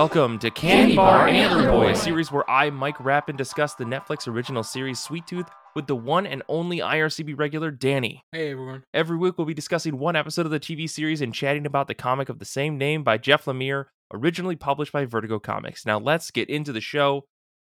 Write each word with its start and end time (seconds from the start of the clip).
Welcome 0.00 0.38
to 0.38 0.50
Candy 0.50 0.96
Bar 0.96 1.28
Antler 1.28 1.70
Boy, 1.70 1.90
a 1.90 1.94
series 1.94 2.32
where 2.32 2.48
I, 2.50 2.70
Mike 2.70 2.98
Rapin, 3.00 3.36
discuss 3.36 3.74
the 3.74 3.84
Netflix 3.84 4.26
original 4.26 4.62
series 4.62 4.98
Sweet 4.98 5.26
Tooth 5.26 5.46
with 5.76 5.86
the 5.86 5.94
one 5.94 6.26
and 6.26 6.42
only 6.48 6.78
IRCB 6.78 7.38
regular, 7.38 7.70
Danny. 7.70 8.24
Hey 8.32 8.50
everyone. 8.50 8.84
Every 8.94 9.18
week, 9.18 9.36
we'll 9.36 9.46
be 9.46 9.52
discussing 9.52 9.98
one 9.98 10.16
episode 10.16 10.46
of 10.46 10.52
the 10.52 10.58
TV 10.58 10.88
series 10.88 11.20
and 11.20 11.34
chatting 11.34 11.66
about 11.66 11.86
the 11.86 11.94
comic 11.94 12.30
of 12.30 12.38
the 12.38 12.46
same 12.46 12.78
name 12.78 13.04
by 13.04 13.18
Jeff 13.18 13.44
Lemire, 13.44 13.88
originally 14.10 14.56
published 14.56 14.90
by 14.90 15.04
Vertigo 15.04 15.38
Comics. 15.38 15.84
Now, 15.84 15.98
let's 15.98 16.30
get 16.30 16.48
into 16.48 16.72
the 16.72 16.80
show. 16.80 17.26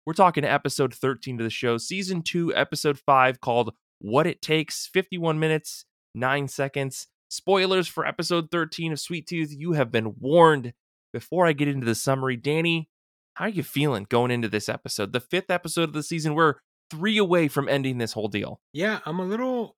We're 0.05 0.14
talking 0.14 0.46
episode 0.46 0.93
13 0.93 1.39
of 1.39 1.43
the 1.43 1.50
show, 1.50 1.80
season 1.80 2.21
2, 2.21 2.54
episode 2.54 3.00
5, 3.00 3.41
called 3.41 3.73
What 3.98 4.27
It 4.27 4.43
Takes 4.43 4.88
51 4.93 5.39
minutes, 5.39 5.84
9 6.14 6.48
seconds. 6.48 7.07
Spoilers 7.30 7.88
for 7.88 8.05
episode 8.05 8.52
13 8.52 8.91
of 8.91 9.00
Sweet 9.00 9.26
Tooth. 9.26 9.52
You 9.52 9.72
have 9.72 9.91
been 9.91 10.14
warned. 10.20 10.73
Before 11.12 11.48
I 11.48 11.54
get 11.54 11.68
into 11.68 11.86
the 11.86 11.95
summary, 11.95 12.36
Danny, 12.36 12.90
how 13.36 13.45
are 13.45 13.49
you 13.49 13.63
feeling 13.63 14.05
going 14.09 14.31
into 14.31 14.49
this 14.49 14.70
episode? 14.70 15.13
The 15.13 15.20
fifth 15.20 15.49
episode 15.49 15.84
of 15.84 15.94
the 15.94 16.04
season. 16.04 16.35
We're 16.35 16.55
three 16.91 17.18
away 17.18 17.48
from 17.48 17.70
ending 17.70 17.98
this 17.98 18.13
whole 18.13 18.27
deal. 18.27 18.59
Yeah, 18.73 18.99
I'm 19.05 19.20
a 19.20 19.26
little 19.26 19.76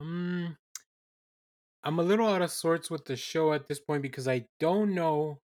um, 0.00 0.56
I'm 1.84 1.98
a 1.98 2.02
little 2.02 2.28
out 2.28 2.42
of 2.42 2.50
sorts 2.50 2.90
with 2.90 3.04
the 3.04 3.16
show 3.16 3.52
at 3.52 3.66
this 3.66 3.80
point 3.80 4.02
because 4.02 4.28
I 4.28 4.46
don't 4.60 4.94
know 4.94 5.38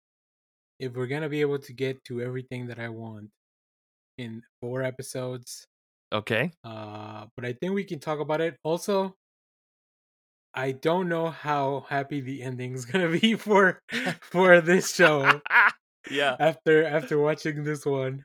if 0.78 0.94
we're 0.94 1.06
gonna 1.06 1.28
be 1.28 1.40
able 1.40 1.58
to 1.60 1.72
get 1.72 2.04
to 2.04 2.20
everything 2.20 2.66
that 2.66 2.78
I 2.78 2.88
want 2.88 3.30
in 4.18 4.42
four 4.60 4.82
episodes. 4.82 5.66
Okay. 6.12 6.52
Uh, 6.62 7.26
but 7.36 7.44
I 7.44 7.52
think 7.54 7.74
we 7.74 7.84
can 7.84 7.98
talk 7.98 8.20
about 8.20 8.40
it. 8.40 8.56
Also, 8.62 9.16
I 10.54 10.72
don't 10.72 11.08
know 11.08 11.30
how 11.30 11.86
happy 11.88 12.20
the 12.20 12.42
ending's 12.42 12.84
gonna 12.84 13.08
be 13.08 13.34
for 13.36 13.80
for 14.22 14.60
this 14.60 14.94
show 14.94 15.40
yeah. 16.10 16.36
after 16.38 16.84
after 16.84 17.18
watching 17.18 17.64
this 17.64 17.84
one. 17.84 18.24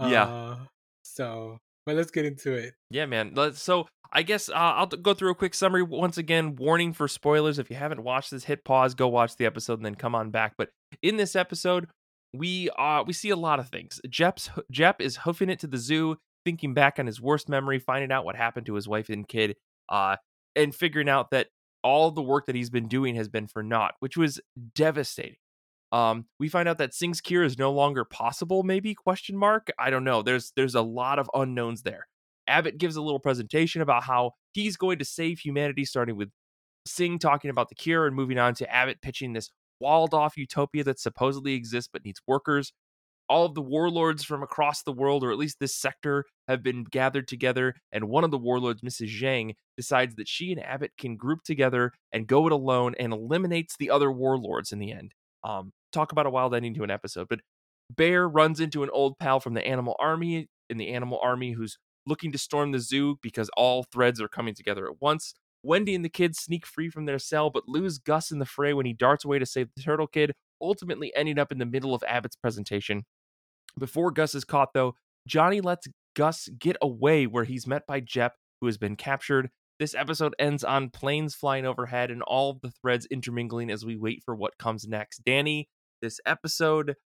Yeah. 0.00 0.24
Uh, 0.24 0.58
so, 1.02 1.58
but 1.86 1.96
let's 1.96 2.10
get 2.10 2.24
into 2.24 2.52
it. 2.52 2.74
Yeah, 2.90 3.06
man. 3.06 3.32
Let's, 3.34 3.60
so 3.60 3.88
I 4.12 4.22
guess 4.22 4.48
uh, 4.48 4.52
I'll 4.54 4.86
go 4.86 5.14
through 5.14 5.30
a 5.30 5.34
quick 5.34 5.54
summary 5.54 5.82
once 5.82 6.18
again. 6.18 6.56
Warning 6.56 6.92
for 6.92 7.08
spoilers. 7.08 7.58
If 7.58 7.70
you 7.70 7.76
haven't 7.76 8.04
watched 8.04 8.30
this, 8.30 8.44
hit 8.44 8.64
pause, 8.64 8.94
go 8.94 9.08
watch 9.08 9.36
the 9.36 9.46
episode, 9.46 9.78
and 9.78 9.84
then 9.84 9.94
come 9.96 10.14
on 10.14 10.30
back. 10.30 10.54
But 10.56 10.70
in 11.02 11.16
this 11.16 11.34
episode, 11.34 11.88
we 12.34 12.70
uh 12.70 13.02
we 13.06 13.12
see 13.12 13.30
a 13.30 13.36
lot 13.36 13.58
of 13.58 13.68
things. 13.68 14.00
Jep's 14.08 14.50
Jep 14.70 15.00
is 15.00 15.16
hoofing 15.16 15.50
it 15.50 15.58
to 15.60 15.66
the 15.66 15.78
zoo, 15.78 16.16
thinking 16.44 16.74
back 16.74 16.98
on 16.98 17.06
his 17.06 17.20
worst 17.20 17.48
memory, 17.48 17.78
finding 17.78 18.12
out 18.12 18.24
what 18.24 18.36
happened 18.36 18.66
to 18.66 18.74
his 18.74 18.86
wife 18.86 19.08
and 19.08 19.26
kid, 19.26 19.56
uh, 19.88 20.16
and 20.58 20.74
figuring 20.74 21.08
out 21.08 21.30
that 21.30 21.48
all 21.82 22.10
the 22.10 22.22
work 22.22 22.46
that 22.46 22.54
he's 22.54 22.70
been 22.70 22.88
doing 22.88 23.14
has 23.14 23.28
been 23.28 23.46
for 23.46 23.62
naught, 23.62 23.94
which 24.00 24.16
was 24.16 24.40
devastating. 24.74 25.36
Um, 25.90 26.26
we 26.38 26.48
find 26.48 26.68
out 26.68 26.78
that 26.78 26.92
Singh's 26.92 27.20
cure 27.20 27.44
is 27.44 27.58
no 27.58 27.72
longer 27.72 28.04
possible. 28.04 28.62
Maybe 28.62 28.94
question 28.94 29.36
mark. 29.36 29.68
I 29.78 29.88
don't 29.88 30.04
know. 30.04 30.22
There's 30.22 30.52
there's 30.54 30.74
a 30.74 30.82
lot 30.82 31.18
of 31.18 31.30
unknowns 31.32 31.82
there. 31.82 32.08
Abbott 32.46 32.78
gives 32.78 32.96
a 32.96 33.02
little 33.02 33.20
presentation 33.20 33.80
about 33.80 34.04
how 34.04 34.32
he's 34.52 34.76
going 34.76 34.98
to 34.98 35.04
save 35.04 35.38
humanity, 35.38 35.84
starting 35.84 36.16
with 36.16 36.30
Sing 36.86 37.18
talking 37.18 37.50
about 37.50 37.68
the 37.68 37.74
cure 37.74 38.06
and 38.06 38.16
moving 38.16 38.38
on 38.38 38.54
to 38.54 38.70
Abbott 38.74 39.02
pitching 39.02 39.34
this 39.34 39.50
walled 39.80 40.14
off 40.14 40.36
utopia 40.36 40.82
that 40.84 40.98
supposedly 40.98 41.54
exists 41.54 41.88
but 41.92 42.04
needs 42.04 42.20
workers. 42.26 42.72
All 43.28 43.44
of 43.44 43.54
the 43.54 43.62
warlords 43.62 44.24
from 44.24 44.42
across 44.42 44.82
the 44.82 44.92
world, 44.92 45.22
or 45.22 45.30
at 45.30 45.38
least 45.38 45.58
this 45.60 45.76
sector, 45.76 46.24
have 46.46 46.62
been 46.62 46.84
gathered 46.84 47.28
together, 47.28 47.74
and 47.92 48.08
one 48.08 48.24
of 48.24 48.30
the 48.30 48.38
warlords, 48.38 48.80
Mrs. 48.80 49.20
Zhang, 49.20 49.54
decides 49.76 50.14
that 50.14 50.28
she 50.28 50.50
and 50.50 50.62
Abbott 50.62 50.92
can 50.98 51.16
group 51.16 51.42
together 51.44 51.92
and 52.12 52.26
go 52.26 52.46
it 52.46 52.52
alone 52.52 52.94
and 52.98 53.12
eliminates 53.12 53.76
the 53.78 53.90
other 53.90 54.10
warlords 54.10 54.72
in 54.72 54.78
the 54.78 54.92
end. 54.92 55.12
Um, 55.44 55.72
talk 55.92 56.12
about 56.12 56.26
a 56.26 56.30
wild 56.30 56.54
ending 56.54 56.74
to 56.74 56.84
an 56.84 56.90
episode. 56.90 57.26
But 57.28 57.40
Bear 57.90 58.28
runs 58.28 58.60
into 58.60 58.82
an 58.82 58.90
old 58.92 59.18
pal 59.18 59.40
from 59.40 59.54
the 59.54 59.66
animal 59.66 59.96
army 59.98 60.48
in 60.68 60.76
the 60.76 60.90
animal 60.90 61.18
army 61.22 61.52
who's 61.52 61.78
looking 62.06 62.32
to 62.32 62.38
storm 62.38 62.72
the 62.72 62.80
zoo 62.80 63.16
because 63.22 63.50
all 63.56 63.84
threads 63.84 64.20
are 64.20 64.28
coming 64.28 64.54
together 64.54 64.86
at 64.86 65.00
once. 65.00 65.34
Wendy 65.62 65.94
and 65.94 66.04
the 66.04 66.10
kids 66.10 66.38
sneak 66.38 66.66
free 66.66 66.88
from 66.88 67.06
their 67.06 67.18
cell, 67.18 67.50
but 67.50 67.68
lose 67.68 67.98
Gus 67.98 68.30
in 68.30 68.38
the 68.38 68.46
fray 68.46 68.72
when 68.72 68.86
he 68.86 68.92
darts 68.92 69.24
away 69.24 69.38
to 69.38 69.46
save 69.46 69.68
the 69.74 69.82
turtle 69.82 70.06
kid, 70.06 70.32
ultimately 70.60 71.12
ending 71.16 71.38
up 71.38 71.50
in 71.50 71.58
the 71.58 71.66
middle 71.66 71.94
of 71.94 72.04
Abbott's 72.06 72.36
presentation. 72.36 73.04
Before 73.78 74.10
Gus 74.10 74.34
is 74.34 74.44
caught, 74.44 74.72
though, 74.74 74.94
Johnny 75.26 75.60
lets 75.60 75.88
Gus 76.14 76.48
get 76.58 76.76
away 76.80 77.26
where 77.26 77.44
he's 77.44 77.66
met 77.66 77.86
by 77.86 78.00
Jep, 78.00 78.34
who 78.60 78.66
has 78.66 78.78
been 78.78 78.96
captured. 78.96 79.50
This 79.78 79.94
episode 79.94 80.34
ends 80.38 80.64
on 80.64 80.90
planes 80.90 81.34
flying 81.34 81.64
overhead 81.64 82.10
and 82.10 82.22
all 82.22 82.50
of 82.50 82.60
the 82.60 82.72
threads 82.82 83.06
intermingling 83.06 83.70
as 83.70 83.84
we 83.84 83.96
wait 83.96 84.22
for 84.24 84.34
what 84.34 84.58
comes 84.58 84.88
next. 84.88 85.22
Danny, 85.24 85.68
this 86.02 86.20
episode, 86.26 86.96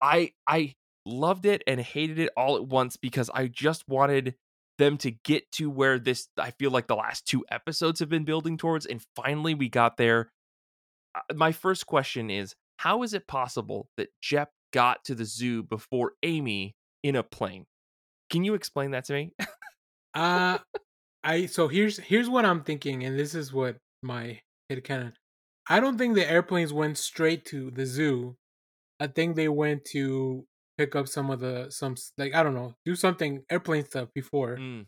I 0.00 0.30
I 0.46 0.74
loved 1.04 1.46
it 1.46 1.62
and 1.66 1.80
hated 1.80 2.18
it 2.18 2.30
all 2.36 2.56
at 2.56 2.66
once 2.68 2.96
because 2.96 3.30
I 3.34 3.48
just 3.48 3.82
wanted 3.88 4.34
them 4.78 4.96
to 4.98 5.10
get 5.10 5.50
to 5.52 5.68
where 5.68 5.98
this 5.98 6.28
I 6.38 6.52
feel 6.52 6.70
like 6.70 6.86
the 6.86 6.94
last 6.94 7.26
two 7.26 7.44
episodes 7.50 7.98
have 7.98 8.08
been 8.08 8.24
building 8.24 8.56
towards 8.56 8.86
and 8.86 9.02
finally 9.16 9.54
we 9.54 9.68
got 9.68 9.96
there. 9.96 10.30
Uh, 11.16 11.34
My 11.34 11.50
first 11.50 11.86
question 11.86 12.30
is 12.30 12.54
how 12.76 13.02
is 13.02 13.12
it 13.12 13.26
possible 13.26 13.88
that 13.96 14.10
Jep 14.22 14.50
got 14.72 15.04
to 15.04 15.14
the 15.14 15.24
zoo 15.24 15.62
before 15.62 16.12
Amy 16.22 16.74
in 17.02 17.16
a 17.16 17.22
plane? 17.22 17.66
Can 18.30 18.44
you 18.44 18.54
explain 18.54 18.92
that 18.92 19.04
to 19.06 19.12
me? 19.12 19.32
Uh 20.14 20.58
I 21.22 21.46
so 21.46 21.68
here's 21.68 21.98
here's 21.98 22.28
what 22.28 22.44
I'm 22.44 22.62
thinking, 22.62 23.04
and 23.04 23.18
this 23.18 23.34
is 23.34 23.52
what 23.52 23.76
my 24.02 24.40
head 24.70 24.82
canon. 24.84 25.12
I 25.68 25.80
don't 25.80 25.98
think 25.98 26.14
the 26.14 26.28
airplanes 26.28 26.72
went 26.72 26.96
straight 26.98 27.44
to 27.46 27.70
the 27.70 27.84
zoo. 27.84 28.36
I 29.00 29.08
think 29.08 29.36
they 29.36 29.48
went 29.48 29.84
to 29.92 30.46
pick 30.78 30.96
up 30.96 31.08
some 31.08 31.30
of 31.30 31.40
the 31.40 31.70
some 31.70 31.96
like 32.16 32.34
I 32.34 32.42
don't 32.42 32.54
know, 32.54 32.74
do 32.84 32.94
something 32.94 33.42
airplane 33.50 33.84
stuff 33.84 34.08
before. 34.14 34.56
Mm, 34.56 34.86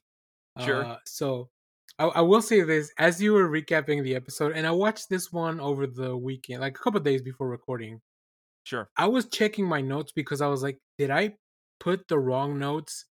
sure. 0.64 0.84
Uh, 0.84 0.97
so 1.06 1.50
I, 1.98 2.06
I 2.06 2.20
will 2.22 2.42
say 2.42 2.62
this 2.62 2.92
as 2.98 3.20
you 3.20 3.32
were 3.34 3.48
recapping 3.48 4.02
the 4.02 4.14
episode, 4.14 4.52
and 4.52 4.66
I 4.66 4.70
watched 4.70 5.10
this 5.10 5.32
one 5.32 5.60
over 5.60 5.86
the 5.86 6.16
weekend, 6.16 6.60
like 6.62 6.76
a 6.76 6.80
couple 6.80 7.00
days 7.00 7.22
before 7.22 7.48
recording. 7.48 8.00
Sure. 8.65 8.88
I 8.97 9.06
was 9.09 9.28
checking 9.28 9.66
my 9.66 9.81
notes 9.81 10.12
because 10.12 10.41
I 10.41 10.47
was 10.48 10.62
like, 10.62 10.78
did 10.98 11.10
I 11.10 11.34
put 11.81 12.06
the 12.09 12.19
wrong 12.19 12.59
notes 12.59 13.06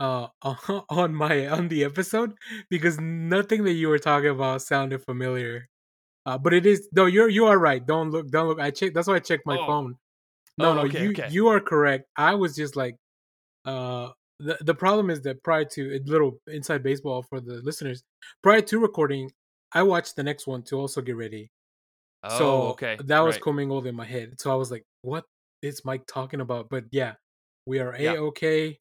uh 0.00 0.28
on 0.90 1.14
my 1.14 1.48
on 1.48 1.68
the 1.68 1.84
episode 1.84 2.32
because 2.70 3.00
nothing 3.00 3.64
that 3.64 3.72
you 3.72 3.88
were 3.88 3.98
talking 3.98 4.30
about 4.30 4.62
sounded 4.62 5.02
familiar. 5.04 5.68
Uh 6.26 6.38
but 6.38 6.54
it 6.54 6.66
is 6.66 6.88
no 6.92 7.06
you're 7.06 7.28
you 7.28 7.46
are 7.46 7.58
right. 7.58 7.84
Don't 7.86 8.10
look 8.10 8.28
don't 8.30 8.46
look 8.48 8.60
I 8.60 8.70
checked 8.70 8.94
that's 8.94 9.08
why 9.08 9.16
I 9.16 9.20
checked 9.20 9.46
my 9.46 9.58
Oh. 9.58 9.66
phone. 9.66 9.96
No 10.58 10.70
Oh, 10.70 10.74
no 10.74 10.80
okay, 10.82 11.02
you 11.02 11.10
okay. 11.10 11.28
you 11.30 11.48
are 11.48 11.60
correct. 11.60 12.04
I 12.16 12.34
was 12.34 12.54
just 12.54 12.76
like 12.76 12.96
uh 13.64 14.10
the, 14.40 14.56
the 14.60 14.74
problem 14.74 15.10
is 15.10 15.20
that 15.22 15.42
prior 15.42 15.64
to 15.64 15.96
a 15.96 15.98
little 16.08 16.38
inside 16.46 16.82
baseball 16.84 17.24
for 17.24 17.40
the 17.40 17.54
listeners, 17.62 18.04
prior 18.42 18.60
to 18.62 18.78
recording, 18.78 19.32
I 19.72 19.82
watched 19.82 20.14
the 20.14 20.22
next 20.22 20.46
one 20.46 20.62
to 20.64 20.76
also 20.78 21.00
get 21.00 21.16
ready 21.16 21.50
Oh, 22.24 22.38
so 22.38 22.62
okay. 22.70 22.96
that 23.04 23.20
was 23.20 23.36
right. 23.36 23.42
commingled 23.42 23.86
in 23.86 23.94
my 23.94 24.04
head 24.04 24.40
so 24.40 24.50
i 24.50 24.54
was 24.56 24.72
like 24.72 24.84
what 25.02 25.24
is 25.62 25.84
mike 25.84 26.02
talking 26.08 26.40
about 26.40 26.68
but 26.68 26.84
yeah 26.90 27.14
we 27.64 27.78
are 27.78 27.94
a-okay 27.96 28.78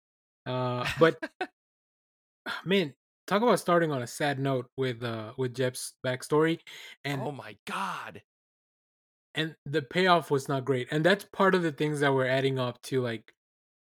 uh 0.48 0.84
but 1.00 1.18
man 2.66 2.94
talk 3.28 3.42
about 3.44 3.60
starting 3.60 3.92
on 3.92 4.02
a 4.02 4.08
sad 4.08 4.40
note 4.40 4.66
with 4.76 5.04
uh 5.04 5.34
with 5.38 5.54
jep's 5.54 5.94
backstory 6.06 6.60
and 7.04 7.22
oh 7.22 7.32
my 7.32 7.56
god. 7.68 8.24
and 9.36 9.56
the 9.66 9.82
payoff 9.82 10.32
was 10.32 10.48
not 10.48 10.66
great 10.66 10.88
and 10.90 11.04
that's 11.04 11.26
part 11.26 11.54
of 11.54 11.62
the 11.62 11.72
things 11.72 12.00
that 12.00 12.14
we're 12.14 12.26
adding 12.26 12.58
up 12.58 12.82
to 12.82 13.02
like 13.02 13.34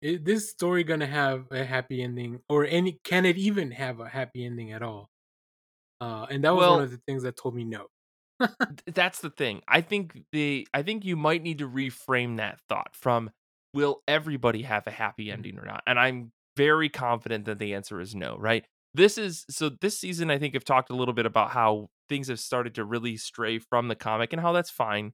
is 0.03 0.21
this 0.23 0.51
story 0.51 0.85
gonna 0.85 1.07
have 1.07 1.47
a 1.51 1.65
happy 1.65 2.03
ending 2.03 2.39
or 2.49 2.65
any 2.67 3.01
can 3.03 3.25
it 3.25 3.37
even 3.37 3.71
have 3.71 3.99
a 3.99 4.09
happy 4.09 4.45
ending 4.45 4.73
at 4.73 4.83
all 4.83 5.09
uh 6.01 6.27
and 6.31 6.45
that 6.45 6.55
was 6.55 6.61
Well- 6.61 6.75
one 6.75 6.83
of 6.85 6.91
the 6.93 7.01
things 7.09 7.23
that 7.25 7.37
told 7.37 7.57
me 7.57 7.65
no 7.65 7.87
that's 8.87 9.21
the 9.21 9.31
thing. 9.31 9.63
I 9.69 9.81
think 9.81 10.23
the 10.33 10.67
I 10.73 10.83
think 10.83 11.05
you 11.05 11.17
might 11.17 11.43
need 11.43 11.59
to 11.59 11.69
reframe 11.69 12.37
that 12.39 12.61
thought 12.69 12.95
from 12.95 13.31
will 13.75 14.03
everybody 14.07 14.63
have 14.63 14.87
a 14.87 14.91
happy 14.91 15.27
Mm-hmm. 15.27 15.33
ending 15.33 15.59
or 15.59 15.65
not? 15.65 15.83
And 15.87 15.99
I'm 15.99 16.33
very 16.57 16.89
confident 16.89 17.47
that 17.47 17.59
the 17.59 17.75
answer 17.75 18.01
is 18.01 18.15
no, 18.15 18.37
right? 18.39 18.65
This 18.95 19.17
is 19.17 19.45
so 19.49 19.71
this 19.81 19.99
season 19.99 20.31
I 20.31 20.39
think 20.39 20.55
I've 20.55 20.65
talked 20.65 20.91
a 20.91 20.97
little 20.97 21.15
bit 21.15 21.27
about 21.27 21.51
how 21.51 21.89
things 22.09 22.29
have 22.29 22.41
started 22.41 22.75
to 22.75 22.85
really 22.85 23.17
stray 23.17 23.59
from 23.59 23.89
the 23.89 23.95
comic 23.95 24.33
and 24.33 24.41
how 24.43 24.53
that's 24.53 24.71
fine. 24.71 25.13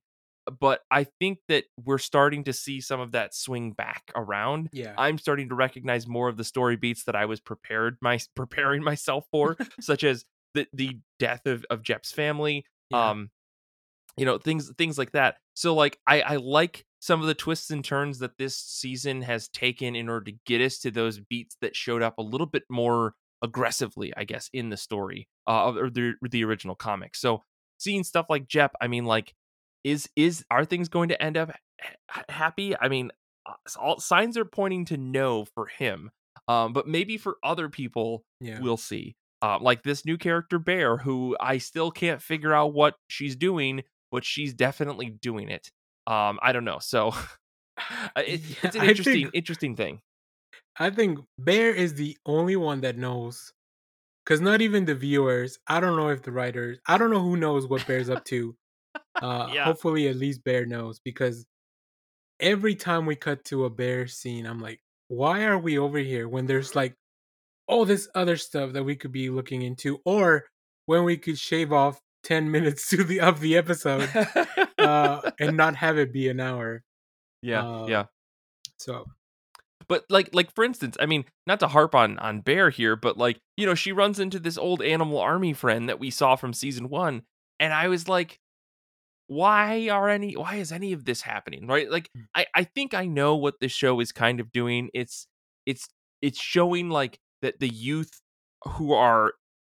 But 0.61 0.81
I 0.91 1.05
think 1.05 1.41
that 1.49 1.65
we're 1.85 1.99
starting 1.99 2.45
to 2.45 2.55
see 2.55 2.81
some 2.81 3.01
of 3.01 3.13
that 3.13 3.35
swing 3.35 3.73
back 3.73 4.11
around. 4.17 4.71
yeah 4.73 4.95
I'm 4.97 5.19
starting 5.19 5.51
to 5.51 5.55
recognize 5.55 6.07
more 6.09 6.29
of 6.29 6.39
the 6.39 6.45
story 6.45 6.77
beats 6.77 7.05
that 7.05 7.15
I 7.15 7.27
was 7.27 7.39
prepared 7.41 7.99
my 8.01 8.19
preparing 8.35 8.83
myself 8.83 9.27
for, 9.31 9.57
such 9.81 10.03
as 10.05 10.25
the 10.55 10.67
the 10.73 10.99
death 11.19 11.47
of 11.47 11.65
of 11.71 11.83
Jep's 11.83 12.11
family, 12.13 12.65
yeah. 12.91 13.11
um 13.11 13.31
you 14.17 14.25
know 14.25 14.39
things 14.39 14.71
things 14.79 14.99
like 14.99 15.13
that 15.13 15.37
so 15.55 15.75
like 15.75 15.99
i 16.07 16.21
i 16.23 16.37
like 16.37 16.85
some 17.01 17.21
of 17.21 17.27
the 17.27 17.35
twists 17.35 17.71
and 17.71 17.85
turns 17.85 18.19
that 18.19 18.39
this 18.39 18.57
season 18.57 19.23
has 19.23 19.49
taken 19.49 19.95
in 19.95 20.09
order 20.09 20.25
to 20.25 20.39
get 20.47 20.61
us 20.61 20.79
to 20.79 20.91
those 20.91 21.21
beats 21.21 21.57
that 21.61 21.77
showed 21.77 22.03
up 22.03 22.19
a 22.19 22.23
little 22.23 22.47
bit 22.47 22.65
more 22.69 23.15
aggressively 23.43 24.13
i 24.17 24.25
guess 24.25 24.51
in 24.53 24.71
the 24.71 24.77
story 24.77 25.29
uh 25.47 25.73
or 25.73 25.91
the, 25.91 26.15
the 26.31 26.43
original 26.45 26.75
comic 26.75 27.15
so 27.15 27.43
seeing 27.79 28.03
stuff 28.03 28.27
like 28.29 28.49
jep 28.49 28.73
i 28.81 28.89
mean 28.89 29.05
like 29.05 29.35
is 29.85 30.09
is 30.17 30.45
are 30.51 30.65
things 30.65 30.89
going 30.89 31.09
to 31.09 31.23
end 31.23 31.37
up 31.37 31.53
ha- 32.11 32.25
happy. 32.29 32.75
I 32.77 32.89
mean, 32.89 33.13
uh, 33.47 33.53
all 33.79 34.01
signs 34.01 34.37
are 34.37 34.45
pointing 34.45 34.85
to 34.87 34.97
no 34.97 35.45
for 35.45 35.67
him. 35.67 36.11
Um, 36.49 36.73
but 36.73 36.89
maybe 36.89 37.17
for 37.17 37.37
other 37.45 37.69
people, 37.69 38.25
Yeah. 38.41 38.59
we'll 38.61 38.77
see. 38.77 39.15
Uh, 39.41 39.59
like 39.61 39.83
this 39.85 40.05
new 40.05 40.19
character 40.19 40.59
Bear, 40.59 40.97
who 40.97 41.37
I 41.41 41.59
still 41.59 41.91
can't 41.93 42.21
figure 42.21 42.53
out 42.53 42.75
what 42.75 42.97
she's 43.09 43.37
doing, 43.37 43.85
but 44.11 44.25
she's 44.25 44.53
definitely 44.53 45.11
doing 45.11 45.49
it. 45.49 45.71
Um, 46.07 46.39
I 46.43 46.53
don't 46.53 46.65
know. 46.65 46.79
So 46.81 47.09
it, 48.17 48.41
Yeah, 48.41 48.57
it's 48.65 48.77
an 48.77 48.83
interesting, 48.85 49.15
think- 49.25 49.35
interesting 49.35 49.77
thing. 49.77 50.01
I 50.81 50.91
think 50.91 51.19
Bear 51.39 51.71
is 51.75 51.95
the 51.95 52.17
only 52.27 52.57
one 52.57 52.81
that 52.83 52.97
knows. 52.97 53.53
Cause 54.27 54.41
not 54.41 54.61
even 54.61 54.85
the 54.85 54.95
viewers. 54.95 55.59
I 55.67 55.81
don't 55.81 55.97
know 55.97 56.09
if 56.11 56.23
the 56.23 56.33
writers. 56.33 56.79
I 56.87 56.99
don't 56.99 57.11
know 57.11 57.21
who 57.23 57.37
knows 57.37 57.67
what 57.67 57.87
Bear's 57.87 58.11
up 58.11 58.25
to. 58.27 58.55
Uh, 59.23 59.51
Yeah. 59.53 59.65
Hopefully, 59.65 60.09
at 60.09 60.17
least 60.17 60.45
Bear 60.45 60.65
knows 60.67 61.01
because 61.01 61.45
every 62.41 62.75
time 62.75 63.07
we 63.07 63.17
cut 63.17 63.45
to 63.47 63.65
a 63.65 63.71
Bear 63.71 64.07
scene, 64.07 64.47
I'm 64.47 64.61
like, 64.61 64.81
why 65.09 65.45
are 65.45 65.59
we 65.59 65.79
over 65.79 65.99
here 65.99 66.29
when 66.29 66.47
there's 66.47 66.75
like 66.77 66.95
all 67.69 67.85
this 67.85 68.09
other 68.15 68.37
stuff 68.37 68.73
that 68.73 68.83
we 68.85 68.97
could 68.97 69.13
be 69.13 69.31
looking 69.31 69.63
into, 69.63 69.99
or 70.05 70.45
when 70.87 71.05
we 71.05 71.17
could 71.17 71.39
shave 71.39 71.73
off 71.73 72.01
ten 72.25 72.51
minutes 72.57 72.89
to 72.89 73.05
the 73.05 73.21
of 73.21 73.41
the 73.41 73.57
episode 73.57 74.09
uh, 74.79 75.31
and 75.39 75.57
not 75.57 75.77
have 75.77 75.99
it 75.99 76.13
be 76.13 76.29
an 76.29 76.41
hour. 76.41 76.83
yeah, 77.43 77.67
uh, 77.67 77.87
yeah. 77.87 78.05
So 78.79 79.05
but 79.89 80.05
like 80.11 80.29
like 80.35 80.55
for 80.55 80.65
instance 80.65 80.97
i 81.01 81.07
mean 81.07 81.25
not 81.47 81.61
to 81.61 81.67
harp 81.69 81.95
on 81.95 82.19
on 82.19 82.41
bear 82.43 82.69
here 82.69 82.95
but 82.95 83.17
like 83.17 83.39
you 83.57 83.65
know 83.65 83.75
she 83.75 83.91
runs 83.91 84.21
into 84.21 84.39
this 84.39 84.59
old 84.59 84.83
animal 84.83 85.19
army 85.19 85.55
friend 85.55 85.89
that 85.89 85.99
we 85.99 86.11
saw 86.11 86.37
from 86.37 86.53
season 86.53 86.91
one 86.91 87.23
and 87.59 87.73
i 87.73 87.89
was 87.89 88.07
like 88.07 88.39
why 89.29 89.89
are 89.89 90.09
any 90.11 90.37
why 90.37 90.57
is 90.57 90.73
any 90.73 90.93
of 90.93 91.05
this 91.07 91.23
happening 91.23 91.67
right 91.67 91.91
like 91.91 92.11
Mm. 92.17 92.25
i 92.35 92.47
i 92.55 92.65
think 92.65 92.93
i 92.93 93.07
know 93.07 93.37
what 93.37 93.61
this 93.61 93.73
show 93.73 93.99
is 94.01 94.13
kind 94.13 94.41
of 94.41 94.53
doing 94.53 94.91
it's 94.93 95.27
it's 95.65 95.87
it's 96.21 96.41
showing 96.41 96.91
like 96.91 97.19
that 97.43 97.61
the 97.61 97.69
youth 97.69 98.21
who 98.65 98.93
are 98.93 99.35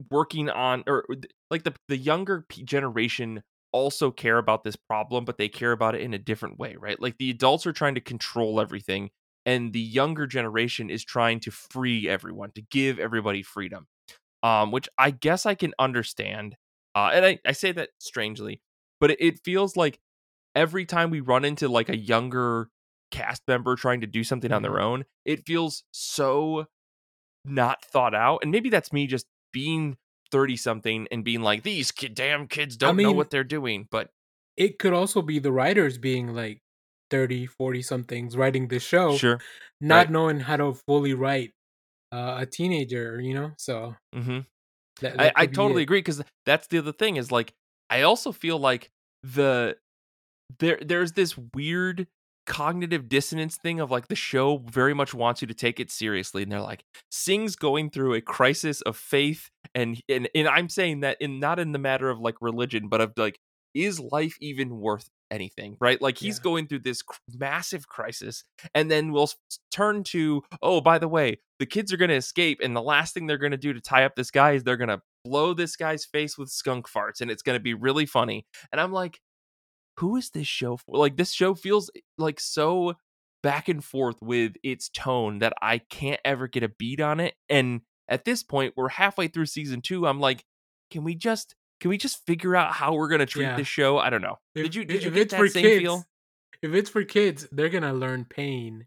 working 0.09 0.49
on 0.49 0.83
or 0.87 1.05
like 1.49 1.63
the 1.63 1.73
the 1.87 1.97
younger 1.97 2.45
generation 2.65 3.43
also 3.71 4.11
care 4.11 4.37
about 4.37 4.63
this 4.63 4.75
problem 4.75 5.23
but 5.25 5.37
they 5.37 5.47
care 5.47 5.71
about 5.71 5.95
it 5.95 6.01
in 6.01 6.13
a 6.13 6.17
different 6.19 6.57
way 6.57 6.75
right 6.75 6.99
like 6.99 7.17
the 7.17 7.29
adults 7.29 7.65
are 7.67 7.73
trying 7.73 7.95
to 7.95 8.01
control 8.01 8.59
everything 8.59 9.09
and 9.45 9.73
the 9.73 9.79
younger 9.79 10.25
generation 10.27 10.89
is 10.89 11.03
trying 11.03 11.39
to 11.39 11.51
free 11.51 12.07
everyone 12.09 12.51
to 12.51 12.61
give 12.63 12.99
everybody 12.99 13.43
freedom 13.43 13.87
um 14.43 14.71
which 14.71 14.89
i 14.97 15.11
guess 15.11 15.45
i 15.45 15.55
can 15.55 15.73
understand 15.79 16.55
uh 16.95 17.11
and 17.13 17.25
i, 17.25 17.39
I 17.45 17.51
say 17.53 17.71
that 17.73 17.91
strangely 17.99 18.61
but 18.99 19.11
it, 19.11 19.21
it 19.21 19.39
feels 19.43 19.75
like 19.77 19.99
every 20.55 20.85
time 20.85 21.09
we 21.09 21.21
run 21.21 21.45
into 21.45 21.67
like 21.69 21.89
a 21.89 21.97
younger 21.97 22.69
cast 23.11 23.43
member 23.47 23.75
trying 23.75 24.01
to 24.01 24.07
do 24.07 24.23
something 24.23 24.51
on 24.51 24.61
their 24.61 24.79
Mhm. 24.79 24.81
own 24.81 25.05
it 25.25 25.45
feels 25.45 25.83
so 25.91 26.67
not 27.45 27.83
thought 27.85 28.13
out 28.13 28.39
and 28.43 28.51
maybe 28.51 28.69
that's 28.69 28.93
me 28.93 29.07
just 29.07 29.25
being 29.51 29.97
30 30.31 30.55
something 30.55 31.07
and 31.11 31.23
being 31.23 31.41
like 31.41 31.63
these 31.63 31.91
kid, 31.91 32.13
damn 32.15 32.47
kids 32.47 32.77
don't 32.77 32.95
know 33.01 33.09
mean- 33.09 33.17
what 33.17 33.29
they're 33.31 33.43
doing 33.43 33.87
but 33.91 34.09
it 34.57 34.79
could 34.79 34.93
also 34.93 35.21
be 35.21 35.39
the 35.39 35.51
writers 35.51 35.97
being 35.97 36.33
like 36.35 36.61
30, 37.09 37.45
40 37.45 37.81
somethings 37.81 38.37
writing 38.37 38.67
the 38.67 38.79
show, 38.79 39.17
sure 39.17 39.39
not 39.81 39.97
right. 39.97 40.09
knowing 40.09 40.39
how 40.39 40.57
to 40.57 40.73
fully 40.87 41.13
write 41.13 41.51
uh, 42.11 42.37
a 42.41 42.45
teenager, 42.45 43.19
you 43.21 43.33
know? 43.33 43.51
So 43.57 43.95
hmm 44.13 44.39
that, 45.01 45.19
I, 45.19 45.25
that 45.25 45.33
I 45.35 45.45
be 45.47 45.55
totally 45.55 45.81
it. 45.81 45.85
agree 45.85 45.99
because 45.99 46.21
that's 46.45 46.67
the 46.67 46.77
other 46.79 46.91
thing 46.93 47.15
is 47.17 47.31
like 47.31 47.53
I 47.89 48.03
also 48.03 48.31
feel 48.31 48.59
like 48.59 48.91
the 49.23 49.77
there 50.59 50.79
there's 50.81 51.13
this 51.13 51.37
weird 51.55 52.07
cognitive 52.45 53.07
dissonance 53.07 53.57
thing 53.61 53.79
of 53.79 53.91
like 53.91 54.07
the 54.07 54.15
show 54.15 54.57
very 54.69 54.93
much 54.93 55.13
wants 55.13 55.41
you 55.41 55.47
to 55.47 55.53
take 55.53 55.79
it 55.79 55.91
seriously 55.91 56.43
and 56.43 56.51
they're 56.51 56.59
like 56.61 56.83
Singh's 57.11 57.55
going 57.55 57.89
through 57.91 58.13
a 58.15 58.21
crisis 58.21 58.81
of 58.81 58.97
faith 58.97 59.49
and 59.75 59.99
and, 60.09 60.27
and 60.33 60.47
I'm 60.47 60.67
saying 60.69 61.01
that 61.01 61.17
in 61.21 61.39
not 61.39 61.59
in 61.59 61.71
the 61.71 61.79
matter 61.79 62.09
of 62.09 62.19
like 62.19 62.35
religion 62.41 62.87
but 62.89 62.99
of 63.01 63.13
like 63.17 63.37
is 63.73 63.99
life 63.99 64.35
even 64.41 64.77
worth 64.79 65.07
anything 65.29 65.77
right 65.79 66.01
like 66.01 66.17
he's 66.17 66.39
Yeah. 66.39 66.43
going 66.43 66.67
through 66.67 66.79
this 66.79 67.01
cr- 67.01 67.17
massive 67.37 67.87
crisis 67.87 68.43
and 68.75 68.91
then 68.91 69.13
we'll 69.13 69.29
turn 69.71 70.03
to 70.05 70.41
oh 70.61 70.81
by 70.81 70.97
the 70.97 71.07
way 71.07 71.39
the 71.59 71.65
kids 71.65 71.93
are 71.93 71.97
going 71.97 72.09
to 72.09 72.15
escape 72.15 72.59
and 72.61 72.75
the 72.75 72.81
last 72.81 73.13
thing 73.13 73.27
they're 73.27 73.37
going 73.37 73.51
to 73.51 73.57
do 73.57 73.71
to 73.71 73.79
tie 73.79 74.03
up 74.03 74.15
this 74.15 74.29
guy 74.31 74.51
is 74.53 74.63
they're 74.63 74.75
going 74.75 74.89
to 74.89 74.99
blow 75.23 75.53
this 75.53 75.75
guy's 75.77 76.03
face 76.03 76.37
with 76.37 76.49
skunk 76.49 76.89
farts 76.89 77.21
and 77.21 77.31
it's 77.31 77.43
going 77.43 77.55
to 77.55 77.63
be 77.63 77.73
really 77.73 78.05
funny 78.05 78.45
and 78.73 78.81
i'm 78.81 78.91
like 78.91 79.19
who 79.97 80.15
is 80.15 80.29
this 80.31 80.47
show 80.47 80.77
for 80.77 80.97
like 80.97 81.17
this 81.17 81.31
show 81.31 81.53
feels 81.53 81.89
like 82.17 82.39
so 82.39 82.93
back 83.43 83.67
and 83.69 83.83
forth 83.83 84.15
with 84.21 84.53
its 84.63 84.89
tone 84.89 85.39
that 85.39 85.53
i 85.61 85.77
can't 85.77 86.19
ever 86.25 86.47
get 86.47 86.63
a 86.63 86.69
beat 86.69 86.99
on 87.01 87.19
it 87.19 87.33
and 87.49 87.81
at 88.07 88.23
this 88.25 88.43
point 88.43 88.73
we're 88.77 88.89
halfway 88.89 89.27
through 89.27 89.45
season 89.45 89.81
two 89.81 90.05
i'm 90.07 90.19
like 90.19 90.43
can 90.91 91.03
we 91.03 91.15
just 91.15 91.55
can 91.79 91.89
we 91.89 91.97
just 91.97 92.23
figure 92.27 92.55
out 92.55 92.71
how 92.73 92.93
we're 92.93 93.07
going 93.07 93.19
to 93.19 93.25
treat 93.25 93.43
Yeah. 93.45 93.57
this 93.57 93.67
show 93.67 93.97
i 93.97 94.09
don't 94.09 94.21
know 94.21 94.37
If- 94.55 94.63
did 94.63 94.75
you 94.75 94.85
did 94.85 95.03
you 95.03 95.09
get 95.11 95.21
it's 95.23 95.31
that 95.33 95.37
for 95.39 95.47
same 95.47 95.63
kids, 95.63 95.81
feel 95.81 96.03
If 96.61 96.73
it's 96.73 96.89
for 96.89 97.03
kids, 97.03 97.47
they're 97.51 97.69
gonna 97.69 97.93
learn 97.93 98.25
pain. 98.25 98.85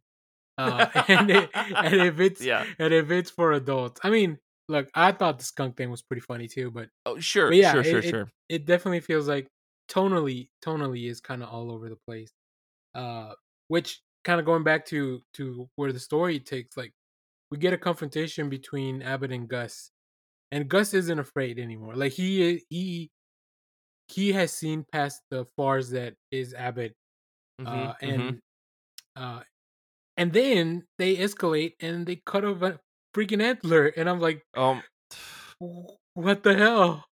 Uh, 0.57 0.87
and, 1.09 1.29
it, 1.31 1.51
and 1.55 1.95
if 1.95 2.21
it's 2.27 2.41
yeah 2.41 2.65
and 2.79 2.95
if 2.95 3.11
it's 3.11 3.31
for 3.31 3.51
adults, 3.53 4.01
I 4.05 4.11
mean, 4.11 4.39
look, 4.69 4.89
I 4.95 5.11
thought 5.11 5.41
the 5.41 5.45
skunk 5.45 5.77
thing 5.77 5.91
was 5.91 6.01
pretty 6.03 6.21
funny 6.21 6.47
too, 6.47 6.71
but 6.71 6.89
oh 7.05 7.19
sure 7.19 7.49
But 7.49 7.57
yeah, 7.57 7.73
sure 7.73 7.81
it- 7.81 7.85
sure 7.87 7.99
it- 7.99 8.05
sure 8.11 8.31
it 8.49 8.65
definitely 8.67 9.01
feels 9.01 9.27
like 9.27 9.49
tonally 9.89 10.51
tonally 10.65 11.09
is 11.09 11.21
kind 11.21 11.43
of 11.43 11.49
all 11.49 11.71
over 11.73 11.89
the 11.89 11.97
place 11.97 12.33
uh 12.95 13.35
which 13.69 14.03
kind 14.25 14.41
of 14.41 14.47
going 14.47 14.65
back 14.65 14.87
to 14.87 15.23
to 15.35 15.69
where 15.77 15.93
the 15.93 16.01
story 16.01 16.41
takes 16.41 16.77
like 16.77 16.93
we 17.51 17.59
get 17.59 17.73
a 17.75 17.79
confrontation 17.79 18.49
between 18.51 19.03
abbott 19.03 19.33
and 19.33 19.49
gus 19.49 19.93
and 20.53 20.69
gus 20.71 20.95
isn't 20.95 21.19
afraid 21.21 21.59
anymore 21.59 21.97
like 21.97 22.13
he 22.13 22.65
he 22.71 23.11
he 24.09 24.33
has 24.33 24.53
seen 24.53 24.85
past 24.93 25.23
the 25.31 25.47
fars 25.57 25.91
that 25.91 26.15
is 26.31 26.55
abbott 26.55 26.95
Mhm, 27.61 27.67
uh 27.67 27.95
mhm. 28.05 28.35
and 28.35 28.41
uh 29.17 29.43
and 30.17 30.33
then 30.33 30.87
they 30.99 31.17
escalate 31.17 31.75
and 31.81 32.07
they 32.07 32.17
cut 32.27 32.45
off 32.45 32.63
a 32.63 32.81
freaking 33.17 33.43
antler 33.43 33.87
and 33.89 34.11
i'm 34.11 34.21
like 34.21 34.43
um 34.57 34.83
what 36.15 36.43
the 36.43 36.55
hell 36.55 37.05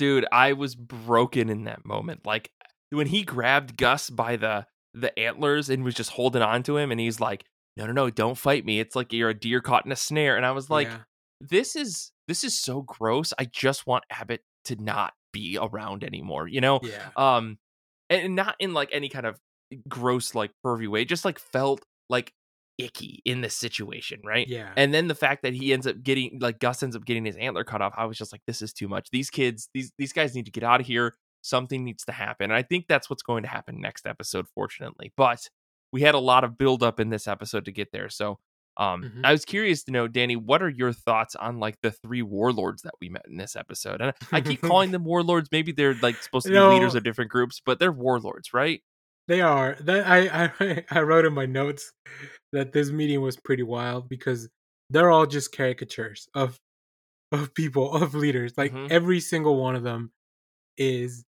dude 0.00 0.26
i 0.32 0.52
was 0.52 0.74
broken 0.74 1.48
in 1.50 1.64
that 1.64 1.84
moment 1.84 2.24
like 2.24 2.50
when 2.90 3.06
he 3.06 3.22
grabbed 3.22 3.76
gus 3.76 4.08
by 4.10 4.36
the 4.36 4.66
the 4.94 5.16
antlers 5.18 5.70
and 5.70 5.84
was 5.84 5.94
just 5.94 6.10
holding 6.10 6.42
on 6.42 6.62
to 6.62 6.76
him 6.76 6.90
and 6.90 6.98
he's 6.98 7.20
like 7.20 7.44
no 7.76 7.86
no 7.86 7.92
no 7.92 8.10
don't 8.10 8.36
fight 8.36 8.64
me. 8.64 8.80
It's 8.80 8.96
like 8.96 9.12
you're 9.12 9.30
a 9.30 9.34
deer 9.38 9.60
caught 9.60 9.86
in 9.86 9.92
a 9.92 9.96
snare. 9.96 10.36
And 10.36 10.44
i 10.44 10.50
was 10.50 10.68
like 10.68 10.88
Yeah. 10.88 10.98
this 11.40 11.76
is 11.76 12.10
this 12.26 12.42
is 12.42 12.58
so 12.58 12.82
gross. 12.82 13.32
I 13.38 13.44
just 13.44 13.86
want 13.86 14.04
abbott 14.10 14.42
to 14.64 14.76
not 14.76 15.12
be 15.32 15.56
around 15.60 16.02
anymore 16.02 16.48
you 16.48 16.60
know? 16.60 16.80
Yeah. 16.82 17.10
Um 17.16 17.58
and 18.10 18.34
not 18.34 18.56
in 18.58 18.74
like 18.74 18.88
any 18.92 19.08
kind 19.08 19.24
of 19.24 19.38
gross 19.88 20.34
like 20.34 20.50
pervy 20.66 20.88
way 20.88 21.04
just 21.04 21.24
like 21.24 21.38
felt 21.38 21.84
like 22.08 22.32
icky 22.84 23.22
in 23.24 23.40
this 23.40 23.54
situation 23.54 24.20
right 24.24 24.48
yeah 24.48 24.72
and 24.76 24.92
then 24.94 25.08
the 25.08 25.14
fact 25.14 25.42
that 25.42 25.52
he 25.54 25.72
ends 25.72 25.86
up 25.86 26.02
getting 26.02 26.38
like 26.40 26.58
Gus 26.58 26.82
ends 26.82 26.96
up 26.96 27.04
getting 27.04 27.24
his 27.24 27.36
antler 27.36 27.64
cut 27.64 27.80
off, 27.82 27.94
I 27.96 28.04
was 28.06 28.16
just 28.18 28.32
like, 28.32 28.42
this 28.46 28.62
is 28.62 28.72
too 28.72 28.88
much. 28.88 29.10
These 29.10 29.30
kids, 29.30 29.68
these 29.74 29.92
these 29.98 30.12
guys 30.12 30.34
need 30.34 30.46
to 30.46 30.50
get 30.52 30.62
out 30.64 30.80
of 30.80 30.86
here. 30.86 31.16
Something 31.42 31.84
needs 31.84 32.04
to 32.04 32.12
happen. 32.12 32.44
And 32.44 32.52
I 32.52 32.62
think 32.62 32.86
that's 32.88 33.08
what's 33.08 33.22
going 33.22 33.42
to 33.44 33.48
happen 33.48 33.80
next 33.80 34.06
episode, 34.06 34.46
fortunately. 34.54 35.12
But 35.16 35.48
we 35.92 36.02
had 36.02 36.14
a 36.14 36.18
lot 36.18 36.44
of 36.44 36.58
build 36.58 36.82
up 36.82 37.00
in 37.00 37.10
this 37.10 37.26
episode 37.26 37.64
to 37.64 37.72
get 37.72 37.92
there. 37.92 38.08
So 38.08 38.38
um 38.76 39.02
Mhm. 39.02 39.20
I 39.24 39.32
was 39.32 39.44
curious 39.44 39.82
to 39.84 39.90
know, 39.92 40.06
Danny, 40.06 40.36
what 40.36 40.62
are 40.62 40.68
your 40.68 40.92
thoughts 40.92 41.34
on 41.34 41.58
like 41.58 41.76
the 41.82 41.90
three 41.90 42.22
warlords 42.22 42.82
that 42.82 42.94
we 43.00 43.08
met 43.08 43.26
in 43.28 43.36
this 43.36 43.56
episode? 43.56 44.00
And 44.00 44.12
I 44.32 44.40
keep 44.40 44.60
calling 44.62 44.90
them 44.92 45.04
warlords. 45.04 45.48
Maybe 45.50 45.72
they're 45.72 45.94
like 46.00 46.22
supposed 46.22 46.46
to 46.46 46.52
be 46.52 46.58
No. 46.58 46.68
leaders 46.70 46.94
of 46.94 47.02
different 47.02 47.30
groups, 47.30 47.60
but 47.64 47.78
they're 47.78 47.90
warlords, 47.92 48.54
right? 48.54 48.80
They 49.30 49.42
are. 49.42 49.76
That 49.82 50.08
I, 50.08 50.44
I 50.46 50.84
I 50.90 51.02
wrote 51.02 51.24
in 51.24 51.32
my 51.32 51.46
notes 51.46 51.92
that 52.52 52.72
this 52.72 52.90
meeting 52.90 53.20
was 53.22 53.36
pretty 53.36 53.62
wild 53.62 54.08
because 54.08 54.48
they're 54.90 55.10
all 55.10 55.24
just 55.26 55.52
caricatures 55.52 56.28
of 56.34 56.58
of 57.32 57.54
people 57.54 57.94
of 58.02 58.14
leaders. 58.14 58.58
Like 58.58 58.72
Mhm. 58.72 58.88
every 58.90 59.20
single 59.20 59.60
one 59.62 59.76
of 59.76 59.84
them 59.84 60.12
is 60.78 61.24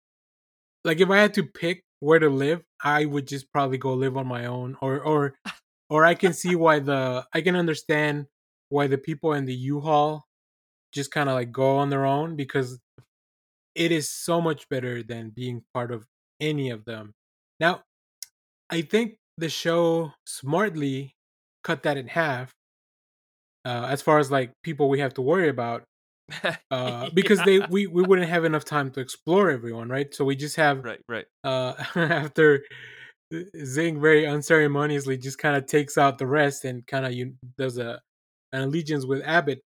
like 0.86 1.00
if 1.02 1.10
I 1.10 1.18
had 1.18 1.34
to 1.36 1.44
pick 1.46 1.84
where 2.02 2.20
to 2.20 2.30
live, 2.30 2.64
I 2.84 3.06
would 3.06 3.28
just 3.28 3.52
probably 3.52 3.80
go 3.80 3.94
live 3.94 4.18
on 4.18 4.28
my 4.28 4.46
own 4.46 4.78
or 4.82 5.02
or 5.02 5.36
or 5.90 6.06
I 6.06 6.16
can 6.16 6.34
see 6.34 6.56
why 6.56 6.80
the 6.80 7.28
I 7.34 7.42
can 7.42 7.56
understand 7.56 8.28
why 8.70 8.88
the 8.88 9.00
people 9.00 9.34
in 9.34 9.46
the 9.46 9.56
U-Haul 9.56 10.26
just 10.94 11.12
kind 11.12 11.30
of 11.30 11.36
like 11.36 11.52
go 11.52 11.78
on 11.78 11.90
their 11.90 12.06
own 12.06 12.36
because 12.38 12.80
it 13.76 13.92
is 13.92 14.10
so 14.10 14.42
much 14.42 14.68
better 14.70 15.04
than 15.04 15.30
being 15.32 15.64
part 15.74 15.92
of 15.92 16.06
any 16.40 16.70
of 16.70 16.86
them. 16.86 17.14
Now, 17.60 17.84
I 18.70 18.82
think 18.82 19.18
the 19.38 19.50
show 19.50 20.14
smartly 20.26 21.16
cut 21.64 21.84
that 21.84 21.98
in 21.98 22.08
half. 22.08 22.52
Uh, 23.66 23.88
as 23.90 24.02
far 24.02 24.20
as 24.20 24.32
like 24.32 24.54
people 24.64 24.90
we 24.90 25.00
have 25.00 25.14
to 25.16 25.22
worry 25.22 25.50
about, 25.50 25.84
uh, 26.72 27.10
because 27.14 27.44
they 27.44 27.60
we, 27.70 27.88
we 27.88 28.04
wouldn't 28.04 28.30
have 28.30 28.46
enough 28.46 28.64
time 28.64 28.90
to 28.92 29.00
explore 29.00 29.50
everyone, 29.50 29.90
right? 29.90 30.14
So 30.14 30.24
we 30.24 30.36
just 30.36 30.56
have 30.56 30.84
right, 30.84 31.02
right. 31.10 31.26
uh, 31.44 31.74
after 31.96 32.64
Zhang 33.34 34.00
very 34.00 34.26
unceremoniously 34.26 35.18
just 35.18 35.38
kind 35.38 35.56
of 35.56 35.66
takes 35.66 35.98
out 35.98 36.18
the 36.18 36.28
rest 36.28 36.66
and 36.66 36.86
kind 36.88 37.06
of 37.06 37.14
you 37.14 37.34
does 37.58 37.78
a 37.78 38.00
an 38.54 38.64
allegiance 38.64 39.06
with 39.06 39.22
Abbott. 39.24 39.62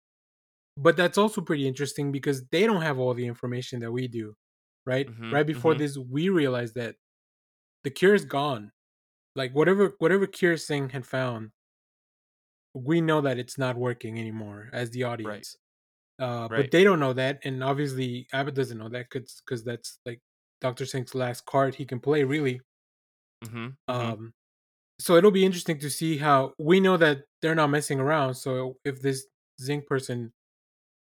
But 0.77 0.95
that's 0.95 1.17
also 1.17 1.41
pretty 1.41 1.67
interesting 1.67 2.11
because 2.11 2.45
they 2.51 2.65
don't 2.65 2.81
have 2.81 2.99
all 2.99 3.13
the 3.13 3.27
information 3.27 3.81
that 3.81 3.91
we 3.91 4.07
do, 4.07 4.33
right? 4.85 5.07
Mhm, 5.09 5.33
right 5.33 5.45
before 5.45 5.73
mhm. 5.75 5.79
this, 5.79 5.97
we 5.97 6.29
realize 6.29 6.73
that 6.73 6.95
the 7.83 7.89
cure 7.89 8.15
is 8.15 8.25
gone. 8.25 8.71
Like 9.39 9.53
whatever 9.55 9.95
whatever 9.99 10.27
cure 10.27 10.57
Singh 10.57 10.89
had 10.91 11.07
found, 11.07 11.53
we 12.73 13.01
know 13.01 13.21
that 13.21 13.37
it's 13.39 13.57
not 13.57 13.77
working 13.77 14.19
anymore 14.19 14.69
as 14.73 14.91
the 14.91 15.03
Right, 15.23 15.43
audience. 15.43 15.57
Uh, 16.19 16.49
but 16.49 16.71
they 16.71 16.83
don't 16.83 16.99
know 16.99 17.13
that, 17.13 17.39
and 17.45 17.63
obviously 17.63 18.27
Abbott 18.33 18.55
doesn't 18.55 18.77
know 18.77 18.89
that 18.89 19.07
because 19.11 19.41
because 19.45 19.63
that's 19.65 19.99
like 20.05 20.21
Doctor 20.61 20.85
Singh's 20.85 21.15
last 21.15 21.45
card 21.45 21.75
he 21.75 21.85
can 21.85 21.99
play, 21.99 22.23
really. 22.25 22.61
Mhm, 23.41 23.77
mhm. 24.01 24.15
Um, 24.17 24.33
so 24.99 25.15
it'll 25.17 25.31
be 25.31 25.45
interesting 25.45 25.79
to 25.79 25.89
see 25.89 26.17
how 26.17 26.53
we 26.59 26.79
know 26.79 26.97
that 26.97 27.25
they're 27.41 27.55
not 27.55 27.69
messing 27.69 27.99
around. 27.99 28.35
So 28.35 28.79
if 28.85 29.01
this 29.01 29.27
Zhang 29.61 29.85
person 29.87 30.33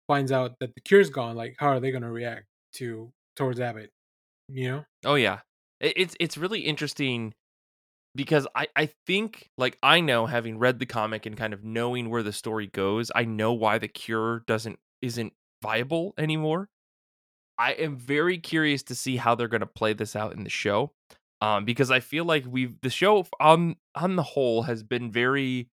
finds 0.08 0.32
out 0.32 0.60
that 0.60 0.76
the 0.76 0.82
cure's 0.82 1.12
gone, 1.12 1.36
like 1.38 1.56
how 1.60 1.70
are 1.70 1.80
they 1.82 1.92
going 1.92 2.04
to 2.04 2.12
react 2.12 2.48
to 2.76 3.14
towards 3.36 3.60
Abbott? 3.60 3.92
You 4.50 4.70
know? 4.70 4.86
Oh, 5.06 5.16
yeah. 5.16 5.42
It's 5.80 6.16
it's 6.20 6.38
really 6.38 6.62
interesting 6.62 7.34
because 8.16 8.48
I 8.56 8.68
I 8.76 8.90
think, 9.08 9.50
like, 9.58 9.78
I 9.84 10.00
know 10.02 10.26
having 10.26 10.58
read 10.60 10.80
the 10.80 10.86
comic 10.86 11.26
and 11.26 11.38
kind 11.38 11.54
of 11.54 11.64
knowing 11.64 12.10
where 12.10 12.24
the 12.24 12.34
story 12.34 12.68
goes, 12.68 13.12
I 13.16 13.26
know 13.26 13.54
why 13.54 13.78
the 13.78 13.88
cure 13.88 14.44
doesn't 14.48 14.80
isn't 15.02 15.34
viable 15.64 16.14
anymore. 16.18 16.70
I 17.58 17.74
am 17.74 17.96
very 17.98 18.38
curious 18.40 18.84
to 18.84 18.96
see 18.96 19.18
how 19.18 19.36
they're 19.36 19.48
gonna 19.48 19.66
play 19.66 19.94
this 19.94 20.16
out 20.16 20.34
in 20.34 20.44
the 20.44 20.50
show, 20.50 20.94
um, 21.42 21.66
because 21.66 21.92
I 21.92 22.00
feel 22.00 22.26
like 22.26 22.46
we've 22.48 22.80
the 22.82 22.90
show 22.90 23.26
on 23.40 23.76
on 23.96 24.16
the 24.16 24.24
whole 24.24 24.64
has 24.64 24.84
been 24.84 25.12
very 25.12 25.70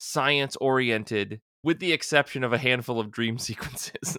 science 0.00 0.56
oriented, 0.56 1.40
with 1.64 1.78
the 1.80 1.92
exception 1.92 2.44
of 2.44 2.52
a 2.52 2.58
handful 2.58 3.00
of 3.00 3.10
dream 3.10 3.38
sequences. 3.40 4.18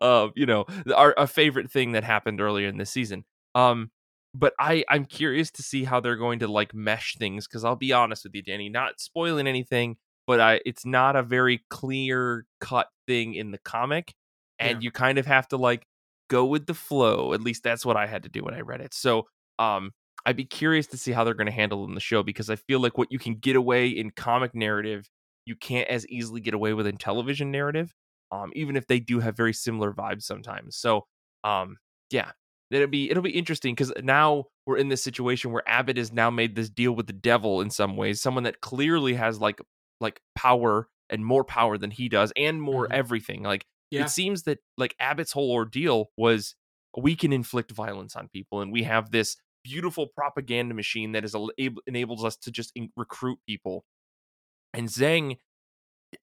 um, 0.00 0.32
you 0.36 0.46
know, 0.46 0.66
our 0.94 1.14
a 1.16 1.26
favorite 1.26 1.70
thing 1.70 1.92
that 1.92 2.04
happened 2.04 2.40
earlier 2.40 2.68
in 2.68 2.76
this 2.78 2.90
season. 2.90 3.24
Um, 3.54 3.90
but 4.34 4.54
I 4.58 4.84
I'm 4.88 5.04
curious 5.04 5.50
to 5.52 5.62
see 5.62 5.84
how 5.84 6.00
they're 6.00 6.16
going 6.16 6.38
to 6.40 6.48
like 6.48 6.74
mesh 6.74 7.16
things 7.16 7.46
because 7.46 7.64
I'll 7.64 7.76
be 7.76 7.92
honest 7.92 8.24
with 8.24 8.34
you, 8.34 8.42
Danny, 8.42 8.68
not 8.68 9.00
spoiling 9.00 9.46
anything, 9.46 9.96
but 10.26 10.40
I 10.40 10.60
it's 10.66 10.84
not 10.86 11.16
a 11.16 11.22
very 11.22 11.64
clear 11.70 12.46
cut 12.60 12.88
thing 13.06 13.34
in 13.34 13.50
the 13.50 13.58
comic, 13.58 14.14
Yeah. 14.60 14.68
and 14.68 14.82
you 14.84 14.90
kind 14.90 15.18
of 15.18 15.26
have 15.26 15.48
to 15.48 15.56
like 15.56 15.86
go 16.28 16.44
with 16.46 16.66
the 16.66 16.74
flow. 16.74 17.32
At 17.34 17.40
least 17.42 17.62
that's 17.64 17.84
what 17.84 17.96
I 17.96 18.06
had 18.06 18.22
to 18.24 18.28
do 18.28 18.44
when 18.44 18.54
I 18.54 18.60
read 18.60 18.80
it. 18.80 18.94
So 18.94 19.26
um 19.58 19.92
I'd 20.26 20.36
be 20.36 20.44
curious 20.44 20.86
to 20.88 20.98
see 20.98 21.12
how 21.12 21.24
they're 21.24 21.34
going 21.34 21.46
to 21.46 21.52
handle 21.52 21.82
it 21.84 21.88
in 21.88 21.94
the 21.94 22.00
show 22.00 22.22
because 22.22 22.50
I 22.50 22.56
feel 22.56 22.78
like 22.80 22.98
what 22.98 23.10
you 23.10 23.18
can 23.18 23.36
get 23.36 23.56
away 23.56 23.88
in 23.88 24.10
comic 24.10 24.54
narrative, 24.54 25.08
you 25.46 25.56
can't 25.56 25.88
as 25.88 26.06
easily 26.08 26.40
get 26.42 26.52
away 26.52 26.74
with 26.74 26.86
in 26.86 26.98
television 26.98 27.50
narrative 27.50 27.94
um, 28.32 28.52
even 28.54 28.76
if 28.76 28.86
they 28.86 29.00
do 29.00 29.20
have 29.20 29.36
very 29.36 29.52
similar 29.52 29.92
vibes 29.92 30.22
sometimes. 30.22 30.76
So, 30.76 31.06
um, 31.44 31.78
yeah, 32.10 32.30
it'll 32.70 32.86
be 32.88 33.10
it'll 33.10 33.22
be 33.22 33.30
interesting 33.30 33.74
because 33.74 33.92
now 34.02 34.44
we're 34.66 34.76
in 34.76 34.88
this 34.88 35.02
situation 35.02 35.52
where 35.52 35.68
Abbott 35.68 35.96
has 35.96 36.12
now 36.12 36.30
made 36.30 36.54
this 36.54 36.70
deal 36.70 36.92
with 36.92 37.06
the 37.06 37.12
devil 37.12 37.60
in 37.60 37.70
some 37.70 37.96
ways, 37.96 38.20
someone 38.20 38.44
that 38.44 38.60
clearly 38.60 39.14
has 39.14 39.40
like 39.40 39.60
like 40.00 40.20
power 40.34 40.88
and 41.08 41.24
more 41.26 41.44
power 41.44 41.76
than 41.76 41.90
he 41.90 42.08
does, 42.08 42.32
and 42.36 42.62
more 42.62 42.86
Mhm. 42.88 42.92
everything. 42.92 43.42
Like 43.42 43.66
it 44.04 44.10
seems 44.10 44.44
that 44.44 44.58
like 44.76 44.94
Abbott's 45.00 45.32
whole 45.32 45.50
ordeal 45.50 46.10
was 46.16 46.54
we 46.96 47.16
can 47.16 47.32
inflict 47.32 47.72
violence 47.72 48.14
on 48.16 48.28
people, 48.28 48.60
and 48.60 48.72
we 48.72 48.84
have 48.84 49.10
this 49.10 49.36
beautiful 49.64 50.06
propaganda 50.06 50.74
machine 50.74 51.12
that 51.12 51.24
is 51.24 51.34
able, 51.58 51.82
enables 51.86 52.24
us 52.24 52.36
to 52.36 52.50
just 52.50 52.72
in- 52.74 52.90
recruit 52.96 53.38
people. 53.46 53.84
And 54.72 54.88
Zhang 54.88 55.36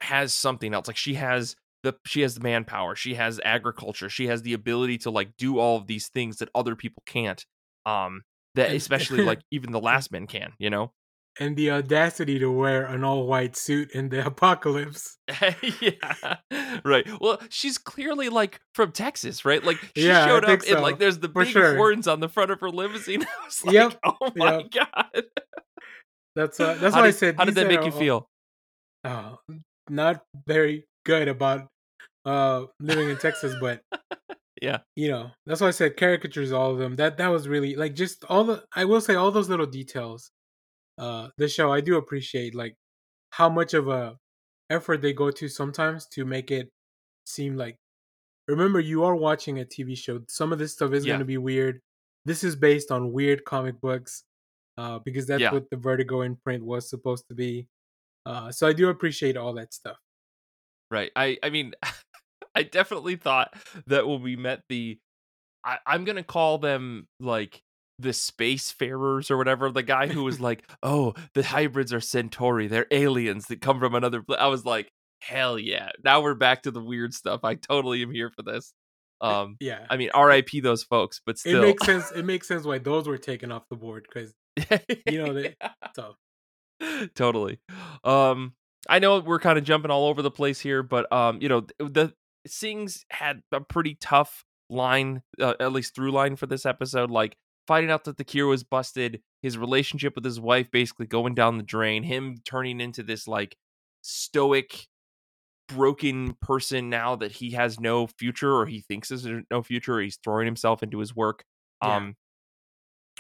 has 0.02 0.34
something 0.34 0.74
else. 0.74 0.88
Like 0.88 0.98
she 0.98 1.16
has 1.16 1.56
the 1.88 1.98
she 2.06 2.22
has 2.22 2.36
the 2.36 2.42
manpower, 2.42 2.96
she 2.96 3.16
has 3.16 3.40
agriculture, 3.44 4.10
she 4.10 4.28
has 4.28 4.42
the 4.42 4.54
ability 4.54 4.98
to 5.00 5.10
like 5.12 5.36
do 5.38 5.60
all 5.60 5.78
of 5.78 5.88
these 5.88 6.08
things 6.10 6.38
that 6.38 6.50
other 6.56 6.76
people 6.76 7.04
can't. 7.06 7.46
Um 7.86 8.22
that 8.56 8.72
especially 8.76 9.22
like 9.22 9.42
even 9.52 9.72
the 9.72 9.80
last 9.80 10.12
men 10.12 10.28
can, 10.28 10.54
you 10.60 10.70
know? 10.70 10.94
and 11.40 11.56
the 11.56 11.70
audacity 11.72 12.40
to 12.40 12.52
wear 12.52 12.86
an 12.86 13.04
all 13.04 13.28
white 13.28 13.56
suit 13.56 13.92
in 13.92 14.10
the 14.10 14.26
apocalypse. 14.32 15.18
yeah. 15.82 16.38
Right. 16.84 17.08
Well, 17.22 17.40
she's 17.50 17.78
clearly 17.78 18.30
like 18.30 18.60
from 18.74 18.92
Texas, 18.92 19.46
right? 19.46 19.64
Like 19.64 19.78
she 19.96 20.08
Yeah, 20.08 20.26
showed 20.26 20.44
up 20.46 20.62
think 20.62 20.72
and 20.72 20.82
like 20.82 21.00
there's 21.00 21.20
the 21.20 21.28
For 21.28 21.44
big 21.44 21.54
sure. 21.54 21.76
horns 21.76 22.08
on 22.08 22.20
the 22.20 22.30
front 22.30 22.52
of 22.52 22.60
her 22.62 22.70
limousine. 22.70 23.24
I 23.24 23.46
was 23.46 23.64
like, 23.64 23.74
Yep. 23.74 24.00
oh 24.06 24.32
my 24.36 24.52
Yep. 24.52 24.72
god. 24.72 25.24
That's 26.36 26.60
uh, 26.60 26.76
that's 26.76 26.96
how 26.96 27.02
why 27.02 27.08
I 27.08 27.12
said 27.12 27.36
how 27.38 27.46
did 27.46 27.56
that 27.56 27.66
are 27.68 27.70
make 27.70 27.86
you 27.86 27.92
feel? 27.92 28.30
uh, 29.04 29.36
not 29.90 30.24
very 30.48 30.86
good 31.06 31.28
about 31.28 31.68
uh 32.28 32.68
living 32.82 33.10
in 33.10 33.18
Texas, 33.18 33.56
but 33.62 33.82
Yeah. 34.62 34.80
you 34.96 35.10
know 35.10 35.32
that's 35.46 35.62
why 35.62 35.68
I 35.70 35.72
said 35.72 35.98
caricatures 35.98 36.52
all 36.52 36.72
of 36.72 36.80
them. 36.80 36.96
That 36.98 37.18
that 37.18 37.30
was 37.30 37.48
really 37.48 37.76
like 37.76 37.96
just 37.96 38.26
all 38.26 38.44
the 38.46 38.66
I 38.76 38.86
will 38.86 39.02
say 39.02 39.16
all 39.16 39.32
those 39.32 39.50
little 39.50 39.68
details. 39.68 40.32
Uh, 41.00 41.30
the 41.38 41.48
show 41.48 41.72
I 41.74 41.82
do 41.82 41.98
appreciate 41.98 42.56
like 42.56 42.76
how 43.32 43.50
much 43.50 43.74
of 43.76 43.88
a 43.90 44.18
effort 44.72 45.02
they 45.02 45.14
go 45.14 45.32
to 45.32 45.48
sometimes 45.50 46.08
to 46.14 46.26
make 46.26 46.52
it 46.52 46.70
seem 47.26 47.58
like. 47.58 47.78
Remember, 48.48 48.80
you 48.80 49.04
are 49.06 49.16
watching 49.16 49.60
a 49.60 49.66
TV 49.66 49.96
show. 49.98 50.22
Some 50.30 50.54
of 50.54 50.60
this 50.60 50.74
stuff 50.74 50.94
is 50.94 51.06
Yeah. 51.06 51.12
going 51.12 51.20
to 51.20 51.26
be 51.26 51.38
weird. 51.38 51.82
This 52.26 52.44
is 52.44 52.56
based 52.56 52.92
on 52.92 53.14
weird 53.14 53.46
comic 53.46 53.80
books, 53.82 54.24
uh, 54.78 55.00
because 55.00 55.28
that's 55.28 55.42
Yeah. 55.42 55.54
what 55.54 55.70
the 55.72 55.78
Vertigo 55.78 56.22
imprint 56.22 56.66
was 56.66 56.90
supposed 56.90 57.28
to 57.30 57.36
be. 57.36 57.68
Uh, 58.26 58.52
so 58.52 58.68
I 58.68 58.74
do 58.74 58.90
appreciate 58.90 59.38
all 59.38 59.54
that 59.56 59.74
stuff. 59.74 59.98
Right. 60.92 61.12
I 61.16 61.38
I 61.44 61.50
mean 61.50 61.74
I 62.58 62.64
definitely 62.64 63.18
thought 63.18 63.54
that 63.86 64.08
when 64.08 64.24
we 64.24 64.36
met 64.36 64.64
the 64.68 64.98
I, 65.64 65.78
I'm 65.86 66.06
gonna 66.06 66.24
call 66.24 66.58
them 66.58 67.08
like 67.20 67.62
the 68.00 68.10
spacefarers 68.10 69.30
or 69.30 69.38
whatever. 69.38 69.70
The 69.70 69.84
guy 69.84 70.08
who 70.08 70.24
was 70.24 70.40
like, 70.40 70.68
"Oh, 70.84 71.14
the 71.34 71.44
hybrids 71.44 71.94
are 71.94 72.00
Centauri. 72.00 72.68
They're 72.68 72.88
aliens 72.90 73.46
that 73.48 73.62
come 73.62 73.80
from 73.80 73.94
another." 73.94 74.24
Pla-. 74.24 74.38
I 74.38 74.48
was 74.48 74.66
like, 74.66 74.90
"Hell 75.22 75.60
yeah!" 75.60 75.90
Now 76.04 76.22
we're 76.22 76.34
back 76.34 76.64
to 76.64 76.72
the 76.72 76.82
weird 76.82 77.14
stuff. 77.14 77.42
I 77.44 77.56
totally 77.56 78.02
am 78.02 78.12
here 78.12 78.32
for 78.36 78.42
this. 78.42 78.74
Um, 79.22 79.58
Yeah, 79.60 79.86
I 79.90 79.98
mean, 79.98 80.10
R.I.P. 80.14 80.62
those 80.62 80.84
folks, 80.84 81.22
but 81.26 81.38
still 81.38 81.64
it 81.64 81.68
makes 81.68 81.86
sense. 81.86 82.12
It 82.12 82.24
makes 82.26 82.48
sense 82.48 82.66
why 82.66 82.80
those 82.80 83.08
were 83.08 83.18
taken 83.18 83.52
off 83.52 83.64
the 83.70 83.76
board 83.76 84.08
because 84.08 84.34
you 85.08 85.24
know 85.24 85.34
they. 85.34 85.56
So 85.96 86.16
totally. 87.16 87.60
Um, 88.04 88.54
I 88.88 89.00
know 89.00 89.20
we're 89.20 89.40
kind 89.40 89.58
of 89.58 89.64
jumping 89.64 89.92
all 89.92 90.08
over 90.08 90.22
the 90.22 90.32
place 90.32 90.60
here, 90.60 90.84
but 90.84 91.12
um, 91.12 91.42
you 91.42 91.50
know, 91.50 91.66
the 91.80 92.14
Singhs 92.48 93.04
had 93.10 93.42
a 93.52 93.62
pretty 93.62 93.96
tough 94.00 94.44
line, 94.70 95.22
uh, 95.40 95.54
at 95.60 95.72
least 95.72 95.96
through 95.96 96.12
line 96.12 96.36
for 96.36 96.48
this 96.48 96.66
episode. 96.66 97.12
Like 97.12 97.38
finding 97.68 97.92
out 97.92 98.06
that 98.06 98.18
the 98.18 98.24
cure 98.24 98.48
was 98.48 98.64
busted, 98.64 99.22
his 99.42 99.58
relationship 99.58 100.16
with 100.16 100.26
his 100.26 100.40
wife 100.40 100.72
basically 100.72 101.08
going 101.08 101.36
down 101.36 101.58
the 101.58 101.64
drain, 101.64 102.04
him 102.04 102.38
turning 102.46 102.80
into 102.82 103.04
this 103.04 103.28
like 103.28 103.56
stoic, 104.02 104.88
broken 105.68 106.36
person 106.42 106.90
now 106.90 107.16
that 107.16 107.32
he 107.34 107.52
has 107.52 107.80
no 107.80 108.08
future 108.08 108.54
or 108.54 108.66
he 108.66 108.82
thinks 108.82 109.10
there's 109.10 109.44
no 109.52 109.62
future. 109.62 109.96
Or 109.96 110.02
he's 110.02 110.20
throwing 110.24 110.46
himself 110.46 110.84
into 110.84 111.00
his 111.00 111.16
work. 111.16 111.44
Yeah. 111.84 111.98
Um, 111.98 112.16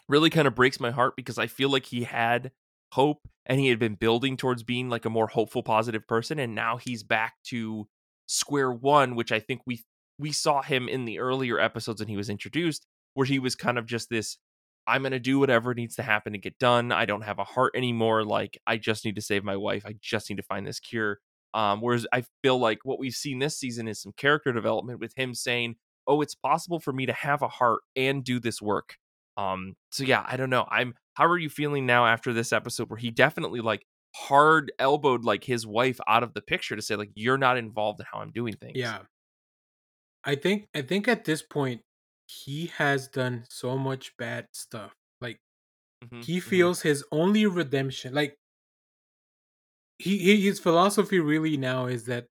really 0.10 0.30
kind 0.30 0.48
of 0.48 0.56
breaks 0.56 0.80
my 0.80 0.92
heart 0.92 1.16
because 1.16 1.38
I 1.38 1.48
feel 1.48 1.70
like 1.70 1.86
he 1.86 2.04
had 2.04 2.52
hope 2.94 3.28
and 3.46 3.60
he 3.60 3.68
had 3.68 3.80
been 3.80 3.96
building 3.96 4.38
towards 4.38 4.64
being 4.64 4.90
like 4.90 5.06
a 5.06 5.10
more 5.10 5.28
hopeful 5.28 5.64
positive 5.64 6.08
person 6.08 6.40
and 6.40 6.56
now 6.56 6.78
he's 6.78 7.04
back 7.04 7.34
to 7.44 7.88
square 8.28 8.72
one 8.72 9.16
which 9.16 9.32
I 9.32 9.40
think 9.40 9.62
we 9.66 9.84
we 10.20 10.32
saw 10.32 10.62
him 10.62 10.88
in 10.90 11.06
the 11.06 11.20
earlier 11.20 11.60
episodes 11.60 12.02
when 12.02 12.10
he 12.10 12.18
was 12.18 12.30
introduced 12.30 12.86
where 13.14 13.26
he 13.26 13.40
was 13.40 13.56
kind 13.56 13.78
of 13.78 13.86
just 13.86 14.10
this 14.10 14.38
I'm 14.90 15.02
going 15.02 15.12
to 15.12 15.20
do 15.20 15.38
whatever 15.38 15.74
needs 15.74 15.96
to 15.98 16.02
happen 16.02 16.32
to 16.32 16.40
get 16.40 16.58
done. 16.60 16.94
I 16.94 17.04
don't 17.06 17.24
have 17.24 17.40
a 17.40 17.44
heart 17.44 17.74
anymore 17.76 18.24
like 18.24 18.58
I 18.66 18.78
just 18.78 19.04
need 19.04 19.16
to 19.16 19.22
save 19.22 19.44
my 19.44 19.58
wife. 19.58 19.86
I 19.86 19.96
just 20.02 20.30
need 20.30 20.38
to 20.38 20.44
find 20.44 20.66
this 20.66 20.80
cure. 20.80 21.20
Um 21.54 21.82
whereas 21.82 22.06
I 22.12 22.24
feel 22.44 22.60
like 22.60 22.80
what 22.84 23.00
we've 23.00 23.14
seen 23.14 23.40
this 23.40 23.58
season 23.58 23.88
is 23.88 24.02
some 24.02 24.14
character 24.18 24.52
development 24.54 25.00
with 25.00 25.14
him 25.16 25.34
saying, 25.34 25.76
"Oh, 26.08 26.22
it's 26.22 26.36
possible 26.36 26.80
for 26.80 26.94
me 26.94 27.06
to 27.06 27.14
have 27.14 27.42
a 27.42 27.48
heart 27.48 27.82
and 27.96 28.24
do 28.24 28.40
this 28.40 28.62
work." 28.62 28.98
Um, 29.38 29.76
so 29.92 30.04
yeah, 30.04 30.26
I 30.28 30.36
don't 30.36 30.50
know. 30.50 30.66
I'm 30.70 30.96
how 31.14 31.26
are 31.28 31.38
you 31.38 31.50
feeling 31.50 31.86
now 31.86 32.06
after 32.08 32.34
this 32.34 32.52
episode 32.52 32.90
where 32.90 32.98
he 32.98 33.12
definitely 33.12 33.62
like 33.62 33.86
hard 34.18 34.72
elbowed 34.80 35.24
like 35.24 35.44
his 35.44 35.66
wife 35.68 36.00
out 36.08 36.24
of 36.24 36.34
the 36.34 36.42
picture 36.42 36.76
to 36.76 36.82
say 36.82 36.96
like 36.96 37.12
you're 37.16 37.38
not 37.38 37.58
involved 37.58 38.00
in 38.00 38.06
how 38.12 38.20
I'm 38.20 38.32
doing 38.32 38.56
things. 38.56 38.96
yeah, 38.96 39.06
I 40.24 40.36
think 40.36 40.68
I 40.76 40.82
think 40.82 41.08
at 41.08 41.26
this 41.26 41.42
point 41.42 41.82
he 42.28 42.68
has 42.68 43.08
done 43.08 43.46
so 43.50 43.78
much 43.78 44.16
bad 44.18 44.48
stuff. 44.54 44.94
Like 45.22 45.40
Mhm, 46.02 46.28
he 46.28 46.40
mhm. 46.46 46.70
feels 46.70 46.84
his 46.84 47.06
only 47.12 47.46
redemption. 47.46 48.14
Like 48.16 48.38
he, 50.00 50.18
he 50.18 50.42
his 50.42 50.60
philosophy 50.60 51.20
really 51.20 51.58
now 51.58 51.86
is 51.88 52.06
that 52.06 52.28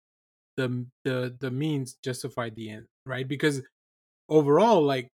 the 0.57 0.87
the 1.03 1.35
the 1.39 1.51
means 1.51 1.97
justify 2.03 2.49
the 2.49 2.69
end, 2.69 2.87
right? 3.05 3.27
Because 3.27 3.63
overall, 4.29 4.83
like 4.83 5.09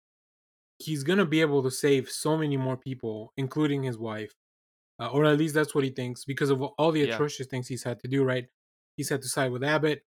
he's 0.78 1.04
gonna 1.04 1.26
be 1.26 1.40
able 1.40 1.62
to 1.64 1.72
save 1.72 2.10
so 2.10 2.36
many 2.38 2.56
more 2.58 2.76
people, 2.78 3.32
including 3.36 3.84
his 3.84 3.98
wife, 3.98 4.32
uh, 5.00 5.10
or 5.10 5.24
at 5.26 5.38
least 5.38 5.54
that's 5.54 5.74
what 5.74 5.84
he 5.84 5.90
thinks 5.90 6.24
because 6.24 6.50
of 6.50 6.62
all 6.62 6.92
the 6.92 7.02
Yeah. 7.02 7.04
atrocious 7.04 7.46
things 7.48 7.68
he's 7.68 7.84
had 7.84 8.00
to 8.00 8.08
do. 8.08 8.24
Right, 8.24 8.48
he's 8.96 9.08
had 9.10 9.22
to 9.22 9.28
side 9.28 9.52
with 9.52 9.64
Abbott. 9.64 10.02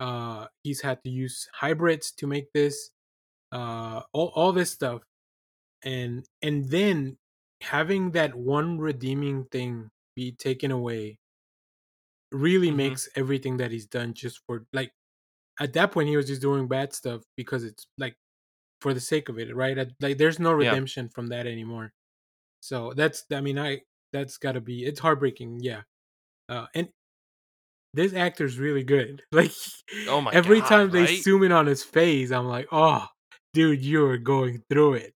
Uh, 0.00 0.48
he's 0.64 0.82
had 0.82 1.02
to 1.04 1.10
use 1.10 1.48
hybrids 1.54 2.12
to 2.14 2.26
make 2.28 2.52
this. 2.54 2.90
Uh, 3.52 4.02
all 4.12 4.28
all 4.36 4.52
this 4.52 4.70
stuff, 4.72 5.02
and 5.84 6.26
and 6.42 6.70
then 6.70 7.18
having 7.62 8.12
that 8.12 8.34
one 8.34 8.78
redeeming 8.78 9.46
thing 9.46 9.90
be 10.16 10.32
taken 10.32 10.70
away 10.72 11.18
really 12.30 12.70
Mhm. 12.70 12.76
makes 12.76 13.08
everything 13.16 13.56
that 13.56 13.70
he's 13.70 13.86
done 13.86 14.12
just 14.14 14.40
for 14.46 14.66
like 14.72 14.92
at 15.60 15.72
that 15.74 15.92
point 15.92 16.08
he 16.08 16.16
was 16.16 16.26
just 16.26 16.42
doing 16.42 16.68
bad 16.68 16.92
stuff 16.94 17.22
because 17.36 17.64
it's 17.64 17.86
like 17.98 18.16
for 18.80 18.94
the 18.94 19.00
sake 19.00 19.28
of 19.28 19.38
it 19.38 19.54
right 19.56 19.78
like 20.00 20.18
there's 20.18 20.38
no 20.40 20.52
Yeah. 20.58 20.78
redemption 20.78 21.08
from 21.10 21.28
that 21.28 21.46
anymore 21.46 21.92
so 22.60 22.92
that's 22.94 23.24
i 23.32 23.40
mean 23.40 23.58
i 23.58 23.80
that's 24.12 24.36
got 24.38 24.52
to 24.52 24.60
be 24.60 24.84
it's 24.84 25.00
heartbreaking 25.00 25.58
yeah 25.60 25.82
uh 26.48 26.66
and 26.74 26.88
this 27.94 28.12
actor's 28.14 28.58
really 28.58 28.82
good 28.82 29.22
like 29.32 29.52
Oh 30.08 30.20
my 30.20 30.32
every 30.32 30.60
God, 30.60 30.68
time 30.68 30.90
they 30.90 31.04
right? 31.04 31.22
zoom 31.22 31.42
in 31.42 31.52
on 31.52 31.66
his 31.66 31.82
face 31.82 32.30
i'm 32.30 32.46
like 32.46 32.66
oh 32.72 33.06
dude 33.54 33.84
you're 33.84 34.18
going 34.18 34.62
through 34.70 34.94
it 34.94 35.12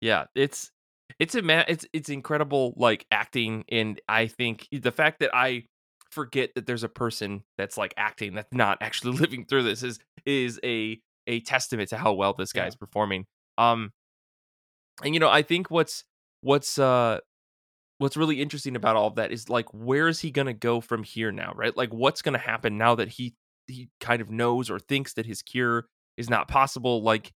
Yeah, 0.00 0.24
it's 0.34 0.70
it's 1.18 1.34
a 1.34 1.42
man. 1.42 1.64
It's 1.68 1.86
it's 1.92 2.08
incredible, 2.08 2.74
like 2.76 3.06
acting, 3.10 3.64
and 3.70 4.00
I 4.08 4.26
think 4.26 4.66
the 4.72 4.90
fact 4.92 5.20
that 5.20 5.30
I 5.34 5.64
forget 6.10 6.50
that 6.56 6.66
there's 6.66 6.82
a 6.82 6.88
person 6.88 7.42
that's 7.56 7.78
like 7.78 7.94
acting 7.96 8.34
that's 8.34 8.52
not 8.52 8.78
actually 8.80 9.16
living 9.18 9.44
through 9.46 9.62
this 9.62 9.82
is 9.82 9.98
is 10.26 10.58
a 10.64 11.00
a 11.26 11.40
testament 11.40 11.90
to 11.90 11.96
how 11.96 12.12
well 12.14 12.34
this 12.34 12.52
Yeah. 12.52 12.64
guy's 12.64 12.76
performing. 12.76 13.26
Um, 13.58 13.92
and 15.04 15.14
you 15.14 15.20
know, 15.20 15.30
I 15.30 15.42
think 15.42 15.70
what's 15.70 16.04
what's 16.40 16.78
uh 16.78 17.20
what's 18.02 18.16
really 18.16 18.42
interesting 18.42 18.76
about 18.76 18.96
all 18.96 19.06
of 19.08 19.14
that 19.16 19.32
is 19.32 19.48
like 19.48 19.66
where 19.72 20.08
is 20.08 20.20
he 20.20 20.30
gonna 20.30 20.52
go 20.54 20.80
from 20.80 21.02
here 21.04 21.32
now, 21.32 21.52
right? 21.56 21.76
Like 21.76 21.92
what's 21.92 22.22
gonna 22.22 22.38
happen 22.38 22.78
now 22.78 22.94
that 22.96 23.08
he 23.08 23.34
he 23.66 23.88
kind 24.00 24.20
of 24.20 24.30
knows 24.30 24.70
or 24.70 24.78
thinks 24.78 25.14
that 25.14 25.26
his 25.26 25.42
cure 25.42 25.86
is 26.16 26.28
not 26.28 26.48
possible? 26.48 27.02
Like 27.02 27.32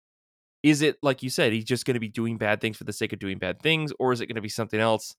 is 0.64 0.80
it 0.82 0.96
like 1.02 1.22
you 1.22 1.30
said 1.30 1.52
he's 1.52 1.64
just 1.64 1.84
going 1.84 1.94
to 1.94 2.00
be 2.00 2.08
doing 2.08 2.38
bad 2.38 2.60
things 2.60 2.76
for 2.76 2.84
the 2.84 2.92
sake 2.92 3.12
of 3.12 3.20
doing 3.20 3.38
bad 3.38 3.60
things 3.60 3.92
or 4.00 4.12
is 4.12 4.20
it 4.20 4.26
going 4.26 4.34
to 4.34 4.40
be 4.40 4.48
something 4.48 4.80
else 4.80 5.14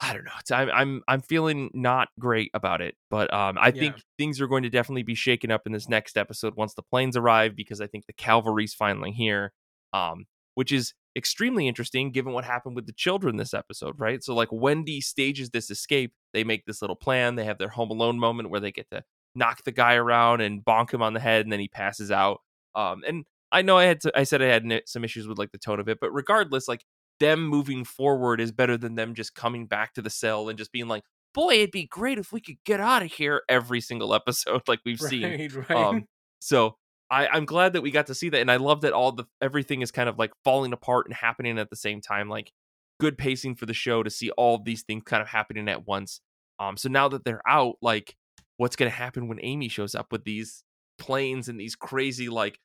i 0.00 0.12
don't 0.14 0.24
know 0.24 0.30
it's, 0.38 0.50
I'm, 0.50 0.70
I'm 0.70 1.02
i'm 1.08 1.20
feeling 1.20 1.68
not 1.74 2.08
great 2.18 2.50
about 2.54 2.80
it 2.80 2.94
but 3.10 3.32
um 3.34 3.58
i 3.60 3.70
Yeah. 3.72 3.80
think 3.80 3.96
things 4.16 4.40
are 4.40 4.46
going 4.46 4.62
to 4.62 4.70
definitely 4.70 5.02
be 5.02 5.16
shaken 5.16 5.50
up 5.50 5.66
in 5.66 5.72
this 5.72 5.88
next 5.88 6.16
episode 6.16 6.54
once 6.56 6.74
the 6.74 6.82
planes 6.82 7.16
arrive 7.16 7.54
because 7.56 7.80
i 7.80 7.86
think 7.86 8.06
the 8.06 8.12
cavalry's 8.12 8.72
finally 8.72 9.10
here 9.10 9.52
um 9.92 10.24
which 10.54 10.70
is 10.72 10.94
extremely 11.16 11.68
interesting 11.68 12.10
given 12.10 12.32
what 12.32 12.44
happened 12.44 12.74
with 12.74 12.86
the 12.86 12.92
children 12.92 13.36
this 13.36 13.52
episode 13.52 13.94
right 13.98 14.24
so 14.24 14.34
like 14.34 14.48
wendy 14.50 15.00
stages 15.00 15.50
this 15.50 15.70
escape 15.70 16.12
they 16.32 16.42
make 16.42 16.64
this 16.64 16.80
little 16.80 16.96
plan 16.96 17.34
they 17.34 17.44
have 17.44 17.58
their 17.58 17.68
home 17.68 17.90
alone 17.90 18.18
moment 18.18 18.48
where 18.48 18.60
they 18.60 18.72
get 18.72 18.88
to 18.90 19.02
knock 19.34 19.62
the 19.64 19.72
guy 19.72 19.94
around 19.94 20.40
and 20.40 20.64
bonk 20.64 20.92
him 20.92 21.02
on 21.02 21.12
the 21.12 21.20
head 21.20 21.44
and 21.44 21.52
then 21.52 21.60
he 21.60 21.68
passes 21.68 22.10
out 22.10 22.40
um 22.74 23.02
and 23.06 23.24
I 23.52 23.60
know 23.62 23.76
I 23.76 23.84
had 23.84 24.00
to, 24.00 24.18
I 24.18 24.24
said 24.24 24.40
I 24.40 24.46
had 24.46 24.82
some 24.86 25.04
issues 25.04 25.28
with 25.28 25.38
like 25.38 25.52
the 25.52 25.58
tone 25.58 25.78
of 25.78 25.88
it, 25.88 25.98
but 26.00 26.10
regardless, 26.10 26.66
like 26.66 26.84
them 27.20 27.46
moving 27.46 27.84
forward 27.84 28.40
is 28.40 28.50
better 28.50 28.78
than 28.78 28.94
them 28.94 29.14
just 29.14 29.34
coming 29.34 29.66
back 29.66 29.92
to 29.94 30.02
the 30.02 30.10
cell 30.10 30.48
and 30.48 30.58
just 30.58 30.72
being 30.72 30.88
like, 30.88 31.04
"Boy, 31.34 31.56
it'd 31.56 31.70
be 31.70 31.86
great 31.86 32.18
if 32.18 32.32
we 32.32 32.40
could 32.40 32.56
get 32.64 32.80
out 32.80 33.02
of 33.02 33.12
here 33.12 33.42
every 33.48 33.82
single 33.82 34.14
episode 34.14 34.62
like 34.68 34.80
we've 34.86 34.98
seen." 34.98 35.22
right 35.22 35.54
right 35.68 35.70
Um, 35.70 36.04
so 36.40 36.76
I, 37.12 37.28
I'm 37.28 37.44
glad 37.44 37.74
that 37.74 37.82
we 37.82 37.90
got 37.90 38.06
to 38.06 38.14
see 38.14 38.30
that, 38.30 38.40
and 38.40 38.50
I 38.50 38.56
love 38.56 38.80
that 38.80 38.94
all 38.94 39.12
the 39.12 39.26
everything 39.42 39.82
is 39.82 39.90
kind 39.90 40.08
of 40.08 40.18
like 40.18 40.32
falling 40.44 40.72
apart 40.72 41.06
and 41.06 41.14
happening 41.14 41.58
at 41.58 41.68
the 41.68 41.76
same 41.76 42.00
time. 42.00 42.30
Like 42.30 42.50
good 42.98 43.18
pacing 43.18 43.56
for 43.56 43.66
the 43.66 43.74
show 43.74 44.02
to 44.02 44.08
see 44.08 44.30
all 44.30 44.58
these 44.58 44.82
things 44.82 45.02
kind 45.04 45.20
of 45.20 45.28
happening 45.28 45.68
at 45.68 45.86
once. 45.86 46.20
Um, 46.58 46.78
so 46.78 46.88
now 46.88 47.08
that 47.08 47.24
they're 47.24 47.46
out, 47.46 47.76
like 47.82 48.16
what's 48.56 48.76
gonna 48.76 48.90
happen 48.90 49.28
when 49.28 49.38
Amy 49.42 49.68
shows 49.68 49.94
up 49.94 50.10
with 50.10 50.24
these 50.24 50.64
planes 50.98 51.48
and 51.48 51.60
these 51.60 51.76
crazy 51.76 52.30
like 52.30 52.58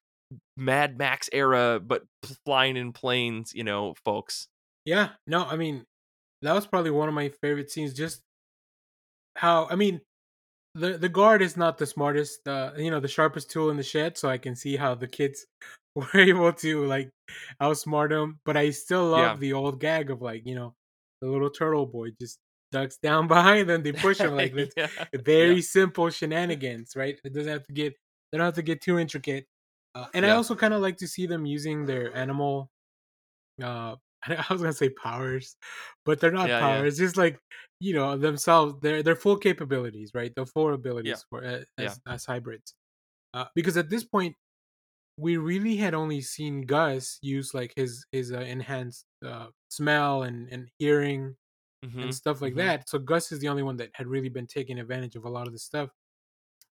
Mad 0.56 0.98
Max 0.98 1.30
era, 1.34 1.82
but 1.86 2.04
flying 2.46 2.78
in 2.78 2.94
planes, 2.94 3.54
you 3.54 3.66
know, 3.66 3.96
folks. 4.06 4.48
Yeah, 4.86 5.10
no, 5.26 5.44
I 5.44 5.58
mean, 5.58 5.86
that 6.42 6.54
was 6.54 6.66
probably 6.66 6.92
one 6.92 7.10
of 7.10 7.14
my 7.14 7.30
favorite 7.42 7.70
scenes. 7.70 7.94
Just 7.94 8.22
how, 9.36 9.68
I 9.70 9.76
mean, 9.76 10.00
the 10.78 10.98
the 10.98 11.10
guard 11.10 11.42
is 11.42 11.58
not 11.58 11.78
the 11.78 11.86
smartest, 11.86 12.48
uh, 12.48 12.74
you 12.78 12.92
know, 12.92 13.00
the 13.00 13.08
sharpest 13.08 13.50
tool 13.52 13.70
in 13.70 13.78
the 13.78 13.84
shed. 13.84 14.18
So 14.18 14.30
I 14.30 14.38
can 14.38 14.56
see 14.56 14.76
how 14.78 14.96
the 14.96 15.08
kids 15.08 15.46
were 15.96 16.08
able 16.16 16.54
to 16.54 16.86
like 16.86 17.12
outsmart 17.62 18.12
him. 18.12 18.40
But 18.46 18.58
I 18.58 18.70
still 18.72 19.08
love 19.10 19.34
Yeah. 19.34 19.40
the 19.40 19.54
old 19.54 19.80
gag 19.80 20.12
of 20.12 20.22
like, 20.22 20.46
you 20.46 20.56
know, 20.56 20.76
the 21.22 21.28
little 21.28 21.50
turtle 21.50 21.86
boy 21.86 22.12
just 22.22 22.40
ducks 22.72 22.98
down 23.04 23.28
behind 23.28 23.70
them. 23.70 23.84
They 23.84 23.94
push 23.94 24.24
him 24.24 24.34
like 24.36 24.54
this. 24.54 24.74
yeah. 24.76 24.88
Very 25.16 25.62
Yeah. 25.62 25.62
simple 25.62 26.10
shenanigans, 26.10 26.96
right? 26.96 27.20
It 27.24 27.34
doesn't 27.34 27.52
have 27.52 27.64
to 27.68 27.74
get, 27.74 27.96
they 28.32 28.38
don't 28.38 28.46
have 28.46 28.56
to 28.56 28.62
get 28.62 28.82
too 28.82 29.00
intricate. 29.00 29.46
Uh, 29.96 30.08
and 30.14 30.26
I 30.26 30.32
also 30.32 30.56
kind 30.56 30.74
of 30.74 30.82
like 30.82 30.98
to 30.98 31.08
see 31.08 31.26
them 31.28 31.46
using 31.46 31.86
their 31.86 32.14
animal 32.16 32.70
uh 33.62 33.96
I 34.50 34.54
was 34.54 34.62
gonna 34.62 34.74
say 34.74 34.90
powers, 34.90 35.56
but 36.06 36.20
they're 36.20 36.32
not 36.32 36.56
Yeah, 36.56 36.62
yeah. 36.62 36.84
powers. 36.84 36.98
Just 36.98 37.18
like 37.18 37.40
you 37.80 37.94
know 37.94 38.18
themselves, 38.18 38.76
their 38.82 39.04
their 39.04 39.16
full 39.16 39.38
capabilities, 39.38 40.12
right? 40.14 40.34
The 40.36 40.46
full 40.46 40.74
abilities 40.74 41.26
for 41.30 41.44
uh, 41.46 41.64
as, 41.78 42.00
as 42.08 42.26
hybrids. 42.26 42.74
Uh, 43.34 43.46
because 43.56 43.78
at 43.78 43.90
this 43.90 44.06
point, 44.06 44.36
we 45.18 45.38
really 45.38 45.78
had 45.78 45.94
only 45.94 46.22
seen 46.22 46.64
Gus 46.64 47.20
use 47.22 47.54
like 47.54 47.74
his 47.76 48.06
his 48.12 48.32
uh, 48.32 48.40
enhanced 48.42 49.06
uh, 49.26 49.48
smell 49.70 50.24
and 50.24 50.50
and 50.52 50.70
hearing 50.80 51.36
Mhm, 51.84 52.00
and 52.02 52.14
stuff 52.16 52.42
like 52.42 52.56
mhm. 52.56 52.58
that. 52.58 52.90
So 52.90 53.00
Gus 53.00 53.32
is 53.32 53.40
the 53.40 53.50
only 53.50 53.64
one 53.64 53.78
that 53.78 53.92
had 53.96 54.08
really 54.08 54.30
been 54.30 54.48
taking 54.48 54.80
advantage 54.80 55.16
of 55.18 55.26
a 55.26 55.30
lot 55.30 55.48
of 55.48 55.54
this 55.54 55.64
stuff. 55.66 55.90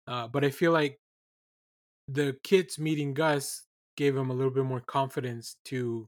Uh, 0.07 0.29
but 0.29 0.45
I 0.45 0.51
feel 0.51 0.73
like 0.73 0.99
the 2.07 2.39
kids 2.43 2.79
meeting 2.79 3.15
Gus 3.15 3.67
gave 3.97 4.17
him 4.17 4.31
a 4.31 4.35
little 4.35 4.53
bit 4.53 4.65
more 4.65 4.81
confidence 4.81 5.57
to 5.67 6.07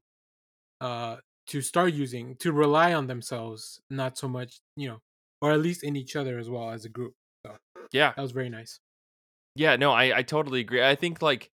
uh 0.81 1.18
to 1.50 1.62
start 1.62 1.92
using 1.94 2.36
to 2.36 2.52
rely 2.52 2.94
on 2.94 3.06
themselves, 3.06 3.80
not 3.90 4.18
so 4.18 4.28
much, 4.28 4.60
you 4.76 4.88
know, 4.88 5.00
or 5.42 5.52
at 5.52 5.60
least 5.60 5.82
in 5.84 5.96
each 5.96 6.16
other 6.16 6.38
as 6.38 6.48
well 6.50 6.70
as 6.70 6.84
a 6.84 6.88
group. 6.88 7.14
So 7.46 7.56
Yeah. 7.92 8.14
that 8.16 8.22
was 8.22 8.32
very 8.32 8.50
nice. 8.50 8.80
Yeah, 9.56 9.76
no, 9.76 9.92
I, 9.92 10.18
I 10.18 10.22
totally 10.22 10.60
agree. 10.60 10.82
I 10.82 10.94
think 10.94 11.22
like 11.22 11.50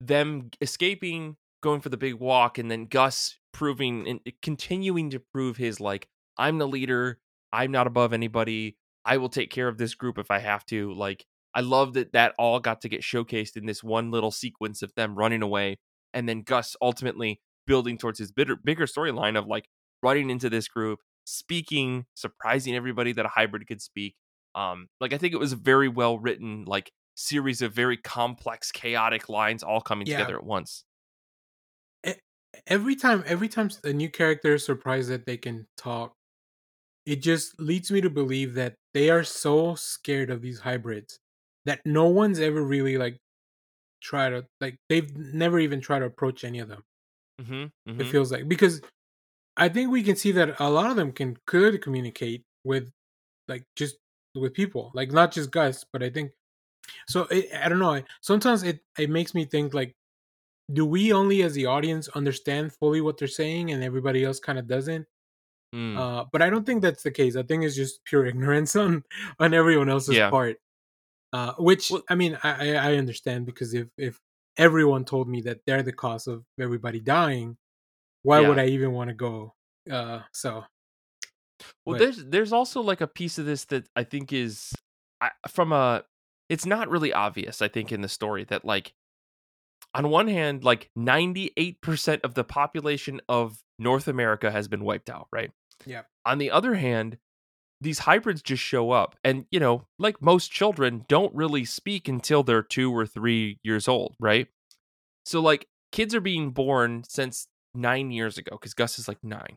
them 0.00 0.50
escaping, 0.60 1.36
going 1.62 1.80
for 1.80 1.88
the 1.88 1.96
big 1.96 2.14
walk, 2.14 2.58
and 2.58 2.70
then 2.70 2.86
Gus 2.86 3.38
proving 3.52 4.08
and 4.08 4.20
eh, 4.26 4.30
continuing 4.40 5.10
to 5.10 5.20
prove 5.20 5.56
his 5.56 5.80
like, 5.80 6.08
I'm 6.38 6.58
the 6.58 6.68
leader, 6.68 7.20
I'm 7.52 7.72
not 7.72 7.86
above 7.86 8.12
anybody, 8.12 8.78
I 9.04 9.16
will 9.16 9.28
take 9.28 9.50
care 9.50 9.68
of 9.68 9.78
this 9.78 9.94
group 9.94 10.18
if 10.18 10.30
I 10.30 10.38
have 10.38 10.64
to. 10.66 10.92
Like, 10.94 11.26
I 11.54 11.60
love 11.62 11.94
that 11.94 12.12
that 12.12 12.34
all 12.38 12.60
got 12.60 12.80
to 12.82 12.88
get 12.88 13.02
showcased 13.02 13.56
in 13.56 13.66
this 13.66 13.82
one 13.82 14.10
little 14.10 14.30
sequence 14.30 14.82
of 14.82 14.94
them 14.94 15.16
running 15.16 15.42
away, 15.42 15.78
and 16.14 16.28
then 16.28 16.42
Gus 16.42 16.76
ultimately 16.80 17.40
building 17.70 17.96
towards 17.98 18.18
his 18.18 18.32
bigger 18.32 18.56
bigger 18.56 18.86
storyline 18.86 19.38
of 19.38 19.46
like 19.46 19.66
running 20.02 20.30
into 20.30 20.50
this 20.50 20.68
group, 20.68 20.98
speaking, 21.24 22.06
surprising 22.14 22.74
everybody 22.74 23.12
that 23.12 23.24
a 23.26 23.28
hybrid 23.28 23.66
could 23.68 23.80
speak. 23.80 24.16
Um, 24.54 24.88
like 25.00 25.12
I 25.12 25.18
think 25.18 25.32
it 25.34 25.38
was 25.38 25.52
a 25.52 25.56
very 25.56 25.88
well 25.88 26.18
written, 26.18 26.64
like 26.66 26.90
series 27.14 27.62
of 27.62 27.72
very 27.72 27.96
complex, 27.96 28.72
chaotic 28.72 29.28
lines 29.28 29.62
all 29.62 29.80
coming 29.80 30.06
Yeah. 30.06 30.18
together 30.18 30.36
at 30.36 30.44
once. 30.44 30.84
Every 32.66 32.96
time 32.96 33.22
every 33.26 33.48
time 33.48 33.70
a 33.84 33.92
new 33.92 34.10
character 34.10 34.54
is 34.54 34.64
surprised 34.64 35.08
that 35.10 35.24
they 35.24 35.36
can 35.36 35.66
talk, 35.76 36.14
it 37.06 37.22
just 37.22 37.60
leads 37.60 37.90
me 37.90 38.00
to 38.02 38.10
believe 38.10 38.54
that 38.54 38.74
they 38.94 39.10
are 39.10 39.24
so 39.24 39.74
scared 39.76 40.30
of 40.30 40.42
these 40.42 40.60
hybrids 40.60 41.18
that 41.66 41.80
no 41.86 42.08
one's 42.08 42.40
ever 42.40 42.62
really 42.62 42.98
like 42.98 43.18
try 44.02 44.30
to 44.30 44.46
like 44.60 44.76
they've 44.88 45.16
never 45.16 45.60
even 45.60 45.80
tried 45.80 46.00
to 46.00 46.06
approach 46.06 46.44
any 46.44 46.60
of 46.60 46.68
them. 46.68 46.82
Mm-hmm, 47.40 48.00
it 48.00 48.06
feels 48.08 48.30
like 48.30 48.48
because 48.48 48.82
i 49.56 49.68
think 49.68 49.90
we 49.90 50.02
can 50.02 50.14
see 50.16 50.32
that 50.32 50.60
a 50.60 50.68
lot 50.70 50.90
of 50.90 50.96
them 50.96 51.10
can 51.12 51.36
could 51.46 51.80
communicate 51.82 52.44
with 52.64 52.90
like 53.48 53.64
just 53.76 53.96
with 54.34 54.52
people 54.52 54.90
like 54.94 55.10
not 55.10 55.32
just 55.32 55.50
gus 55.50 55.84
but 55.92 56.02
i 56.02 56.10
think 56.10 56.30
so 57.08 57.22
it, 57.30 57.48
i 57.64 57.68
don't 57.68 57.78
know 57.78 58.02
sometimes 58.20 58.62
it 58.62 58.80
it 58.98 59.08
makes 59.10 59.34
me 59.34 59.44
think 59.44 59.72
like 59.74 59.94
do 60.72 60.84
we 60.86 61.12
only 61.12 61.42
as 61.42 61.54
the 61.54 61.66
audience 61.66 62.08
understand 62.10 62.72
fully 62.74 63.00
what 63.00 63.16
they're 63.18 63.26
saying 63.42 63.72
and 63.72 63.82
everybody 63.82 64.22
else 64.24 64.38
kind 64.38 64.58
of 64.58 64.66
doesn't 64.66 65.06
Mm. 65.72 65.96
uh 65.96 66.24
but 66.32 66.42
i 66.42 66.50
don't 66.50 66.66
think 66.66 66.82
that's 66.82 67.04
the 67.04 67.12
case 67.12 67.36
i 67.36 67.44
think 67.44 67.62
it's 67.62 67.76
just 67.76 68.04
pure 68.04 68.26
ignorance 68.32 68.74
on 68.74 69.04
on 69.38 69.54
everyone 69.54 69.88
else's 69.88 70.16
Yeah. 70.16 70.28
part 70.28 70.56
uh 71.32 71.52
which 71.58 71.92
Well- 71.92 72.02
i 72.10 72.16
mean 72.16 72.36
I, 72.42 72.50
I 72.74 72.90
i 72.90 72.96
understand 72.96 73.46
because 73.46 73.72
if 73.72 73.86
if 73.96 74.18
everyone 74.60 75.04
told 75.04 75.28
me 75.28 75.40
that 75.40 75.58
they're 75.66 75.82
the 75.82 75.92
cause 75.92 76.26
of 76.28 76.44
everybody 76.60 77.00
dying 77.00 77.56
why 78.22 78.40
would 78.40 78.58
i 78.58 78.66
even 78.66 78.92
want 78.92 79.08
to 79.08 79.14
go 79.14 79.54
uh 79.90 80.20
so 80.32 80.64
Well, 81.84 81.94
But- 81.94 81.98
there's 81.98 82.24
there's 82.24 82.52
also 82.52 82.80
like 82.80 83.00
a 83.00 83.06
piece 83.06 83.38
of 83.38 83.46
this 83.46 83.64
that 83.66 83.84
I 83.96 84.04
think 84.04 84.32
is 84.32 84.72
I, 85.20 85.30
from 85.48 85.72
a 85.72 86.04
it's 86.48 86.66
not 86.66 86.88
really 86.88 87.12
obvious. 87.12 87.60
I 87.62 87.68
think 87.68 87.92
in 87.92 88.00
the 88.00 88.08
story 88.08 88.44
that 88.44 88.64
like 88.64 88.92
on 89.94 90.08
one 90.08 90.28
hand, 90.28 90.64
like 90.64 90.88
98% 90.96 92.20
of 92.22 92.34
the 92.34 92.44
population 92.44 93.20
of 93.28 93.58
North 93.78 94.08
America 94.08 94.50
has 94.50 94.68
been 94.68 94.84
wiped 94.84 95.10
out, 95.10 95.28
right? 95.32 95.50
Yeah. 95.84 96.02
On 96.24 96.38
the 96.38 96.50
other 96.50 96.74
hand, 96.74 97.18
these 97.80 98.00
hybrids 98.00 98.42
just 98.42 98.62
show 98.62 98.90
up 98.90 99.16
and 99.24 99.46
you 99.50 99.58
know 99.58 99.86
like 99.98 100.20
most 100.20 100.50
children 100.50 101.04
don't 101.08 101.34
really 101.34 101.64
speak 101.64 102.08
until 102.08 102.42
they're 102.42 102.62
two 102.62 102.94
or 102.94 103.06
three 103.06 103.58
years 103.62 103.88
old 103.88 104.14
right? 104.20 104.48
So 105.24 105.40
like 105.40 105.66
kids 105.92 106.14
are 106.14 106.20
being 106.20 106.50
born 106.50 107.04
since 107.08 107.46
nine 107.74 108.10
years 108.10 108.38
ago 108.38 108.50
because 108.52 108.74
gus 108.74 108.98
is 108.98 109.08
like 109.08 109.22
nine. 109.22 109.56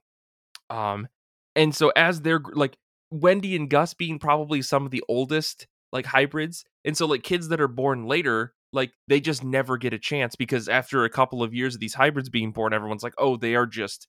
Um 0.69 1.07
and 1.55 1.75
so 1.75 1.91
as 1.95 2.21
they're 2.21 2.41
like 2.53 2.77
wendy 3.11 3.55
and 3.55 3.69
gus 3.69 3.93
being 3.93 4.19
probably 4.19 4.61
some 4.61 4.85
of 4.85 4.91
the 4.91 5.03
oldest 5.07 5.67
like 5.91 6.05
hybrids 6.07 6.65
and 6.83 6.97
so 6.97 7.05
like 7.05 7.21
kids 7.23 7.49
that 7.49 7.61
are 7.61 7.67
born 7.67 8.07
later 8.07 8.53
like 8.71 8.91
they 9.07 9.19
just 9.19 9.43
never 9.43 9.77
get 9.77 9.93
a 9.93 9.99
chance 9.99 10.35
because 10.35 10.67
after 10.67 11.03
a 11.03 11.09
couple 11.09 11.43
of 11.43 11.53
years 11.53 11.75
of 11.75 11.79
these 11.79 11.93
hybrids 11.93 12.29
being 12.29 12.51
born 12.51 12.73
everyone's 12.73 13.03
like 13.03 13.13
oh 13.19 13.37
they 13.37 13.53
are 13.53 13.67
just 13.67 14.07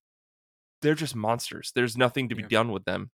they're 0.82 0.94
just 0.94 1.16
monsters. 1.16 1.72
There's 1.74 1.96
nothing 1.96 2.28
to 2.28 2.34
be 2.34 2.42
Yeah. 2.42 2.48
done 2.48 2.70
with 2.72 2.84
them 2.84 3.10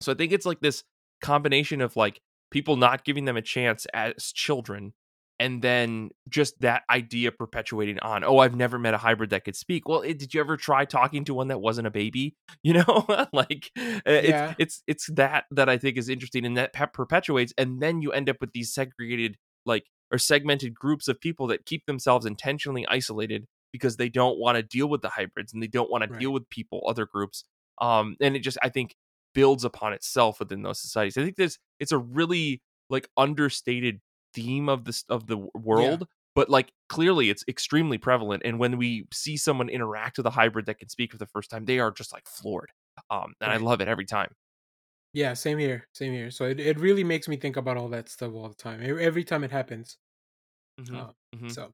so 0.00 0.12
I 0.12 0.14
think 0.14 0.32
it's 0.32 0.46
like 0.46 0.60
this 0.60 0.82
combination 1.22 1.80
of 1.80 1.96
like 1.96 2.20
people 2.50 2.76
not 2.76 3.04
giving 3.04 3.24
them 3.24 3.36
a 3.36 3.42
chance 3.42 3.86
as 3.94 4.32
children 4.32 4.92
and 5.40 5.62
then 5.62 6.10
just 6.28 6.60
that 6.60 6.82
idea 6.88 7.32
perpetuating 7.32 7.98
on 7.98 8.22
oh 8.22 8.38
i've 8.38 8.54
never 8.54 8.78
met 8.78 8.94
a 8.94 8.98
hybrid 8.98 9.30
that 9.30 9.44
could 9.44 9.56
speak. 9.56 9.88
Well 9.88 10.02
it, 10.02 10.18
did 10.18 10.32
you 10.32 10.40
ever 10.40 10.56
try 10.56 10.84
talking 10.84 11.24
to 11.24 11.34
one 11.34 11.48
that 11.48 11.60
wasn't 11.60 11.86
a 11.86 11.90
baby? 11.90 12.36
You 12.62 12.74
know? 12.74 13.06
Like 13.32 13.70
uh, 13.76 13.82
Yeah. 14.06 14.54
it's, 14.58 14.58
it's 14.58 14.82
it's 14.86 15.06
that 15.14 15.44
that 15.50 15.68
i 15.68 15.76
think 15.76 15.96
is 15.96 16.08
interesting 16.08 16.44
and 16.46 16.56
that 16.56 16.72
pe- 16.72 16.86
perpetuates 16.92 17.52
and 17.58 17.80
then 17.80 18.00
you 18.00 18.12
end 18.12 18.28
up 18.30 18.36
with 18.40 18.52
these 18.52 18.72
segregated 18.72 19.36
like 19.66 19.84
or 20.12 20.18
segmented 20.18 20.74
groups 20.74 21.08
of 21.08 21.20
people 21.20 21.46
that 21.48 21.66
keep 21.66 21.84
themselves 21.86 22.26
intentionally 22.26 22.86
isolated 22.88 23.46
because 23.72 23.96
they 23.96 24.08
don't 24.08 24.38
want 24.38 24.56
to 24.56 24.62
deal 24.62 24.88
with 24.88 25.02
the 25.02 25.08
hybrids 25.08 25.52
and 25.52 25.60
they 25.62 25.66
don't 25.66 25.90
want 25.90 26.04
to 26.04 26.18
deal 26.20 26.30
with 26.32 26.48
people 26.50 26.82
other 26.88 27.06
groups 27.06 27.44
um 27.80 28.14
and 28.20 28.36
it 28.36 28.40
just 28.40 28.58
i 28.62 28.68
think 28.68 28.94
builds 29.34 29.64
upon 29.64 29.92
itself 29.92 30.38
within 30.38 30.62
those 30.62 30.80
societies 30.80 31.16
i 31.16 31.22
think 31.24 31.36
this 31.36 31.58
it's 31.80 31.92
a 31.92 31.98
really 31.98 32.62
like 32.90 33.08
understated 33.16 34.00
theme 34.34 34.68
of 34.68 34.84
this 34.84 35.04
of 35.08 35.26
the 35.26 35.38
world 35.54 36.06
but 36.34 36.48
like 36.50 36.72
clearly 36.88 37.30
it's 37.30 37.44
extremely 37.48 37.98
prevalent 37.98 38.42
and 38.44 38.58
when 38.58 38.76
we 38.76 39.06
see 39.12 39.36
someone 39.36 39.68
interact 39.68 40.16
with 40.16 40.26
a 40.26 40.30
hybrid 40.30 40.66
that 40.66 40.78
can 40.78 40.88
speak 40.88 41.12
for 41.12 41.18
the 41.18 41.26
first 41.26 41.50
time 41.50 41.64
they 41.64 41.78
are 41.78 41.90
just 41.90 42.12
like 42.12 42.26
floored 42.28 42.70
um 43.10 43.34
and 43.40 43.52
i 43.52 43.56
love 43.56 43.80
it 43.80 43.88
every 43.88 44.04
time 44.06 44.32
Yeah, 45.12 45.34
same 45.34 45.58
here, 45.58 45.88
same 45.94 46.12
here. 46.12 46.30
So 46.30 46.46
it, 46.46 46.58
it 46.58 46.78
really 46.78 47.04
makes 47.04 47.28
me 47.28 47.36
think 47.36 47.56
about 47.56 47.76
all 47.76 47.88
that 47.90 48.08
stuff 48.08 48.32
all 48.34 48.48
the 48.48 48.54
time. 48.54 48.82
Every 48.82 49.24
time 49.24 49.44
it 49.44 49.50
happens. 49.52 49.96
Mhm, 50.78 50.94
Uh, 50.94 51.12
mhm. 51.32 51.54
So, 51.54 51.72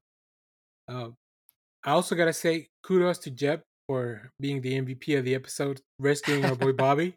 um, 0.87 1.15
I 1.85 1.91
also 1.91 2.15
gotta 2.15 2.33
say 2.33 2.69
kudos 2.83 3.19
to 3.19 3.31
Jep 3.31 3.63
for 3.87 4.31
being 4.39 4.61
the 4.61 4.75
MVP 4.75 5.15
of 5.15 5.25
the 5.25 5.35
episode, 5.35 5.81
rescuing 5.99 6.45
our 6.45 6.55
boy 6.55 6.73
Bobby. 6.73 7.15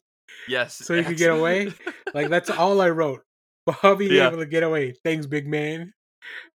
Yes 0.48 0.74
so 0.74 0.94
he 0.94 1.02
could 1.04 1.16
get 1.16 1.30
away? 1.30 1.72
Like 2.12 2.28
that's 2.28 2.50
all 2.62 2.80
I 2.80 2.90
wrote. 2.90 3.22
Bobby 3.82 4.06
Yeah. 4.06 4.28
able 4.28 4.38
to 4.38 4.46
get 4.46 4.62
away. 4.62 4.94
Thanks, 5.04 5.26
big 5.26 5.46
man. 5.46 5.92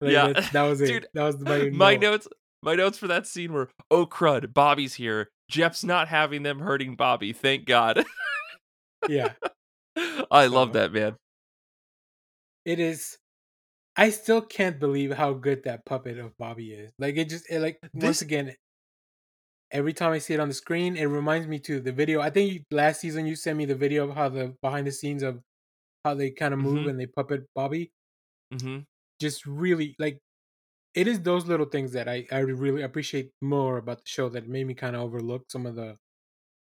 Like, 0.01 0.12
Yeah. 0.12 0.34
that, 0.34 0.51
that 0.53 0.63
was 0.63 0.82
it. 0.82 0.88
Dude, 0.88 1.08
that 1.13 1.23
was 1.23 1.39
my 1.39 1.69
my 1.73 1.95
note. 1.95 2.01
notes 2.01 2.27
my 2.62 2.75
notes 2.75 2.97
for 2.97 3.08
that 3.08 3.25
scene 3.27 3.53
were 3.53 3.69
oh 3.89 4.05
crud 4.05 4.53
bobby's 4.53 4.95
here 4.95 5.29
jep's 5.49 5.82
not 5.84 6.08
having 6.10 6.43
them 6.43 6.60
hurting 6.60 6.95
bobby 6.95 7.32
thank 7.32 7.65
god 7.65 8.03
Yeah, 9.08 9.32
i 10.29 10.47
love 10.47 10.73
that 10.73 10.91
man 10.91 11.15
it 12.65 12.79
is. 12.79 13.17
I 13.95 14.10
still 14.12 14.41
can't 14.41 14.79
believe 14.79 15.12
how 15.13 15.34
good 15.34 15.63
that 15.63 15.86
puppet 15.86 16.19
of 16.19 16.38
Bobby 16.38 16.71
is. 16.73 16.91
Like 16.99 17.17
it 17.17 17.29
just 17.29 17.49
it, 17.49 17.60
like 17.60 17.79
once 17.93 18.01
This- 18.03 18.21
again. 18.21 18.53
Every 19.71 19.93
time 19.93 20.12
I 20.12 20.17
see 20.19 20.34
it 20.34 20.39
on 20.39 20.47
the 20.47 20.53
screen, 20.53 20.97
it 20.97 21.05
reminds 21.05 21.47
me 21.47 21.60
to 21.60 21.79
the 21.79 21.91
video. 21.91 22.21
I 22.21 22.29
think 22.32 22.63
last 22.71 23.01
season 23.01 23.25
you 23.27 23.36
sent 23.36 23.58
me 23.58 23.65
the 23.65 23.75
video 23.75 24.10
of 24.10 24.15
how 24.15 24.29
the 24.29 24.55
behind 24.62 24.88
the 24.88 24.91
scenes 24.91 25.21
of 25.23 25.41
how 26.05 26.15
they 26.15 26.32
kind 26.32 26.53
of 26.53 26.60
move 26.60 26.86
Mhm. 26.86 26.89
and 26.91 26.99
they 26.99 27.08
puppet 27.08 27.45
Bobby. 27.55 27.91
Mm-hmm. 28.53 28.79
just 29.21 29.45
really 29.45 29.95
like 29.99 30.17
it 30.95 31.08
is 31.08 31.21
those 31.21 31.45
little 31.47 31.67
things 31.67 31.93
that 31.93 32.08
I 32.10 32.27
I 32.32 32.39
really 32.39 32.82
appreciate 32.84 33.32
more 33.41 33.77
about 33.77 33.99
the 33.99 34.08
show 34.08 34.29
that 34.29 34.47
made 34.47 34.65
me 34.67 34.73
kind 34.75 34.95
of 34.95 35.03
overlook 35.03 35.51
some 35.51 35.65
of 35.67 35.75
the 35.75 35.97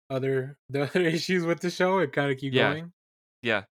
other 0.09 0.57
the 0.69 0.83
other 0.83 1.01
issues 1.01 1.45
with 1.45 1.59
the 1.61 1.69
show 1.71 1.99
and 1.99 2.11
kind 2.13 2.31
of 2.31 2.37
keep 2.39 2.53
Yeah. 2.53 2.69
going. 2.73 2.93
Yeah. 3.43 3.65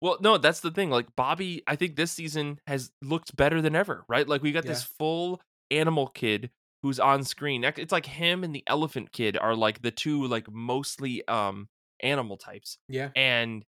Well, 0.00 0.18
no, 0.20 0.38
that's 0.38 0.60
the 0.60 0.70
thing. 0.70 0.90
Like 0.90 1.14
Bobby, 1.16 1.62
I 1.66 1.76
think 1.76 1.96
this 1.96 2.12
season 2.12 2.58
has 2.66 2.90
looked 3.02 3.36
better 3.36 3.60
than 3.62 3.76
ever, 3.76 4.04
right? 4.08 4.26
Like 4.26 4.42
we 4.42 4.52
got 4.52 4.64
this 4.64 4.82
full 4.84 5.40
animal 5.70 6.08
kid 6.08 6.50
who's 6.82 7.00
on 7.00 7.24
screen. 7.24 7.64
It's 7.64 7.92
like 7.92 8.06
him 8.06 8.44
and 8.44 8.54
the 8.54 8.64
elephant 8.66 9.12
kid 9.12 9.36
are 9.38 9.54
like 9.54 9.82
the 9.82 9.90
two 9.90 10.26
like 10.26 10.50
mostly 10.50 11.26
um 11.28 11.68
animal 12.02 12.36
types. 12.36 12.78
Yeah, 12.88 13.10
And 13.14 13.64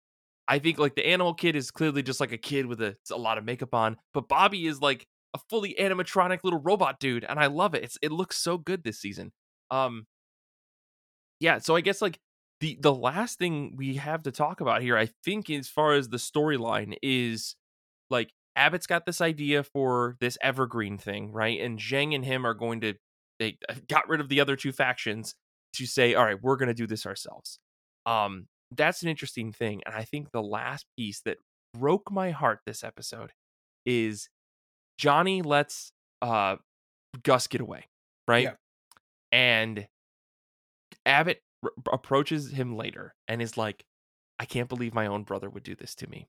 I 0.47 0.59
think 0.59 0.79
like 0.79 0.95
the 0.95 1.07
animal 1.07 1.33
kid 1.33 1.55
is 1.55 1.71
clearly 1.71 2.03
just 2.03 2.19
like 2.19 2.31
a 2.31 2.37
kid 2.37 2.65
with 2.65 2.81
a, 2.81 2.97
a 3.11 3.17
lot 3.17 3.37
of 3.37 3.45
makeup 3.45 3.73
on, 3.73 3.97
but 4.13 4.27
Bobby 4.27 4.67
is 4.67 4.81
like 4.81 5.07
a 5.35 5.39
fully 5.49 5.75
animatronic 5.79 6.39
little 6.43 6.59
robot 6.59 6.99
dude, 6.99 7.23
and 7.23 7.39
I 7.39 7.47
love 7.47 7.75
it. 7.75 7.83
It's 7.83 7.97
it 8.01 8.11
looks 8.11 8.37
so 8.37 8.57
good 8.57 8.83
this 8.83 8.99
season. 8.99 9.31
Um, 9.71 10.07
yeah. 11.39 11.59
So 11.59 11.75
I 11.75 11.81
guess 11.81 12.01
like 12.01 12.19
the 12.59 12.77
the 12.81 12.93
last 12.93 13.39
thing 13.39 13.75
we 13.77 13.95
have 13.95 14.23
to 14.23 14.31
talk 14.31 14.61
about 14.61 14.81
here, 14.81 14.97
I 14.97 15.09
think, 15.23 15.49
as 15.49 15.69
far 15.69 15.93
as 15.93 16.09
the 16.09 16.17
storyline 16.17 16.95
is 17.01 17.55
like 18.09 18.31
Abbott's 18.59 18.87
got 18.87 19.05
this 19.05 19.21
idea 19.21 19.63
for 19.63 20.17
this 20.19 20.37
evergreen 20.41 20.97
thing, 20.97 21.31
right? 21.31 21.61
And 21.61 21.79
Zhang 21.79 22.13
and 22.13 22.25
him 22.25 22.45
are 22.45 22.53
going 22.53 22.81
to 22.81 22.95
they 23.39 23.57
uh, 23.69 23.75
got 23.87 24.09
rid 24.09 24.19
of 24.19 24.27
the 24.27 24.41
other 24.41 24.57
two 24.57 24.73
factions 24.73 25.33
to 25.77 25.85
say, 25.85 26.13
all 26.13 26.25
right, 26.25 26.41
we're 26.41 26.57
going 26.57 26.67
to 26.67 26.73
do 26.73 26.85
this 26.85 27.05
ourselves. 27.05 27.59
Um, 28.05 28.47
that's 28.75 29.01
an 29.01 29.07
interesting 29.07 29.53
thing, 29.53 29.81
and 29.85 29.95
I 29.95 30.03
think 30.03 30.31
the 30.31 30.43
last 30.43 30.85
piece 30.97 31.21
that 31.21 31.37
broke 31.73 32.11
my 32.11 32.31
heart 32.31 32.59
this 32.65 32.83
episode 32.83 33.31
is 33.85 34.27
Johnny 34.97 35.41
lets 35.41 35.91
uh 36.21 36.57
Gus 37.23 37.47
get 37.47 37.61
away, 37.61 37.85
right? 38.27 38.43
Yeah. 38.43 38.53
And 39.31 39.87
Abbott 41.05 41.41
r- 41.63 41.71
approaches 41.93 42.51
him 42.51 42.75
later 42.75 43.15
and 43.27 43.41
is 43.41 43.57
like, 43.57 43.85
I 44.37 44.45
can't 44.45 44.67
believe 44.67 44.93
my 44.93 45.07
own 45.07 45.23
brother 45.23 45.49
would 45.49 45.63
do 45.63 45.75
this 45.75 45.95
to 45.95 46.09
me. 46.09 46.27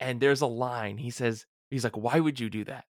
And 0.00 0.20
there's 0.20 0.40
a 0.40 0.46
line. 0.46 0.98
He 0.98 1.10
says, 1.10 1.44
he's 1.70 1.84
like, 1.84 1.96
why 1.96 2.20
would 2.20 2.38
you 2.40 2.50
do 2.50 2.64
that? 2.64 2.84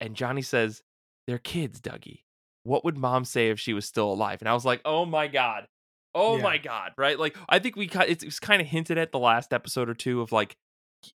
And 0.00 0.14
Johnny 0.16 0.42
says, 0.42 0.82
they're 1.26 1.38
kids, 1.38 1.80
Dougie. 1.80 2.20
What 2.64 2.84
would 2.84 2.96
mom 2.96 3.24
say 3.24 3.50
if 3.50 3.58
she 3.60 3.72
was 3.72 3.86
still 3.86 4.12
alive? 4.12 4.40
And 4.40 4.48
I 4.48 4.54
was 4.54 4.64
like, 4.64 4.80
oh 4.84 5.04
my 5.04 5.28
God. 5.28 5.66
Oh 6.14 6.36
Yeah. 6.36 6.42
my 6.42 6.58
God. 6.58 6.92
Right. 6.98 7.18
Like, 7.18 7.36
I 7.48 7.58
think 7.58 7.76
we 7.76 7.86
kind 7.88 8.08
it 8.10 8.24
was 8.24 8.38
kind 8.40 8.60
of 8.60 8.68
hinted 8.68 8.98
at 8.98 9.12
the 9.12 9.18
last 9.18 9.52
episode 9.52 9.88
or 9.88 9.94
two 9.94 10.20
of 10.20 10.32
like, 10.32 10.56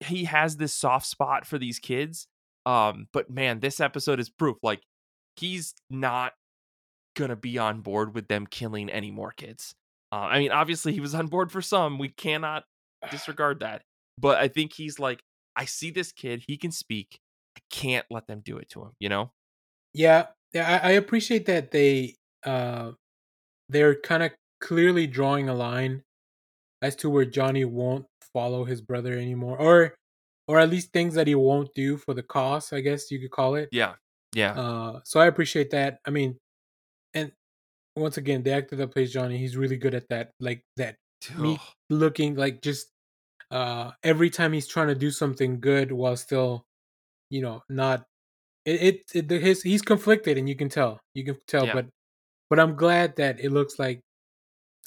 he 0.00 0.24
has 0.24 0.56
this 0.56 0.72
soft 0.72 1.06
spot 1.06 1.46
for 1.46 1.58
these 1.58 1.78
kids. 1.78 2.26
Um, 2.64 3.06
but 3.12 3.30
man, 3.30 3.60
this 3.60 3.78
episode 3.80 4.18
is 4.18 4.28
proof. 4.28 4.56
Like, 4.62 4.82
he's 5.36 5.74
not 5.90 6.32
gonna 7.14 7.36
be 7.36 7.58
on 7.58 7.80
board 7.80 8.14
with 8.14 8.28
them 8.28 8.46
killing 8.46 8.90
any 8.90 9.10
more 9.10 9.30
kids. 9.32 9.74
Uh, 10.12 10.16
I 10.16 10.38
mean, 10.38 10.50
obviously 10.50 10.92
he 10.92 11.00
was 11.00 11.14
on 11.14 11.26
board 11.28 11.50
for 11.52 11.62
some. 11.62 11.98
We 11.98 12.08
cannot 12.08 12.64
disregard 13.10 13.60
that. 13.60 13.82
But 14.18 14.38
I 14.38 14.48
think 14.48 14.72
he's 14.72 14.98
like, 14.98 15.20
I 15.56 15.64
see 15.64 15.90
this 15.90 16.12
kid. 16.12 16.44
He 16.46 16.56
can 16.56 16.70
speak. 16.70 17.18
I 17.56 17.60
can't 17.70 18.06
let 18.10 18.26
them 18.26 18.42
do 18.44 18.58
it 18.58 18.68
to 18.70 18.82
him. 18.82 18.92
You 19.00 19.08
know? 19.08 19.32
yeah, 19.94 20.26
yeah. 20.52 20.80
I, 20.82 20.90
I 20.90 20.92
appreciate 20.92 21.46
that 21.46 21.70
they 21.70 22.14
uh 22.44 22.92
they're 23.68 23.94
kind 23.94 24.22
of 24.22 24.32
clearly 24.60 25.06
drawing 25.06 25.48
a 25.48 25.54
line 25.54 26.02
as 26.82 26.94
to 26.96 27.10
where 27.10 27.24
Johnny 27.24 27.64
won't 27.64 28.06
follow 28.32 28.64
his 28.64 28.80
brother 28.80 29.14
anymore, 29.14 29.58
or 29.58 29.94
or 30.48 30.60
at 30.60 30.70
least 30.70 30.92
things 30.92 31.14
that 31.14 31.26
he 31.26 31.34
won't 31.34 31.70
do 31.74 31.96
for 31.96 32.14
the 32.14 32.22
cause. 32.22 32.72
I 32.72 32.80
guess 32.80 33.10
you 33.10 33.18
could 33.18 33.30
call 33.30 33.54
it. 33.56 33.68
Yeah. 33.72 33.94
Yeah. 34.34 34.52
Uh, 34.52 35.00
so 35.04 35.18
I 35.18 35.26
appreciate 35.26 35.70
that. 35.70 35.98
I 36.04 36.10
mean, 36.10 36.36
and 37.14 37.32
once 37.96 38.18
again, 38.18 38.42
the 38.42 38.52
actor 38.52 38.76
that 38.76 38.92
plays 38.92 39.12
Johnny, 39.12 39.38
he's 39.38 39.56
really 39.56 39.76
good 39.78 39.94
at 39.94 40.08
that. 40.10 40.30
Like 40.38 40.62
that 40.76 40.96
me- 41.36 41.58
looking 41.90 42.36
like 42.36 42.60
just 42.62 42.88
uh 43.50 43.92
every 44.02 44.30
time 44.30 44.52
he's 44.52 44.66
trying 44.66 44.88
to 44.88 44.94
do 44.94 45.10
something 45.10 45.60
good 45.60 45.92
while 45.92 46.16
still, 46.16 46.64
you 47.30 47.42
know, 47.42 47.62
not. 47.68 48.04
It, 48.64 48.82
it, 48.82 49.00
it 49.14 49.28
the- 49.28 49.38
his 49.38 49.62
he's 49.62 49.82
conflicted, 49.82 50.36
and 50.38 50.48
you 50.48 50.56
can 50.56 50.68
tell. 50.68 51.00
You 51.14 51.24
can 51.24 51.36
tell, 51.46 51.66
Yeah. 51.66 51.74
but 51.74 51.86
but 52.50 52.58
I'm 52.60 52.74
glad 52.76 53.16
that 53.16 53.38
it 53.40 53.52
looks 53.52 53.78
like. 53.78 54.00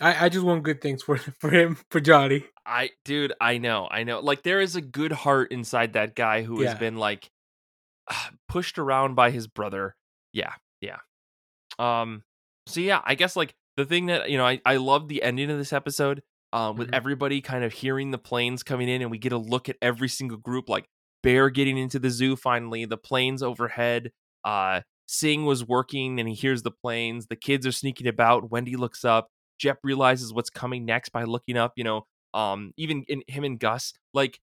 I, 0.02 0.26
I 0.26 0.30
just 0.30 0.46
want 0.46 0.64
good 0.64 0.82
things 0.82 1.04
for 1.04 1.18
for 1.40 1.50
him 1.50 1.78
for 1.90 2.00
Johnny. 2.00 2.46
I, 2.66 2.92
dude, 3.04 3.34
I 3.42 3.58
know, 3.58 3.88
I 3.90 4.04
know. 4.04 4.20
Like 4.20 4.44
there 4.44 4.62
is 4.62 4.76
a 4.76 4.82
good 4.82 5.12
heart 5.12 5.52
inside 5.52 5.94
that 5.94 6.16
guy 6.16 6.44
who 6.44 6.62
has 6.62 6.76
been 6.78 6.98
like 6.98 7.30
pushed 8.50 8.78
around 8.80 9.16
by 9.16 9.32
his 9.32 9.48
brother. 9.48 9.96
Yeah, 10.34 10.54
yeah. 10.82 10.98
Um. 11.78 12.24
So 12.68 12.82
yeah, 12.82 13.02
I 13.04 13.16
guess 13.16 13.36
like 13.36 13.54
the 13.78 13.86
thing 13.86 14.08
that 14.08 14.30
you 14.30 14.38
know, 14.38 14.46
I 14.46 14.62
I 14.66 14.76
love 14.78 15.08
the 15.08 15.24
ending 15.24 15.50
of 15.50 15.58
this 15.58 15.74
episode. 15.74 16.22
Um, 16.52 16.78
with 16.78 16.90
Mhm. 16.90 16.96
everybody 16.96 17.42
kind 17.42 17.64
of 17.64 17.74
hearing 17.74 18.12
the 18.12 18.18
planes 18.18 18.64
coming 18.64 18.90
in, 18.90 19.02
and 19.02 19.12
we 19.12 19.18
get 19.20 19.32
a 19.32 19.38
look 19.38 19.70
at 19.70 19.76
every 19.82 20.10
single 20.10 20.38
group, 20.38 20.68
like 20.70 20.86
Bear 21.22 21.50
getting 21.50 21.78
into 21.78 22.00
the 22.00 22.10
zoo 22.10 22.36
finally, 22.36 22.86
the 22.86 22.98
planes 22.98 23.44
overhead, 23.44 24.12
uh, 24.46 24.82
Singh 25.08 25.46
was 25.46 25.64
working 25.66 26.20
and 26.20 26.30
he 26.30 26.34
hears 26.36 26.64
the 26.64 26.72
planes. 26.72 27.28
The 27.28 27.36
kids 27.36 27.68
are 27.68 27.72
sneaking 27.72 28.08
about. 28.08 28.50
Wendy 28.52 28.76
looks 28.76 29.04
up. 29.04 29.28
Jep 29.60 29.80
realizes 29.84 30.32
what's 30.34 30.50
coming 30.50 30.86
next 30.86 31.10
by 31.10 31.24
looking 31.24 31.58
up. 31.58 31.74
You 31.76 31.84
know, 31.84 32.08
um, 32.34 32.72
even 32.78 33.04
in 33.08 33.24
him 33.28 33.44
and 33.44 33.60
Gus, 33.60 33.94
like 34.14 34.40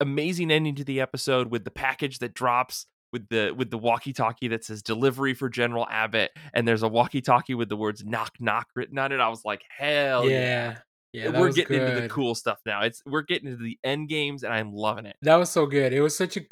amazing 0.00 0.50
ending 0.50 0.74
to 0.74 0.84
the 0.84 1.00
episode 1.00 1.50
with 1.50 1.64
the 1.64 1.70
package 1.70 2.18
that 2.18 2.34
drops 2.34 2.86
with 3.12 3.28
the 3.28 3.54
with 3.56 3.70
the 3.70 3.78
walkie-talkie 3.78 4.48
that 4.48 4.64
says 4.64 4.82
delivery 4.82 5.32
for 5.34 5.48
General 5.48 5.86
Abbott, 5.88 6.32
and 6.52 6.66
there's 6.66 6.82
a 6.82 6.88
walkie-talkie 6.88 7.54
with 7.54 7.68
the 7.68 7.76
words 7.76 8.04
knock 8.04 8.32
knock 8.40 8.66
written 8.74 8.98
on 8.98 9.12
it. 9.12 9.20
I 9.20 9.28
was 9.28 9.44
like, 9.44 9.62
hell 9.70 10.28
yeah. 10.28 10.40
yeah. 10.72 10.78
We're 11.24 11.52
getting 11.52 11.78
good. 11.78 11.88
into 11.88 12.00
the 12.02 12.08
cool 12.08 12.34
stuff 12.34 12.58
now. 12.66 12.82
It's 12.82 13.02
we're 13.06 13.22
getting 13.22 13.48
into 13.48 13.62
the 13.62 13.78
end 13.82 14.08
games, 14.08 14.42
and 14.42 14.52
I'm 14.52 14.72
loving 14.72 15.06
it. 15.06 15.16
That 15.22 15.36
was 15.36 15.50
so 15.50 15.66
good. 15.66 15.92
It 15.92 16.00
was 16.00 16.16
such 16.16 16.36
a 16.36 16.42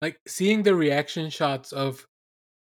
like 0.00 0.18
seeing 0.26 0.62
the 0.62 0.74
reaction 0.74 1.30
shots 1.30 1.72
of 1.72 2.06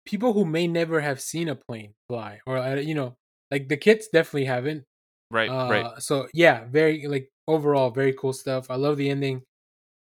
people 0.06 0.32
who 0.32 0.44
may 0.44 0.66
never 0.66 1.00
have 1.00 1.20
seen 1.20 1.48
a 1.48 1.54
plane 1.54 1.94
fly, 2.08 2.40
or 2.46 2.58
uh, 2.58 2.76
you 2.76 2.94
know, 2.94 3.16
like 3.50 3.68
the 3.68 3.76
kids 3.76 4.08
definitely 4.12 4.46
haven't. 4.46 4.84
Right, 5.30 5.48
uh, 5.48 5.68
right. 5.70 6.02
So 6.02 6.28
yeah, 6.32 6.64
very 6.70 7.06
like 7.06 7.28
overall 7.46 7.90
very 7.90 8.12
cool 8.12 8.32
stuff. 8.32 8.70
I 8.70 8.76
love 8.76 8.96
the 8.96 9.10
ending, 9.10 9.42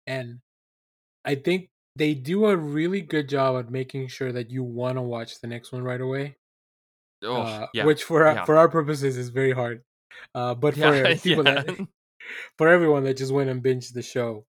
and 0.06 0.40
I 1.26 1.36
think 1.36 1.70
they 1.96 2.14
do 2.14 2.46
a 2.46 2.56
really 2.56 3.02
good 3.02 3.28
job 3.28 3.58
at 3.58 3.72
making 3.72 4.08
sure 4.08 4.32
that 4.32 4.52
you 4.52 4.64
want 4.64 4.98
to 4.98 5.02
watch 5.02 5.42
the 5.42 5.48
next 5.48 5.72
one 5.72 5.84
right 5.84 6.00
away. 6.00 6.38
Oh, 7.24 7.42
uh, 7.42 7.68
yeah. 7.74 7.86
Which 7.86 8.04
for 8.04 8.28
our, 8.28 8.36
yeah. 8.36 8.46
for 8.46 8.58
our 8.58 8.70
purposes 8.70 9.18
is 9.18 9.30
very 9.30 9.52
hard. 9.52 9.82
Uh, 10.34 10.56
but 10.56 10.74
for 10.76 10.96
yeah, 10.96 11.16
people 11.16 11.46
yeah. 11.46 11.62
that 11.62 11.88
for 12.58 12.68
everyone 12.68 13.04
that 13.04 13.18
just 13.18 13.34
went 13.34 13.50
and 13.50 13.64
binged 13.64 13.94
the 13.94 14.02
show, 14.02 14.46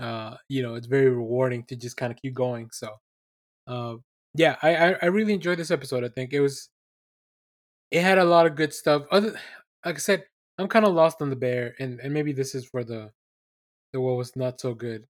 uh, 0.00 0.36
you 0.48 0.62
know, 0.62 0.74
it's 0.74 0.86
very 0.86 1.10
rewarding 1.10 1.64
to 1.64 1.76
just 1.76 1.96
kind 1.96 2.12
of 2.12 2.18
keep 2.20 2.34
going. 2.34 2.68
So, 2.72 2.90
uh, 3.66 3.94
yeah, 4.34 4.56
I, 4.62 4.76
I, 4.76 4.96
I 5.02 5.06
really 5.06 5.34
enjoyed 5.34 5.58
this 5.58 5.70
episode. 5.70 6.04
I 6.04 6.08
think 6.08 6.32
it 6.32 6.40
was 6.40 6.68
it 7.90 8.02
had 8.02 8.18
a 8.18 8.24
lot 8.24 8.46
of 8.46 8.54
good 8.54 8.72
stuff. 8.72 9.04
Other 9.10 9.32
like 9.84 9.96
I 9.96 9.98
said, 9.98 10.24
I'm 10.58 10.68
kind 10.68 10.84
of 10.84 10.94
lost 10.94 11.22
on 11.22 11.30
the 11.30 11.36
bear, 11.36 11.74
and 11.78 12.00
and 12.00 12.12
maybe 12.12 12.32
this 12.32 12.54
is 12.54 12.66
for 12.66 12.84
the 12.84 13.10
the 13.92 14.00
what 14.00 14.16
was 14.16 14.36
not 14.36 14.60
so 14.60 14.74
good. 14.74 15.06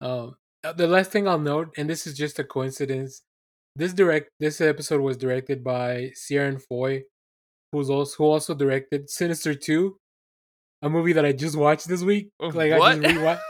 Um, 0.00 0.36
uh, 0.64 0.72
the 0.72 0.88
last 0.88 1.12
thing 1.12 1.28
I'll 1.28 1.38
note, 1.38 1.72
and 1.76 1.88
this 1.88 2.06
is 2.06 2.14
just 2.14 2.38
a 2.38 2.44
coincidence, 2.44 3.22
this 3.76 3.92
direct 3.92 4.30
this 4.40 4.60
episode 4.60 5.00
was 5.00 5.16
directed 5.16 5.62
by 5.62 6.12
Ciaran 6.26 6.58
Foy, 6.58 7.04
who's 7.76 7.90
also 7.90 8.14
who 8.16 8.24
also 8.24 8.54
directed 8.54 9.10
Sinister 9.10 9.54
Two, 9.54 9.98
a 10.82 10.90
movie 10.90 11.12
that 11.12 11.24
I 11.24 11.32
just 11.32 11.56
watched 11.56 11.88
this 11.88 12.02
week. 12.02 12.30
Like 12.40 12.78
what? 12.78 12.92
I 12.92 12.98
just 12.98 13.14
rewatched, 13.14 13.40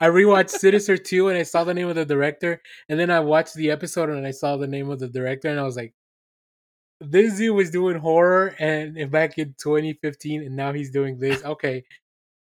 I 0.00 0.06
rewatched 0.06 0.50
Sinister 0.50 0.96
Two, 0.96 1.28
and 1.28 1.38
I 1.38 1.42
saw 1.42 1.64
the 1.64 1.74
name 1.74 1.88
of 1.88 1.96
the 1.96 2.04
director, 2.04 2.60
and 2.88 2.98
then 2.98 3.10
I 3.10 3.20
watched 3.20 3.54
the 3.54 3.70
episode, 3.70 4.10
and 4.10 4.26
I 4.26 4.30
saw 4.30 4.56
the 4.56 4.66
name 4.66 4.90
of 4.90 4.98
the 4.98 5.08
director, 5.08 5.48
and 5.48 5.58
I 5.58 5.64
was 5.64 5.76
like, 5.76 5.94
this 7.00 7.36
dude 7.38 7.56
was 7.56 7.70
doing 7.70 7.98
horror, 7.98 8.54
and 8.58 9.10
back 9.10 9.38
in 9.38 9.54
2015, 9.60 10.42
and 10.42 10.56
now 10.56 10.72
he's 10.72 10.90
doing 10.90 11.18
this. 11.18 11.42
Okay. 11.52 11.84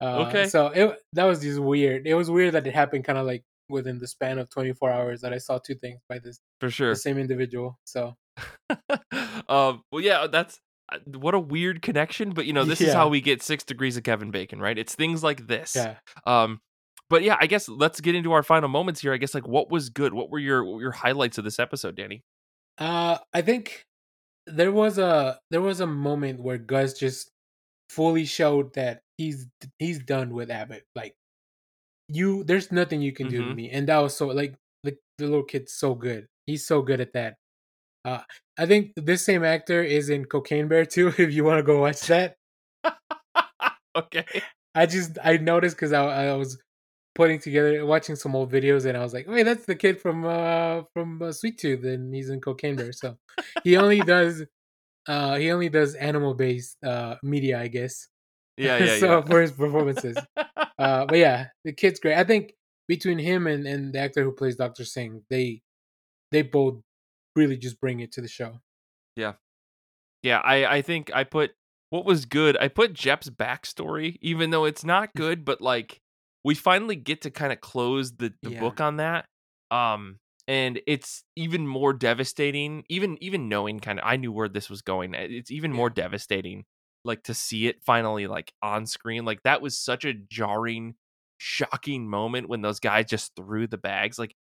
Uh, 0.01 0.27
okay. 0.29 0.46
So 0.46 0.68
it 0.68 0.96
that 1.14 1.24
was 1.24 1.40
just 1.40 1.59
weird. 1.59 2.07
It 2.07 2.14
was 2.14 2.31
weird 2.31 2.55
that 2.55 2.66
it 2.66 2.74
happened 2.74 3.05
kind 3.05 3.18
of 3.18 3.27
like 3.27 3.42
within 3.68 3.98
the 3.98 4.07
span 4.07 4.38
of 4.38 4.48
24 4.51 4.90
hours 4.90 5.20
that 5.20 5.33
I 5.33 5.38
saw 5.38 5.59
two 5.59 5.74
things 5.74 6.01
by 6.09 6.18
this 6.18 6.38
for 6.61 6.70
sure 6.70 6.90
the 6.90 6.96
same 6.96 7.18
individual. 7.18 7.79
So, 7.85 8.14
um, 9.48 9.83
well, 9.90 10.01
yeah, 10.01 10.27
that's 10.31 10.61
what 11.07 11.35
a 11.35 11.40
weird 11.40 11.83
connection. 11.83 12.31
But 12.31 12.46
you 12.46 12.53
know, 12.53 12.64
this 12.64 12.81
yeah. 12.81 12.88
is 12.88 12.94
how 12.94 13.09
we 13.09 13.20
get 13.20 13.42
six 13.42 13.64
degrees 13.64 13.96
of 13.96 14.03
Kevin 14.03 14.31
Bacon, 14.31 14.61
right? 14.61 14.79
It's 14.79 14.94
things 14.94 15.22
like 15.22 15.46
this. 15.46 15.77
Yeah. 15.77 15.96
Um, 16.27 16.61
but 17.11 17.22
yeah, 17.22 17.37
I 17.40 17.46
guess 17.46 17.68
let's 17.68 18.01
get 18.01 18.14
into 18.14 18.33
our 18.33 18.42
final 18.42 18.68
moments 18.68 19.01
here. 19.01 19.12
I 19.12 19.16
guess 19.16 19.35
like 19.35 19.48
what 19.48 19.70
was 19.70 19.88
good? 19.88 20.12
What 20.12 20.31
were 20.31 20.38
your 20.38 20.64
what 20.64 20.74
were 20.74 20.83
your 20.83 20.92
highlights 20.92 21.38
of 21.38 21.44
this 21.44 21.59
episode, 21.59 21.96
Danny? 21.96 22.22
Uh, 22.79 23.18
I 23.33 23.42
think 23.42 23.85
there 24.46 24.72
was 24.72 24.98
a 24.98 25.38
there 25.51 25.61
was 25.61 25.81
a 25.81 25.87
moment 25.87 26.40
where 26.40 26.59
Gus 26.59 26.94
just 26.94 27.31
fully 27.90 28.24
showed 28.24 28.74
that 28.74 29.01
he's 29.16 29.46
he's 29.79 29.98
done 29.98 30.35
with 30.35 30.51
Abbott. 30.51 30.85
Like 30.94 31.14
you 32.09 32.44
there's 32.44 32.72
nothing 32.72 33.01
you 33.01 33.12
can 33.12 33.27
mm-hmm. 33.27 33.37
do 33.37 33.42
to 33.42 33.48
mm-hmm. 33.48 33.57
me. 33.57 33.70
And 33.70 33.88
that 33.88 33.98
was 33.98 34.16
so 34.16 34.29
like 34.29 34.55
the, 34.85 34.96
the 35.18 35.27
little 35.27 35.44
kid's 35.44 35.72
so 35.72 35.94
good. 35.94 36.27
He's 36.46 36.66
so 36.66 36.83
good 36.83 37.01
at 37.01 37.12
that. 37.14 37.37
Uh 38.04 38.20
I 38.58 38.66
think 38.66 38.92
this 38.96 39.24
same 39.24 39.44
actor 39.44 39.82
is 39.82 40.11
in 40.11 40.24
Cocaine 40.24 40.68
Bear 40.68 40.84
too, 40.84 41.08
if 41.18 41.32
you 41.32 41.44
want 41.44 41.58
to 41.58 41.62
go 41.62 41.80
watch 41.80 42.02
that. 42.02 42.37
okay. 43.96 44.24
I 44.74 44.87
just 44.87 45.18
I 45.22 45.37
noticed 45.38 45.76
because 45.76 45.92
I, 45.92 46.28
I 46.28 46.34
was 46.34 46.58
putting 47.14 47.40
together 47.40 47.84
watching 47.84 48.14
some 48.14 48.37
old 48.37 48.52
videos 48.52 48.87
and 48.87 48.96
I 48.96 49.02
was 49.02 49.12
like, 49.12 49.26
wait, 49.26 49.42
that's 49.42 49.66
the 49.66 49.74
kid 49.74 50.00
from 50.00 50.24
uh 50.24 50.82
from 50.92 51.20
uh, 51.22 51.32
Sweet 51.32 51.58
Tooth 51.58 51.84
and 51.84 52.14
he's 52.14 52.30
in 52.30 52.40
Cocaine 52.40 52.76
Bear. 52.76 52.92
So 52.92 53.16
he 53.64 53.76
only 53.76 54.00
does 54.00 54.44
uh 55.08 55.37
he 55.37 55.50
only 55.50 55.68
does 55.68 55.94
animal 55.94 56.34
based 56.34 56.76
uh 56.84 57.16
media, 57.22 57.61
I 57.61 57.68
guess. 57.68 58.08
Yeah, 58.61 58.78
yeah. 58.78 58.98
so 58.98 59.18
yeah. 59.18 59.20
for 59.20 59.40
his 59.40 59.52
performances. 59.52 60.16
uh, 60.37 61.06
but 61.06 61.16
yeah, 61.16 61.46
the 61.64 61.72
kid's 61.72 62.00
great. 62.00 62.16
I 62.16 62.24
think 62.24 62.54
between 62.88 63.16
him 63.16 63.46
and, 63.46 63.68
and 63.68 63.92
the 63.92 64.00
actor 64.00 64.24
who 64.24 64.32
plays 64.32 64.56
Doctor 64.56 64.84
Singh, 64.84 65.22
they 65.30 65.62
they 66.32 66.42
both 66.42 66.80
really 67.36 67.56
just 67.56 67.80
bring 67.80 68.00
it 68.00 68.12
to 68.12 68.20
the 68.20 68.28
show. 68.28 68.60
Yeah, 69.16 69.34
yeah. 70.22 70.38
I 70.38 70.76
I 70.76 70.82
think 70.82 71.10
I 71.14 71.24
put 71.24 71.52
what 71.90 72.04
was 72.04 72.24
good. 72.24 72.56
I 72.60 72.68
put 72.68 72.92
Jep's 72.92 73.30
backstory, 73.30 74.18
even 74.20 74.50
though 74.50 74.64
it's 74.64 74.84
not 74.84 75.14
good, 75.16 75.44
but 75.44 75.60
like 75.60 76.00
we 76.44 76.54
finally 76.54 76.96
get 76.96 77.22
to 77.22 77.30
kind 77.30 77.52
of 77.52 77.60
close 77.60 78.12
the, 78.12 78.32
the 78.42 78.50
yeah. 78.50 78.60
book 78.60 78.80
on 78.80 78.96
that. 78.96 79.26
Um, 79.70 80.18
and 80.46 80.80
it's 80.86 81.24
even 81.36 81.66
more 81.66 81.92
devastating. 81.92 82.84
Even 82.88 83.18
even 83.22 83.48
knowing 83.48 83.80
kind 83.80 83.98
of, 83.98 84.04
I 84.06 84.16
knew 84.16 84.32
where 84.32 84.48
this 84.48 84.70
was 84.70 84.82
going. 84.82 85.14
It's 85.14 85.50
even 85.50 85.72
yeah. 85.72 85.76
more 85.76 85.90
devastating 85.90 86.64
like 87.04 87.22
to 87.24 87.34
see 87.34 87.66
it 87.66 87.82
finally 87.84 88.26
like 88.26 88.52
on 88.62 88.86
screen 88.86 89.24
like 89.24 89.42
that 89.44 89.62
was 89.62 89.78
such 89.78 90.04
a 90.04 90.14
jarring 90.14 90.94
shocking 91.38 92.08
moment 92.08 92.48
when 92.48 92.60
those 92.60 92.80
guys 92.80 93.06
just 93.06 93.32
threw 93.36 93.66
the 93.66 93.78
bags 93.78 94.18
like 94.18 94.34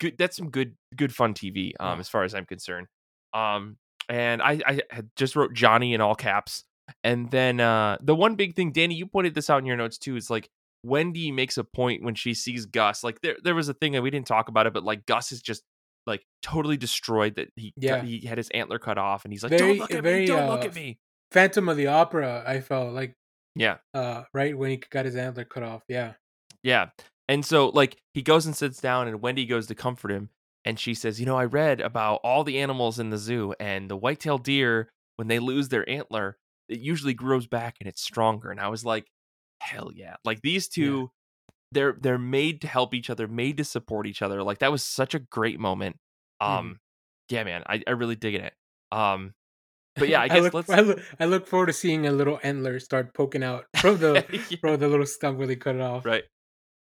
good 0.00 0.16
that's 0.18 0.36
some 0.36 0.50
good 0.50 0.74
good 0.96 1.14
fun 1.14 1.34
tv 1.34 1.72
um 1.80 1.94
yeah. 1.94 2.00
as 2.00 2.08
far 2.08 2.24
as 2.24 2.34
i'm 2.34 2.46
concerned 2.46 2.86
um 3.34 3.76
and 4.08 4.42
i 4.42 4.60
i 4.66 4.80
just 5.16 5.36
wrote 5.36 5.54
johnny 5.54 5.94
in 5.94 6.00
all 6.00 6.14
caps 6.14 6.64
and 7.04 7.30
then 7.30 7.60
uh 7.60 7.96
the 8.00 8.14
one 8.14 8.34
big 8.34 8.56
thing 8.56 8.72
danny 8.72 8.94
you 8.94 9.06
pointed 9.06 9.34
this 9.34 9.48
out 9.48 9.58
in 9.58 9.66
your 9.66 9.76
notes 9.76 9.98
too 9.98 10.16
is 10.16 10.28
like 10.28 10.48
wendy 10.82 11.30
makes 11.30 11.58
a 11.58 11.64
point 11.64 12.02
when 12.02 12.14
she 12.14 12.34
sees 12.34 12.66
gus 12.66 13.04
like 13.04 13.20
there 13.20 13.36
there 13.44 13.54
was 13.54 13.68
a 13.68 13.74
thing 13.74 13.92
that 13.92 14.02
we 14.02 14.10
didn't 14.10 14.26
talk 14.26 14.48
about 14.48 14.66
it 14.66 14.72
but 14.72 14.82
like 14.82 15.06
gus 15.06 15.30
is 15.30 15.40
just 15.40 15.62
like 16.06 16.24
totally 16.42 16.78
destroyed 16.78 17.36
that 17.36 17.48
he 17.54 17.72
yeah. 17.76 18.02
he 18.02 18.26
had 18.26 18.38
his 18.38 18.48
antler 18.50 18.78
cut 18.78 18.96
off 18.96 19.24
and 19.24 19.32
he's 19.32 19.42
like 19.42 19.50
very, 19.50 19.60
don't 19.60 19.78
look 19.78 19.92
at 19.92 20.02
very, 20.02 20.20
me 20.20 20.26
don't 20.26 20.48
uh, 20.48 20.50
look 20.50 20.64
at 20.64 20.74
me 20.74 20.98
Phantom 21.32 21.68
of 21.68 21.76
the 21.76 21.86
Opera, 21.86 22.42
I 22.46 22.60
felt 22.60 22.92
like 22.92 23.14
yeah, 23.54 23.78
uh, 23.94 24.24
right 24.34 24.56
when 24.56 24.70
he 24.70 24.76
got 24.90 25.04
his 25.04 25.16
antler 25.16 25.44
cut 25.44 25.62
off. 25.62 25.82
Yeah, 25.88 26.14
yeah. 26.62 26.90
And 27.30 27.46
so 27.46 27.68
like 27.68 27.96
he 28.12 28.22
goes 28.22 28.44
and 28.44 28.56
sits 28.56 28.80
down, 28.80 29.06
and 29.06 29.22
Wendy 29.22 29.46
goes 29.46 29.68
to 29.68 29.74
comfort 29.76 30.10
him, 30.10 30.30
and 30.64 30.80
she 30.80 30.94
says, 30.94 31.20
"You 31.20 31.26
know, 31.26 31.36
I 31.36 31.44
read 31.44 31.80
about 31.80 32.16
all 32.24 32.42
the 32.42 32.58
animals 32.58 32.98
in 32.98 33.10
the 33.10 33.18
zoo, 33.18 33.54
and 33.60 33.88
the 33.88 33.96
white-tailed 33.96 34.42
deer 34.42 34.90
when 35.14 35.28
they 35.28 35.38
lose 35.38 35.68
their 35.68 35.88
antler, 35.88 36.38
it 36.68 36.80
usually 36.80 37.14
grows 37.14 37.46
back 37.46 37.76
and 37.80 37.88
it's 37.88 38.02
stronger." 38.02 38.50
And 38.50 38.58
I 38.58 38.66
was 38.66 38.84
like, 38.84 39.06
"Hell 39.60 39.92
yeah!" 39.94 40.16
Like 40.24 40.42
these 40.42 40.68
two. 40.68 40.98
Yeah. 40.98 41.06
They're 41.72 41.96
they're 42.00 42.18
made 42.18 42.62
to 42.62 42.66
help 42.66 42.94
each 42.94 43.10
other, 43.10 43.28
made 43.28 43.58
to 43.58 43.64
support 43.64 44.08
each 44.08 44.22
other. 44.22 44.42
Like 44.42 44.58
that 44.58 44.72
was 44.72 44.82
such 44.82 45.14
a 45.14 45.20
great 45.20 45.60
moment. 45.60 45.98
Mm-hmm. 46.42 46.52
Um, 46.52 46.68
mm. 46.68 46.76
yeah, 47.28 47.44
man, 47.44 47.62
I, 47.64 47.80
I 47.86 47.92
really 47.92 48.16
dig 48.16 48.34
it. 48.34 48.52
Um, 48.90 49.34
but 49.94 50.08
yeah, 50.08 50.20
I 50.22 50.26
guess 50.26 50.38
I 50.38 50.40
look, 50.40 50.54
let's. 50.54 50.70
I 50.70 50.80
look, 50.80 51.00
I 51.20 51.24
look, 51.26 51.46
forward 51.46 51.66
to 51.66 51.72
seeing 51.72 52.08
a 52.08 52.10
little 52.10 52.40
antler 52.42 52.80
start 52.80 53.14
poking 53.14 53.44
out 53.44 53.66
from 53.76 53.98
the 53.98 54.24
yeah. 54.50 54.56
from 54.60 54.80
the 54.80 54.88
little 54.88 55.06
stump 55.06 55.38
where 55.38 55.46
they 55.46 55.54
cut 55.54 55.76
it 55.76 55.80
off. 55.80 56.04
Right, 56.04 56.24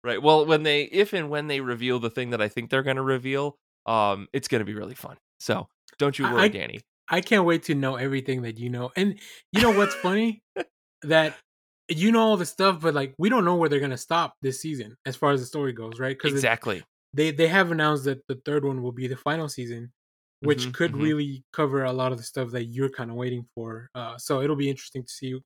right. 0.03 0.21
Well, 0.21 0.45
when 0.45 0.63
they, 0.63 0.83
if 0.83 1.13
and 1.13 1.29
when 1.29 1.47
they 1.47 1.61
reveal 1.61 1.99
the 1.99 2.09
thing 2.09 2.31
that 2.31 2.41
I 2.41 2.47
think 2.47 2.69
they're 2.69 2.83
going 2.83 2.97
to 2.97 3.03
reveal, 3.03 3.57
um, 3.85 4.27
it's 4.33 4.47
going 4.47 4.59
to 4.59 4.65
be 4.65 4.73
really 4.73 4.95
fun. 4.95 5.17
So 5.39 5.67
don't 5.97 6.17
you 6.17 6.25
worry, 6.25 6.43
I, 6.43 6.47
Danny. 6.47 6.81
I 7.09 7.21
can't 7.21 7.45
wait 7.45 7.63
to 7.63 7.75
know 7.75 7.95
everything 7.95 8.41
that 8.43 8.59
you 8.59 8.69
know. 8.69 8.91
And 8.95 9.19
you 9.51 9.61
know 9.61 9.71
what's 9.71 9.95
funny? 9.95 10.41
that 11.03 11.35
you 11.87 12.11
know 12.11 12.21
all 12.21 12.37
the 12.37 12.45
stuff, 12.45 12.81
but 12.81 12.93
like 12.93 13.13
we 13.17 13.29
don't 13.29 13.45
know 13.45 13.55
where 13.55 13.69
they're 13.69 13.79
going 13.79 13.91
to 13.91 13.97
stop 13.97 14.33
this 14.41 14.61
season 14.61 14.97
as 15.05 15.15
far 15.15 15.31
as 15.31 15.39
the 15.39 15.45
story 15.45 15.73
goes, 15.73 15.99
right? 15.99 16.17
Because 16.17 16.33
exactly. 16.33 16.83
They 17.13 17.31
they 17.31 17.47
have 17.47 17.71
announced 17.71 18.03
that 18.05 18.19
the 18.27 18.39
third 18.45 18.65
one 18.65 18.81
will 18.81 18.91
be 18.91 19.07
the 19.07 19.15
final 19.15 19.47
season 19.47 19.91
which 20.41 20.63
mm-hmm, 20.63 20.71
could 20.71 20.91
mm-hmm. 20.91 21.01
really 21.01 21.43
cover 21.51 21.83
a 21.83 21.91
lot 21.91 22.11
of 22.11 22.17
the 22.17 22.23
stuff 22.23 22.51
that 22.51 22.65
you're 22.65 22.89
kind 22.89 23.09
of 23.09 23.15
waiting 23.15 23.45
for. 23.55 23.89
Uh, 23.95 24.17
so 24.17 24.41
it'll 24.41 24.55
be 24.55 24.69
interesting 24.69 25.03
to 25.03 25.09
see 25.09 25.39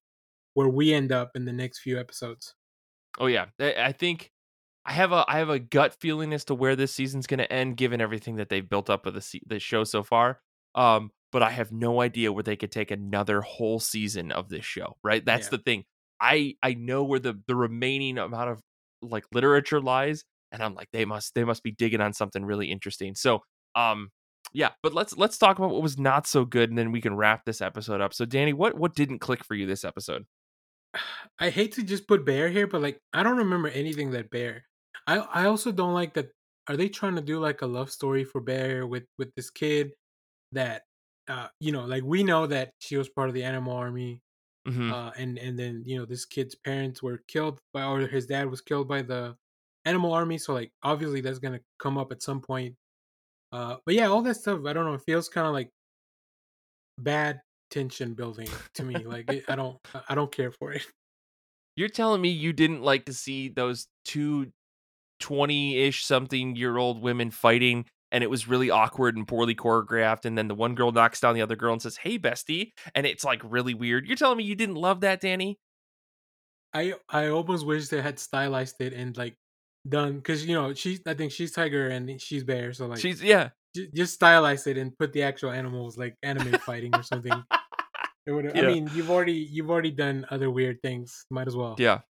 where 0.53 0.67
we 0.67 0.93
end 0.93 1.11
up 1.11 1.31
in 1.35 1.45
the 1.45 1.53
next 1.53 1.79
few 1.79 1.99
episodes. 1.99 2.53
Oh 3.19 3.27
yeah, 3.27 3.45
I 3.59 3.91
think 3.91 4.31
I 4.85 4.93
have 4.93 5.11
a 5.11 5.25
I 5.27 5.37
have 5.39 5.49
a 5.49 5.59
gut 5.59 5.95
feeling 5.99 6.33
as 6.33 6.45
to 6.45 6.55
where 6.55 6.75
this 6.75 6.93
season's 6.93 7.27
going 7.27 7.39
to 7.39 7.51
end, 7.51 7.77
given 7.77 8.01
everything 8.01 8.37
that 8.37 8.49
they've 8.49 8.67
built 8.67 8.89
up 8.89 9.05
with 9.05 9.15
the 9.15 9.41
the 9.45 9.59
show 9.59 9.83
so 9.83 10.03
far. 10.03 10.39
Um, 10.75 11.11
but 11.31 11.43
I 11.43 11.51
have 11.51 11.71
no 11.71 12.01
idea 12.01 12.31
where 12.31 12.43
they 12.43 12.55
could 12.55 12.71
take 12.71 12.91
another 12.91 13.41
whole 13.41 13.79
season 13.79 14.31
of 14.31 14.49
this 14.49 14.65
show. 14.65 14.97
Right, 15.03 15.23
that's 15.23 15.47
yeah. 15.47 15.51
the 15.51 15.57
thing. 15.59 15.83
I 16.19 16.55
I 16.63 16.73
know 16.73 17.03
where 17.03 17.19
the 17.19 17.39
the 17.47 17.55
remaining 17.55 18.17
amount 18.17 18.49
of 18.49 18.61
like 19.01 19.25
literature 19.33 19.81
lies, 19.81 20.23
and 20.51 20.63
I'm 20.63 20.75
like 20.75 20.89
they 20.93 21.05
must 21.05 21.35
they 21.35 21.43
must 21.43 21.63
be 21.63 21.71
digging 21.71 22.01
on 22.01 22.13
something 22.13 22.43
really 22.43 22.71
interesting. 22.71 23.15
So 23.15 23.41
um 23.75 24.09
yeah, 24.53 24.69
but 24.83 24.93
let's 24.93 25.15
let's 25.17 25.37
talk 25.37 25.57
about 25.57 25.71
what 25.71 25.81
was 25.81 25.97
not 25.97 26.27
so 26.27 26.43
good, 26.43 26.69
and 26.69 26.77
then 26.77 26.91
we 26.91 27.01
can 27.01 27.15
wrap 27.15 27.45
this 27.45 27.61
episode 27.61 28.01
up. 28.01 28.13
So, 28.13 28.25
Danny, 28.25 28.53
what 28.53 28.77
what 28.77 28.95
didn't 28.95 29.19
click 29.19 29.45
for 29.45 29.55
you 29.55 29.65
this 29.65 29.85
episode? 29.85 30.25
I 31.39 31.49
hate 31.49 31.73
to 31.73 31.83
just 31.83 32.07
put 32.07 32.25
Bear 32.25 32.49
here, 32.49 32.67
but 32.67 32.81
like 32.81 32.99
I 33.13 33.23
don't 33.23 33.37
remember 33.37 33.69
anything 33.69 34.11
that 34.11 34.29
Bear. 34.29 34.65
I 35.11 35.43
I 35.43 35.45
also 35.45 35.71
don't 35.71 35.93
like 35.93 36.13
that. 36.15 36.29
Are 36.67 36.77
they 36.77 36.89
trying 36.89 37.15
to 37.15 37.21
do 37.21 37.39
like 37.39 37.61
a 37.61 37.65
love 37.67 37.91
story 37.91 38.23
for 38.23 38.39
Bear 38.41 38.85
with 38.87 39.05
with 39.17 39.33
this 39.35 39.49
kid 39.49 39.93
that 40.51 40.83
uh 41.27 41.47
you 41.59 41.71
know 41.71 41.85
like 41.85 42.03
we 42.03 42.23
know 42.23 42.47
that 42.47 42.71
she 42.79 42.97
was 42.97 43.09
part 43.09 43.29
of 43.29 43.35
the 43.35 43.43
animal 43.43 43.73
army 43.75 44.21
Mm-hmm. 44.67 44.93
uh 44.93 45.09
and 45.17 45.39
and 45.39 45.57
then 45.57 45.81
you 45.87 45.97
know 45.97 46.05
this 46.05 46.23
kid's 46.23 46.53
parents 46.53 47.01
were 47.01 47.23
killed 47.27 47.59
by 47.73 47.83
or 47.83 48.05
his 48.05 48.27
dad 48.27 48.47
was 48.47 48.61
killed 48.61 48.87
by 48.87 49.01
the 49.01 49.35
animal 49.85 50.13
army 50.13 50.37
so 50.37 50.53
like 50.53 50.71
obviously 50.83 51.19
that's 51.19 51.39
gonna 51.39 51.59
come 51.79 51.97
up 51.97 52.11
at 52.11 52.21
some 52.21 52.41
point 52.41 52.75
uh 53.53 53.77
but 53.87 53.95
yeah 53.95 54.05
all 54.05 54.21
that 54.21 54.35
stuff 54.35 54.59
i 54.67 54.73
don't 54.73 54.85
know 54.85 54.93
it 54.93 55.01
feels 55.01 55.29
kind 55.29 55.47
of 55.47 55.53
like 55.53 55.71
bad 56.99 57.41
tension 57.71 58.13
building 58.13 58.47
to 58.75 58.83
me 58.83 58.95
like 58.97 59.27
it, 59.31 59.45
i 59.47 59.55
don't 59.55 59.79
i 60.09 60.13
don't 60.13 60.31
care 60.31 60.51
for 60.51 60.71
it 60.73 60.85
You're 61.75 61.89
telling 61.89 62.21
me 62.21 62.29
you 62.29 62.53
didn't 62.53 62.83
like 62.83 63.05
to 63.05 63.13
see 63.13 63.49
those 63.49 63.87
two 64.05 64.51
20-ish 65.21 66.05
something 66.05 66.55
year 66.55 66.77
old 66.77 67.01
women 67.01 67.31
fighting 67.31 67.85
and 68.11 68.23
it 68.23 68.29
was 68.29 68.47
really 68.47 68.69
awkward 68.69 69.15
and 69.15 69.27
poorly 69.27 69.55
choreographed 69.55 70.25
and 70.25 70.37
then 70.37 70.47
the 70.47 70.55
one 70.55 70.75
girl 70.75 70.91
knocks 70.91 71.21
down 71.21 71.33
the 71.35 71.41
other 71.41 71.55
girl 71.55 71.73
and 71.73 71.81
says 71.81 71.97
hey 71.97 72.19
bestie 72.19 72.71
and 72.93 73.05
it's 73.05 73.23
like 73.23 73.41
really 73.43 73.73
weird. 73.73 74.05
You're 74.05 74.17
telling 74.17 74.37
me 74.37 74.43
you 74.43 74.55
didn't 74.55 74.75
love 74.75 75.01
that 75.01 75.21
danny? 75.21 75.57
I 76.73 76.93
i 77.09 77.27
almost 77.27 77.65
wish 77.65 77.87
they 77.89 78.01
had 78.01 78.19
stylized 78.19 78.75
it 78.79 78.93
and 78.93 79.15
like 79.17 79.35
done 79.87 80.17
because 80.17 80.45
you 80.45 80.53
know 80.53 80.73
she's 80.73 81.01
i 81.07 81.13
think 81.13 81.31
she's 81.31 81.51
tiger 81.51 81.87
and 81.87 82.21
she's 82.21 82.43
bear 82.43 82.71
so 82.71 82.85
like 82.85 82.99
she's 82.99 83.21
yeah. 83.21 83.49
j- 83.75 83.89
just 83.93 84.19
stylize 84.19 84.67
it 84.67 84.77
and 84.77 84.95
put 84.97 85.11
the 85.11 85.23
actual 85.23 85.51
animals 85.51 85.97
like 85.97 86.15
anime 86.23 86.51
fighting 86.59 86.91
or 86.95 87.03
something. 87.03 87.33
It 88.27 88.55
Yeah. 88.55 88.61
i 88.61 88.67
mean 88.67 88.87
you've 88.93 89.09
already 89.09 89.33
you've 89.33 89.71
already 89.71 89.89
done 89.89 90.27
other 90.29 90.51
weird 90.51 90.77
things 90.83 91.25
might 91.31 91.47
as 91.47 91.55
well. 91.55 91.75
Yeah. 91.79 92.01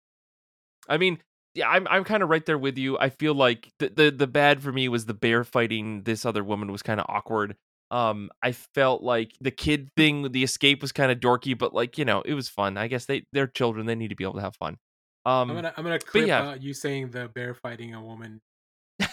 I 0.90 0.98
mean 0.98 1.20
yeah 1.56 1.70
i'm, 1.70 1.88
I'm 1.90 2.04
kind 2.04 2.24
of 2.24 2.30
right 2.30 2.46
there 2.46 2.58
with 2.58 2.78
you 2.78 2.98
i 2.98 3.10
feel 3.10 3.34
like 3.34 3.72
the, 3.80 3.90
the 3.90 4.12
the 4.12 4.28
bad 4.28 4.62
for 4.62 4.72
me 4.72 4.88
was 4.90 5.06
the 5.06 5.14
bear 5.14 5.44
fighting 5.44 6.04
this 6.04 6.26
other 6.26 6.44
woman 6.44 6.72
was 6.72 6.82
kind 6.82 7.00
of 7.00 7.06
awkward 7.10 7.56
um 7.90 8.30
i 8.42 8.52
felt 8.52 9.04
like 9.04 9.34
the 9.42 9.52
kid 9.52 9.90
thing 9.98 10.32
the 10.32 10.44
escape 10.44 10.82
was 10.82 10.92
kind 10.92 11.12
of 11.12 11.20
dorky 11.20 11.58
but 11.58 11.74
like 11.74 11.98
you 11.98 12.06
know 12.06 12.22
it 12.22 12.34
was 12.34 12.50
fun 12.50 12.78
i 12.78 12.88
guess 12.88 13.06
they 13.06 13.26
they're 13.34 13.48
children 13.48 13.86
they 13.86 13.96
need 13.96 14.10
to 14.10 14.16
be 14.16 14.24
able 14.24 14.36
to 14.36 14.42
have 14.42 14.56
fun 14.56 14.78
um 15.26 15.50
i'm 15.50 15.56
gonna 15.56 15.74
i'm 15.78 15.84
gonna 15.84 16.00
clip 16.00 16.28
yeah. 16.28 16.56
you 16.56 16.74
saying 16.74 17.10
the 17.12 17.28
bear 17.28 17.54
fighting 17.54 17.94
a 17.94 18.04
woman 18.04 18.42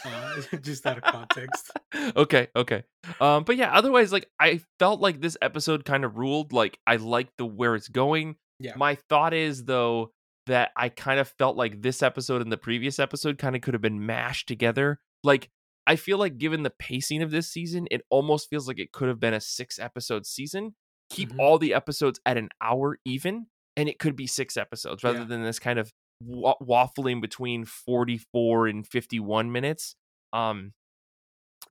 uh, 0.04 0.42
just 0.62 0.86
out 0.86 0.98
of 0.98 1.04
context 1.04 1.72
okay, 2.16 2.48
okay. 2.54 2.84
Um, 3.20 3.44
but 3.44 3.56
yeah, 3.56 3.72
otherwise, 3.72 4.12
like 4.12 4.28
I 4.38 4.60
felt 4.78 5.00
like 5.00 5.20
this 5.20 5.36
episode 5.40 5.84
kind 5.84 6.04
of 6.04 6.16
ruled. 6.16 6.52
Like 6.52 6.78
I 6.86 6.96
like 6.96 7.28
the 7.38 7.46
where 7.46 7.74
it's 7.74 7.88
going. 7.88 8.36
Yeah. 8.60 8.72
My 8.76 8.96
thought 9.08 9.34
is 9.34 9.64
though 9.64 10.12
that 10.48 10.72
I 10.76 10.88
kind 10.90 11.18
of 11.20 11.28
felt 11.38 11.56
like 11.56 11.80
this 11.82 12.02
episode 12.02 12.42
and 12.42 12.52
the 12.52 12.56
previous 12.58 12.98
episode 12.98 13.38
kind 13.38 13.56
of 13.56 13.62
could 13.62 13.72
have 13.74 13.80
been 13.80 14.04
mashed 14.04 14.46
together. 14.48 15.00
Like 15.24 15.48
I 15.86 15.96
feel 15.96 16.18
like 16.18 16.36
given 16.36 16.64
the 16.64 16.70
pacing 16.78 17.22
of 17.22 17.30
this 17.30 17.48
season, 17.50 17.88
it 17.90 18.02
almost 18.10 18.50
feels 18.50 18.68
like 18.68 18.78
it 18.78 18.92
could 18.92 19.08
have 19.08 19.20
been 19.20 19.32
a 19.32 19.40
six 19.40 19.78
episode 19.78 20.26
season. 20.26 20.74
Keep 21.10 21.30
Mhm. 21.32 21.38
all 21.38 21.58
the 21.58 21.72
episodes 21.72 22.20
at 22.26 22.36
an 22.36 22.50
hour 22.60 22.98
even, 23.06 23.46
and 23.76 23.88
it 23.88 23.98
could 23.98 24.14
be 24.14 24.26
six 24.26 24.58
episodes 24.58 25.02
rather 25.02 25.20
Yeah. 25.20 25.24
than 25.24 25.42
this 25.42 25.58
kind 25.58 25.78
of 25.78 25.90
wa- 26.20 26.58
waffling 26.60 27.22
between 27.22 27.64
44 27.64 28.66
and 28.66 28.86
51 28.86 29.50
minutes. 29.50 29.96
Um, 30.34 30.74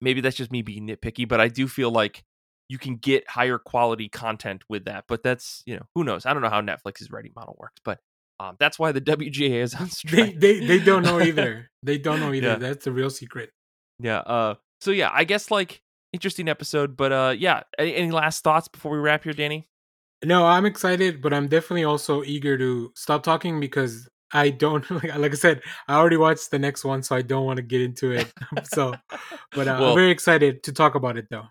maybe 0.02 0.22
that's 0.22 0.36
just 0.38 0.52
me 0.52 0.62
being 0.62 0.88
nitpicky, 0.88 1.28
but 1.28 1.40
I 1.40 1.48
do 1.48 1.68
feel 1.68 1.92
like 1.92 2.24
you 2.70 2.78
can 2.78 2.96
get 2.98 3.30
higher 3.30 3.58
quality 3.60 4.10
content 4.10 4.64
with 4.68 4.86
that. 4.86 5.06
But 5.08 5.22
that's 5.24 5.62
you 5.66 5.76
know 5.76 5.86
who 5.96 6.04
knows. 6.04 6.26
I 6.26 6.34
don't 6.34 6.42
know 6.42 6.50
how 6.50 6.62
Netflix's 6.62 7.12
writing 7.12 7.34
model 7.36 7.56
works, 7.60 7.80
but 7.86 8.00
um, 8.40 8.56
that's 8.60 8.78
why 8.80 8.92
the 8.92 9.02
WGA 9.14 9.62
is 9.62 9.74
on 9.76 9.86
they, 9.86 9.90
strike. 9.90 10.40
they 10.40 10.66
they 10.66 10.80
don't 10.80 11.04
know 11.04 11.20
either 11.30 11.70
they 11.84 11.98
don't 11.98 12.20
know 12.20 12.34
either 12.34 12.48
Yeah. 12.50 12.56
that's 12.56 12.86
the 12.86 12.92
real 12.92 13.10
secret 13.10 13.52
yeah. 14.00 14.20
Uh. 14.20 14.56
So 14.82 14.92
yeah, 14.92 15.10
I 15.12 15.24
guess 15.24 15.50
like 15.50 15.82
interesting 16.14 16.48
episode, 16.48 16.96
but 16.96 17.12
uh, 17.12 17.34
yeah. 17.38 17.64
Any, 17.80 17.96
any 17.96 18.12
last 18.12 18.44
thoughts 18.44 18.68
before 18.68 18.92
we 18.92 19.00
wrap 19.00 19.24
here, 19.24 19.34
Danny? 19.34 19.68
No, 20.24 20.46
I'm 20.46 20.66
excited, 20.68 21.20
but 21.22 21.34
I'm 21.34 21.48
definitely 21.48 21.84
also 21.84 22.24
eager 22.24 22.58
to 22.60 22.92
stop 22.96 23.24
talking 23.24 23.60
because 23.60 24.08
I 24.34 24.52
don't 24.52 24.88
like, 24.92 25.16
like 25.18 25.32
I 25.32 25.36
said, 25.36 25.62
I 25.88 25.96
already 25.96 26.18
watched 26.18 26.52
the 26.52 26.60
next 26.60 26.86
one, 26.86 27.02
so 27.02 27.16
I 27.16 27.24
don't 27.24 27.44
want 27.46 27.58
to 27.58 27.64
get 27.64 27.82
into 27.82 28.12
it. 28.12 28.32
so, 28.66 28.94
but 29.54 29.68
uh, 29.68 29.78
Well- 29.80 29.90
I'm 29.90 29.96
very 29.96 30.12
excited 30.12 30.62
to 30.64 30.72
talk 30.72 30.94
about 30.94 31.18
it 31.18 31.26
though. 31.32 31.46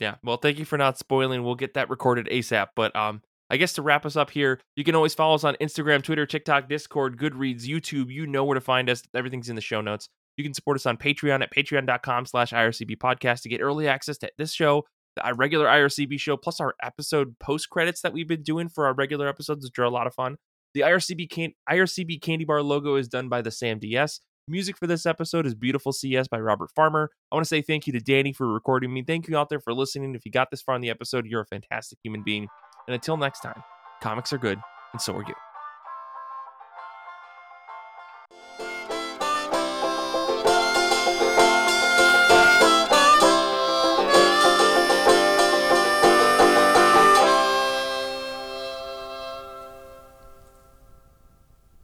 Yeah. 0.00 0.16
Well, 0.24 0.38
thank 0.38 0.58
you 0.58 0.64
for 0.64 0.76
not 0.76 0.98
spoiling. 0.98 1.44
We'll 1.44 1.54
get 1.54 1.74
that 1.74 1.88
recorded 1.88 2.26
ASAP. 2.26 2.68
But 2.74 2.96
um, 2.96 3.22
I 3.52 3.58
guess 3.58 3.74
to 3.74 3.82
wrap 3.82 4.06
us 4.06 4.16
up 4.16 4.30
here, 4.30 4.60
you 4.76 4.82
can 4.82 4.94
always 4.94 5.14
follow 5.14 5.34
us 5.34 5.44
on 5.44 5.56
Instagram, 5.60 6.02
Twitter, 6.02 6.24
TikTok, 6.24 6.70
Discord, 6.70 7.18
Goodreads, 7.18 7.64
YouTube. 7.66 8.10
You 8.10 8.26
know 8.26 8.44
where 8.44 8.54
to 8.54 8.62
find 8.62 8.88
us. 8.88 9.02
Everything's 9.14 9.50
in 9.50 9.56
the 9.56 9.60
show 9.60 9.82
notes. 9.82 10.08
You 10.38 10.44
can 10.44 10.54
support 10.54 10.76
us 10.76 10.86
on 10.86 10.96
Patreon 10.96 11.42
at 11.42 11.54
patreon.com 11.54 12.24
slash 12.24 12.52
IRCB 12.52 12.96
podcast 12.96 13.42
to 13.42 13.50
get 13.50 13.60
early 13.60 13.86
access 13.86 14.16
to 14.18 14.30
this 14.38 14.54
show, 14.54 14.84
the 15.16 15.22
our 15.22 15.34
regular 15.34 15.66
IRCB 15.66 16.18
show, 16.18 16.38
plus 16.38 16.60
our 16.60 16.74
episode 16.82 17.38
post 17.40 17.68
credits 17.68 18.00
that 18.00 18.14
we've 18.14 18.26
been 18.26 18.42
doing 18.42 18.70
for 18.70 18.86
our 18.86 18.94
regular 18.94 19.28
episodes, 19.28 19.66
which 19.66 19.78
are 19.78 19.84
a 19.84 19.90
lot 19.90 20.06
of 20.06 20.14
fun. 20.14 20.36
The 20.72 20.80
IRCB 20.80 21.28
can- 21.30 21.52
IRCB 21.70 22.22
candy 22.22 22.46
bar 22.46 22.62
logo 22.62 22.96
is 22.96 23.06
done 23.06 23.28
by 23.28 23.42
the 23.42 23.50
Sam 23.50 23.78
DS. 23.78 24.20
Music 24.48 24.78
for 24.78 24.86
this 24.86 25.04
episode 25.04 25.46
is 25.46 25.54
Beautiful 25.54 25.92
CS 25.92 26.26
by 26.26 26.40
Robert 26.40 26.70
Farmer. 26.74 27.10
I 27.30 27.36
want 27.36 27.44
to 27.44 27.48
say 27.48 27.60
thank 27.62 27.86
you 27.86 27.92
to 27.92 28.00
Danny 28.00 28.32
for 28.32 28.50
recording 28.50 28.92
me. 28.92 29.04
Thank 29.06 29.28
you 29.28 29.36
out 29.36 29.50
there 29.50 29.60
for 29.60 29.74
listening. 29.74 30.14
If 30.14 30.24
you 30.24 30.32
got 30.32 30.50
this 30.50 30.62
far 30.62 30.74
in 30.74 30.80
the 30.80 30.90
episode, 30.90 31.26
you're 31.26 31.42
a 31.42 31.46
fantastic 31.46 31.98
human 32.02 32.22
being. 32.24 32.48
And 32.86 32.94
until 32.94 33.16
next 33.16 33.40
time, 33.40 33.62
comics 34.02 34.32
are 34.32 34.38
good, 34.38 34.60
and 34.92 35.00
so 35.00 35.14
are 35.16 35.22
you. 35.22 35.51